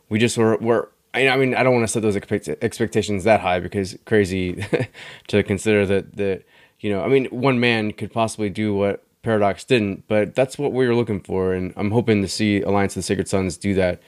we 0.10 0.20
just 0.20 0.38
were, 0.38 0.58
were 0.58 0.90
I 1.14 1.36
mean, 1.36 1.56
I 1.56 1.64
don't 1.64 1.74
want 1.74 1.84
to 1.84 1.92
set 1.92 2.02
those 2.04 2.16
expectations 2.16 3.26
that 3.26 3.42
high 3.42 3.60
because 3.60 3.98
crazy 4.06 4.66
to 5.28 5.44
consider 5.44 5.86
that 5.86 6.16
that 6.18 6.44
you 6.80 6.90
know, 6.92 7.04
I 7.04 7.08
mean, 7.08 7.26
one 7.26 7.60
man 7.60 7.92
could 7.92 8.12
possibly 8.12 8.50
do 8.50 8.74
what 8.74 9.04
Paradox 9.22 9.64
didn't, 9.64 10.08
but 10.08 10.34
that's 10.34 10.58
what 10.58 10.74
we 10.74 10.88
were 10.88 10.96
looking 10.96 11.20
for, 11.20 11.54
and 11.54 11.74
I'm 11.76 11.92
hoping 11.92 12.22
to 12.24 12.28
see 12.28 12.62
Alliance 12.62 12.94
of 12.94 13.02
the 13.02 13.04
Sacred 13.04 13.28
Suns 13.28 13.56
do 13.56 13.76
that. 13.76 14.02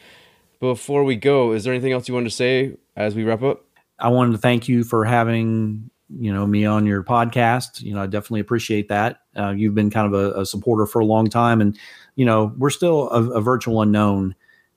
Before 0.64 1.04
we 1.04 1.18
go, 1.18 1.52
is 1.52 1.66
there 1.66 1.74
anything 1.74 1.92
else 1.92 2.08
you 2.08 2.14
wanted 2.14 2.30
to 2.30 2.36
say 2.38 2.78
as 2.96 3.16
we 3.16 3.26
wrap 3.26 3.44
up? 3.44 3.66
I 4.00 4.08
wanted 4.08 4.32
to 4.32 4.38
thank 4.38 4.70
you 4.70 4.86
for 4.86 5.04
having 5.04 5.90
you 6.08 6.34
know 6.34 6.48
me 6.48 6.66
on 6.66 6.86
your 6.86 7.04
podcast. 7.04 7.82
You 7.82 7.94
know, 7.94 8.02
I 8.02 8.06
definitely 8.06 8.40
appreciate 8.40 8.88
that. 8.88 9.20
Uh, 9.38 9.50
you've 9.50 9.76
been 9.76 9.90
kind 9.90 10.08
of 10.08 10.14
a, 10.14 10.40
a, 10.40 10.46
supporter 10.46 10.86
for 10.86 11.02
a 11.02 11.06
long 11.06 11.28
time, 11.28 11.60
and 11.60 11.78
you 12.16 12.26
know, 12.26 12.54
we're 12.58 12.70
still 12.70 13.10
a, 13.10 13.32
a 13.32 13.42
virtual 13.42 13.82
unknown. 13.82 14.36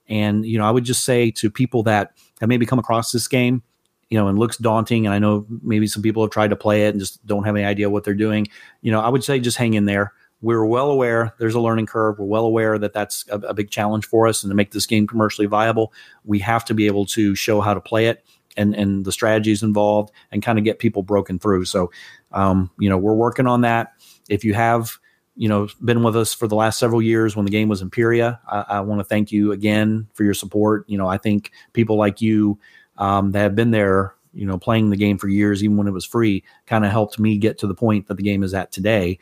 And 0.09 0.45
you 0.45 0.59
know, 0.59 0.65
I 0.65 0.73
would 0.73 0.83
just 0.83 1.05
say 1.05 1.31
to 1.31 1.53
people 1.53 1.85
that 1.85 2.15
have 2.41 2.49
maybe 2.49 2.67
come 2.67 2.81
across 2.81 3.13
this 3.13 3.29
game, 3.29 3.63
you 4.11 4.19
know, 4.19 4.27
and 4.27 4.41
looks 4.41 4.57
daunting, 4.57 5.07
and 5.07 5.15
I 5.15 5.21
know 5.21 5.47
maybe 5.63 5.87
some 5.87 6.03
people 6.03 6.25
have 6.25 6.33
tried 6.33 6.51
to 6.51 6.57
play 6.57 6.87
it 6.87 6.95
and 6.95 6.99
just 6.99 7.25
don't 7.25 7.45
have 7.45 7.55
any 7.55 7.65
idea 7.65 7.89
what 7.91 8.03
they're 8.03 8.13
doing. 8.13 8.49
You 8.83 8.91
know, 8.91 8.99
I 8.99 9.09
would 9.09 9.23
say 9.23 9.39
just 9.39 9.57
hang 9.57 9.75
in 9.75 9.85
there. 9.85 10.15
We're 10.43 10.65
well 10.65 10.91
aware 10.91 11.35
there's 11.39 11.55
a 11.55 11.61
learning 11.61 11.87
curve. 11.87 12.19
We're 12.19 12.27
well 12.27 12.45
aware 12.45 12.79
that 12.79 12.93
that's 12.93 13.25
a, 13.31 13.39
a 13.39 13.55
big 13.55 13.71
challenge 13.71 14.07
for 14.07 14.27
us, 14.27 14.43
and 14.43 14.51
to 14.51 14.55
make 14.55 14.73
this 14.73 14.87
game 14.87 15.07
commercially 15.07 15.47
viable, 15.47 15.93
we 16.25 16.39
have 16.41 16.65
to 16.67 16.75
be 16.75 16.87
able 16.87 17.07
to 17.07 17.35
show 17.35 17.61
how 17.61 17.75
to 17.75 17.81
play 17.81 18.07
it 18.07 18.25
and 18.57 18.75
and 18.75 19.05
the 19.05 19.13
strategies 19.13 19.63
involved, 19.63 20.13
and 20.31 20.43
kind 20.43 20.59
of 20.59 20.65
get 20.65 20.79
people 20.79 21.03
broken 21.03 21.39
through. 21.39 21.65
So, 21.65 21.91
um, 22.33 22.71
you 22.79 22.89
know, 22.89 22.99
we're 22.99 23.15
working 23.15 23.47
on 23.47 23.63
that. 23.63 23.93
If 24.29 24.45
you 24.45 24.55
have 24.55 24.99
you 25.37 25.49
know 25.49 25.69
been 25.85 26.03
with 26.03 26.17
us 26.17 26.35
for 26.35 26.49
the 26.49 26.55
last 26.55 26.79
several 26.79 27.01
years 27.01 27.37
when 27.37 27.45
the 27.45 27.51
game 27.51 27.69
was 27.69 27.83
Imperia. 27.83 28.41
I, 28.49 28.65
I 28.69 28.81
want 28.81 29.01
to 29.01 29.05
thank 29.05 29.31
you 29.31 29.53
again 29.53 30.09
for 30.15 30.25
your 30.25 30.35
support. 30.35 30.85
You 30.89 30.99
know, 30.99 31.07
I 31.07 31.19
think 31.19 31.53
people 31.75 31.97
like 31.97 32.21
you 32.21 32.59
um, 32.99 33.33
that 33.33 33.41
have 33.41 33.55
been 33.55 33.71
there, 33.71 34.15
you 34.33 34.47
know, 34.47 34.59
playing 34.59 34.91
the 34.91 34.97
game 34.97 35.19
for 35.19 35.29
years, 35.29 35.63
even 35.63 35.77
when 35.77 35.87
it 35.87 35.93
was 35.93 36.05
free, 36.05 36.43
kind 36.67 36.85
of 36.85 36.91
helped 36.91 37.19
me 37.19 37.37
get 37.37 37.59
to 37.59 37.67
the 37.67 37.75
point 37.75 38.09
that 38.09 38.17
the 38.17 38.23
game 38.23 38.43
is 38.43 38.55
at 38.55 38.73
today. 38.73 39.19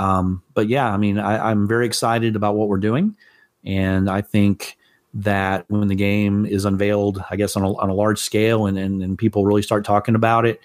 Um, 0.00 0.42
but 0.54 0.68
yeah, 0.68 0.90
I 0.90 0.96
mean, 0.96 1.18
I, 1.18 1.50
I'm 1.50 1.68
very 1.68 1.84
excited 1.84 2.34
about 2.34 2.54
what 2.54 2.68
we're 2.68 2.78
doing, 2.78 3.16
and 3.64 4.08
I 4.08 4.22
think 4.22 4.78
that 5.12 5.66
when 5.68 5.88
the 5.88 5.94
game 5.94 6.46
is 6.46 6.64
unveiled, 6.64 7.22
I 7.30 7.36
guess 7.36 7.54
on 7.54 7.64
a, 7.64 7.76
on 7.76 7.90
a 7.90 7.94
large 7.94 8.18
scale, 8.18 8.64
and, 8.64 8.78
and 8.78 9.02
and 9.02 9.18
people 9.18 9.44
really 9.44 9.60
start 9.60 9.84
talking 9.84 10.14
about 10.14 10.46
it, 10.46 10.58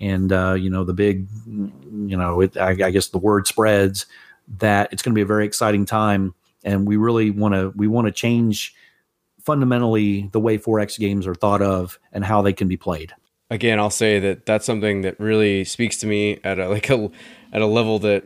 and 0.00 0.32
uh, 0.32 0.54
you 0.54 0.70
know 0.70 0.82
the 0.82 0.92
big, 0.92 1.28
you 1.46 2.16
know, 2.16 2.40
it, 2.40 2.56
I, 2.56 2.70
I 2.70 2.90
guess 2.90 3.08
the 3.08 3.18
word 3.18 3.46
spreads 3.46 4.06
that 4.58 4.92
it's 4.92 5.02
going 5.02 5.12
to 5.12 5.18
be 5.18 5.22
a 5.22 5.26
very 5.26 5.46
exciting 5.46 5.86
time, 5.86 6.34
and 6.64 6.84
we 6.84 6.96
really 6.96 7.30
want 7.30 7.54
to 7.54 7.72
we 7.76 7.86
want 7.86 8.08
to 8.08 8.12
change 8.12 8.74
fundamentally 9.40 10.28
the 10.32 10.40
way 10.40 10.58
4X 10.58 10.98
games 10.98 11.28
are 11.28 11.34
thought 11.36 11.62
of 11.62 12.00
and 12.12 12.24
how 12.24 12.42
they 12.42 12.52
can 12.52 12.66
be 12.66 12.76
played. 12.76 13.14
Again, 13.50 13.78
I'll 13.78 13.88
say 13.88 14.18
that 14.18 14.46
that's 14.46 14.66
something 14.66 15.02
that 15.02 15.18
really 15.20 15.64
speaks 15.64 15.96
to 15.98 16.08
me 16.08 16.40
at 16.42 16.58
a 16.58 16.68
like 16.68 16.90
a 16.90 17.08
at 17.52 17.62
a 17.62 17.66
level 17.66 18.00
that 18.00 18.24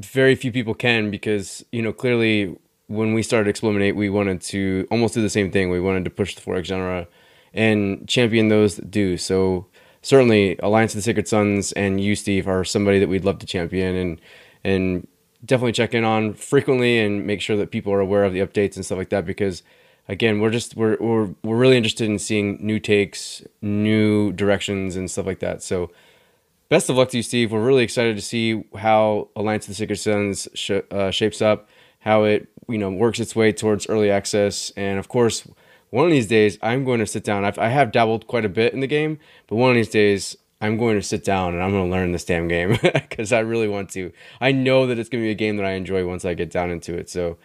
very 0.00 0.34
few 0.34 0.52
people 0.52 0.74
can 0.74 1.10
because 1.10 1.64
you 1.72 1.82
know 1.82 1.92
clearly 1.92 2.56
when 2.86 3.14
we 3.14 3.22
started 3.22 3.54
eXplorminate, 3.54 3.94
we 3.94 4.10
wanted 4.10 4.40
to 4.42 4.86
almost 4.90 5.14
do 5.14 5.22
the 5.22 5.30
same 5.30 5.50
thing. 5.50 5.70
We 5.70 5.80
wanted 5.80 6.04
to 6.04 6.10
push 6.10 6.34
the 6.34 6.40
4X 6.42 6.64
genre 6.64 7.06
and 7.54 8.06
champion 8.06 8.48
those 8.48 8.76
that 8.76 8.90
do. 8.90 9.16
So 9.16 9.66
certainly 10.02 10.58
Alliance 10.62 10.92
of 10.92 10.96
the 10.96 11.02
Sacred 11.02 11.26
Suns 11.26 11.72
and 11.72 12.00
you, 12.00 12.14
Steve, 12.14 12.46
are 12.46 12.64
somebody 12.64 12.98
that 12.98 13.08
we'd 13.08 13.24
love 13.24 13.38
to 13.38 13.46
champion 13.46 13.96
and 13.96 14.20
and 14.62 15.08
definitely 15.44 15.72
check 15.72 15.94
in 15.94 16.04
on 16.04 16.34
frequently 16.34 16.98
and 16.98 17.26
make 17.26 17.40
sure 17.40 17.56
that 17.56 17.70
people 17.70 17.92
are 17.92 18.00
aware 18.00 18.24
of 18.24 18.32
the 18.32 18.40
updates 18.40 18.76
and 18.76 18.84
stuff 18.84 18.98
like 18.98 19.10
that 19.10 19.26
because 19.26 19.62
again 20.08 20.40
we're 20.40 20.50
just 20.50 20.74
we're 20.74 20.96
we're, 21.00 21.28
we're 21.42 21.56
really 21.56 21.76
interested 21.76 22.08
in 22.08 22.18
seeing 22.18 22.56
new 22.60 22.80
takes 22.80 23.42
new 23.60 24.32
directions 24.32 24.96
and 24.96 25.10
stuff 25.10 25.26
like 25.26 25.40
that 25.40 25.62
so 25.62 25.90
best 26.68 26.88
of 26.90 26.96
luck 26.96 27.08
to 27.08 27.16
you 27.16 27.22
steve 27.22 27.52
we're 27.52 27.64
really 27.64 27.82
excited 27.82 28.16
to 28.16 28.22
see 28.22 28.64
how 28.76 29.28
alliance 29.36 29.64
of 29.64 29.68
the 29.68 29.74
sacred 29.74 29.96
suns 29.96 30.48
sh- 30.54 30.70
uh, 30.90 31.10
shapes 31.10 31.40
up 31.42 31.68
how 32.00 32.24
it 32.24 32.48
you 32.68 32.78
know 32.78 32.90
works 32.90 33.20
its 33.20 33.36
way 33.36 33.52
towards 33.52 33.88
early 33.88 34.10
access 34.10 34.70
and 34.76 34.98
of 34.98 35.08
course 35.08 35.46
one 35.90 36.06
of 36.06 36.10
these 36.10 36.26
days 36.26 36.58
i'm 36.62 36.84
going 36.84 37.00
to 37.00 37.06
sit 37.06 37.24
down 37.24 37.44
I've, 37.44 37.58
i 37.58 37.68
have 37.68 37.92
dabbled 37.92 38.26
quite 38.26 38.44
a 38.44 38.48
bit 38.48 38.72
in 38.72 38.80
the 38.80 38.86
game 38.86 39.18
but 39.46 39.56
one 39.56 39.70
of 39.70 39.76
these 39.76 39.88
days 39.88 40.36
I'm 40.64 40.78
going 40.78 40.96
to 40.96 41.02
sit 41.02 41.24
down 41.24 41.52
and 41.52 41.62
I'm 41.62 41.72
going 41.72 41.84
to 41.84 41.90
learn 41.90 42.12
this 42.12 42.24
damn 42.24 42.48
game 42.48 42.78
because 42.82 43.32
I 43.32 43.40
really 43.40 43.68
want 43.68 43.90
to. 43.90 44.12
I 44.40 44.50
know 44.52 44.86
that 44.86 44.98
it's 44.98 45.10
going 45.10 45.22
to 45.22 45.26
be 45.26 45.30
a 45.30 45.34
game 45.34 45.58
that 45.58 45.66
I 45.66 45.72
enjoy 45.72 46.06
once 46.06 46.24
I 46.24 46.32
get 46.32 46.50
down 46.50 46.70
into 46.70 46.96
it. 46.96 47.10
So, 47.10 47.36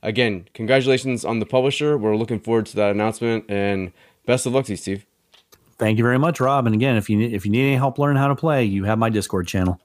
again, 0.00 0.46
congratulations 0.54 1.24
on 1.24 1.40
the 1.40 1.46
publisher. 1.46 1.98
We're 1.98 2.14
looking 2.14 2.38
forward 2.38 2.66
to 2.66 2.76
that 2.76 2.92
announcement 2.92 3.46
and 3.48 3.92
best 4.26 4.46
of 4.46 4.52
luck 4.52 4.66
to 4.66 4.72
you, 4.72 4.76
Steve. 4.76 5.06
Thank 5.78 5.98
you 5.98 6.04
very 6.04 6.18
much, 6.18 6.40
Rob. 6.40 6.66
And 6.66 6.74
again, 6.74 6.96
if 6.96 7.08
you 7.08 7.16
need, 7.16 7.32
if 7.32 7.46
you 7.46 7.52
need 7.52 7.66
any 7.66 7.76
help 7.76 7.98
learning 7.98 8.20
how 8.20 8.28
to 8.28 8.34
play, 8.34 8.64
you 8.64 8.84
have 8.84 8.98
my 8.98 9.10
Discord 9.10 9.46
channel. 9.46 9.80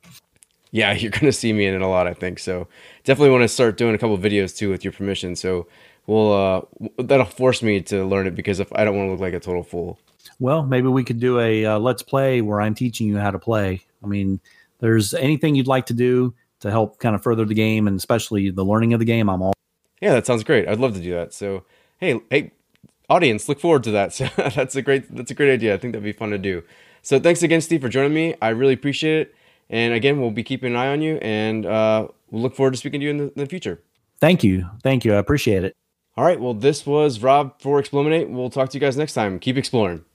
Yeah, 0.72 0.94
you're 0.94 1.12
going 1.12 1.26
to 1.26 1.32
see 1.32 1.54
me 1.54 1.66
in 1.66 1.76
it 1.76 1.82
a 1.82 1.88
lot, 1.88 2.08
I 2.08 2.14
think. 2.14 2.39
So, 2.39 2.68
definitely 3.04 3.32
want 3.32 3.44
to 3.44 3.48
start 3.48 3.78
doing 3.78 3.94
a 3.94 3.98
couple 3.98 4.18
videos 4.18 4.56
too 4.56 4.70
with 4.70 4.84
your 4.84 4.94
permission. 4.94 5.36
So, 5.36 5.68
we'll 6.08 6.34
uh, 6.34 6.62
that'll 6.98 7.26
force 7.26 7.62
me 7.62 7.82
to 7.82 8.04
learn 8.06 8.28
it 8.28 8.36
because 8.36 8.60
if 8.60 8.74
I 8.74 8.84
don't 8.84 8.96
want 8.96 9.08
to 9.08 9.12
look 9.12 9.22
like 9.22 9.34
a 9.34 9.39
total 9.39 9.64
fool 9.64 10.00
well, 10.39 10.64
maybe 10.64 10.88
we 10.88 11.04
could 11.04 11.20
do 11.20 11.39
a 11.39 11.66
uh, 11.66 11.80
let's 11.80 12.02
play 12.02 12.41
where 12.41 12.62
I'm 12.62 12.76
teaching 12.76 13.08
you 13.08 13.18
how 13.18 13.32
to 13.32 13.39
play. 13.39 13.82
I 14.04 14.08
mean, 14.08 14.39
there's 14.80 15.14
anything 15.14 15.56
you'd 15.56 15.68
like 15.68 15.86
to 15.88 15.94
do 15.94 16.34
to 16.62 16.72
help 16.72 17.00
kind 17.00 17.16
of 17.16 17.24
further 17.24 17.46
the 17.46 17.54
game 17.54 17.88
and 17.88 17.98
especially 17.98 18.50
the 18.50 18.66
learning 18.66 18.94
of 18.94 19.00
the 19.00 19.06
game. 19.06 19.30
I'm 19.30 19.41
all. 19.41 19.54
Yeah, 20.02 20.14
that 20.14 20.26
sounds 20.26 20.44
great. 20.44 20.68
I'd 20.68 20.80
love 20.80 20.96
to 20.96 21.02
do 21.02 21.12
that. 21.12 21.34
So, 21.34 21.64
hey, 21.98 22.20
hey, 22.30 22.52
audience, 23.10 23.47
look 23.49 23.60
forward 23.60 23.84
to 23.84 23.91
that. 23.91 24.14
So 24.14 24.30
that's 24.38 24.76
a 24.76 24.82
great 24.82 25.14
that's 25.16 25.32
a 25.32 25.34
great 25.34 25.51
idea. 25.51 25.74
I 25.74 25.78
think 25.78 25.93
that'd 25.93 26.04
be 26.04 26.12
fun 26.12 26.30
to 26.32 26.38
do. 26.38 26.64
So 27.01 27.20
thanks 27.20 27.43
again, 27.43 27.62
Steve, 27.62 27.82
for 27.82 27.89
joining 27.89 28.14
me. 28.14 28.36
I 28.41 28.49
really 28.49 28.74
appreciate 28.74 29.22
it. 29.22 29.36
And 29.70 29.93
again, 29.93 30.20
we'll 30.20 30.32
be 30.32 30.43
keeping 30.43 30.74
an 30.74 30.78
eye 30.78 30.88
on 30.88 31.01
you, 31.01 31.18
and 31.22 31.66
uh, 31.66 32.08
we'll 32.30 32.41
look 32.41 32.56
forward 32.56 32.72
to 32.72 32.78
speaking 32.78 32.99
to 32.99 33.06
you 33.06 33.10
in 33.10 33.18
the, 33.18 33.24
in 33.24 33.34
the 33.36 33.45
future. 33.45 33.82
Thank 34.20 34.43
you, 34.43 34.70
thank 34.84 35.04
you. 35.04 35.14
I 35.14 35.18
appreciate 35.18 35.64
it. 35.64 35.76
All 36.16 36.24
right. 36.24 36.39
Well, 36.39 36.54
this 36.54 36.86
was 36.86 37.22
Rob 37.22 37.60
for 37.60 37.82
eXplorminate. 37.82 38.30
We'll 38.30 38.51
talk 38.51 38.70
to 38.70 38.78
you 38.78 38.82
guys 38.82 38.95
next 38.95 39.14
time. 39.14 39.39
Keep 39.39 39.58
exploring. 39.58 40.06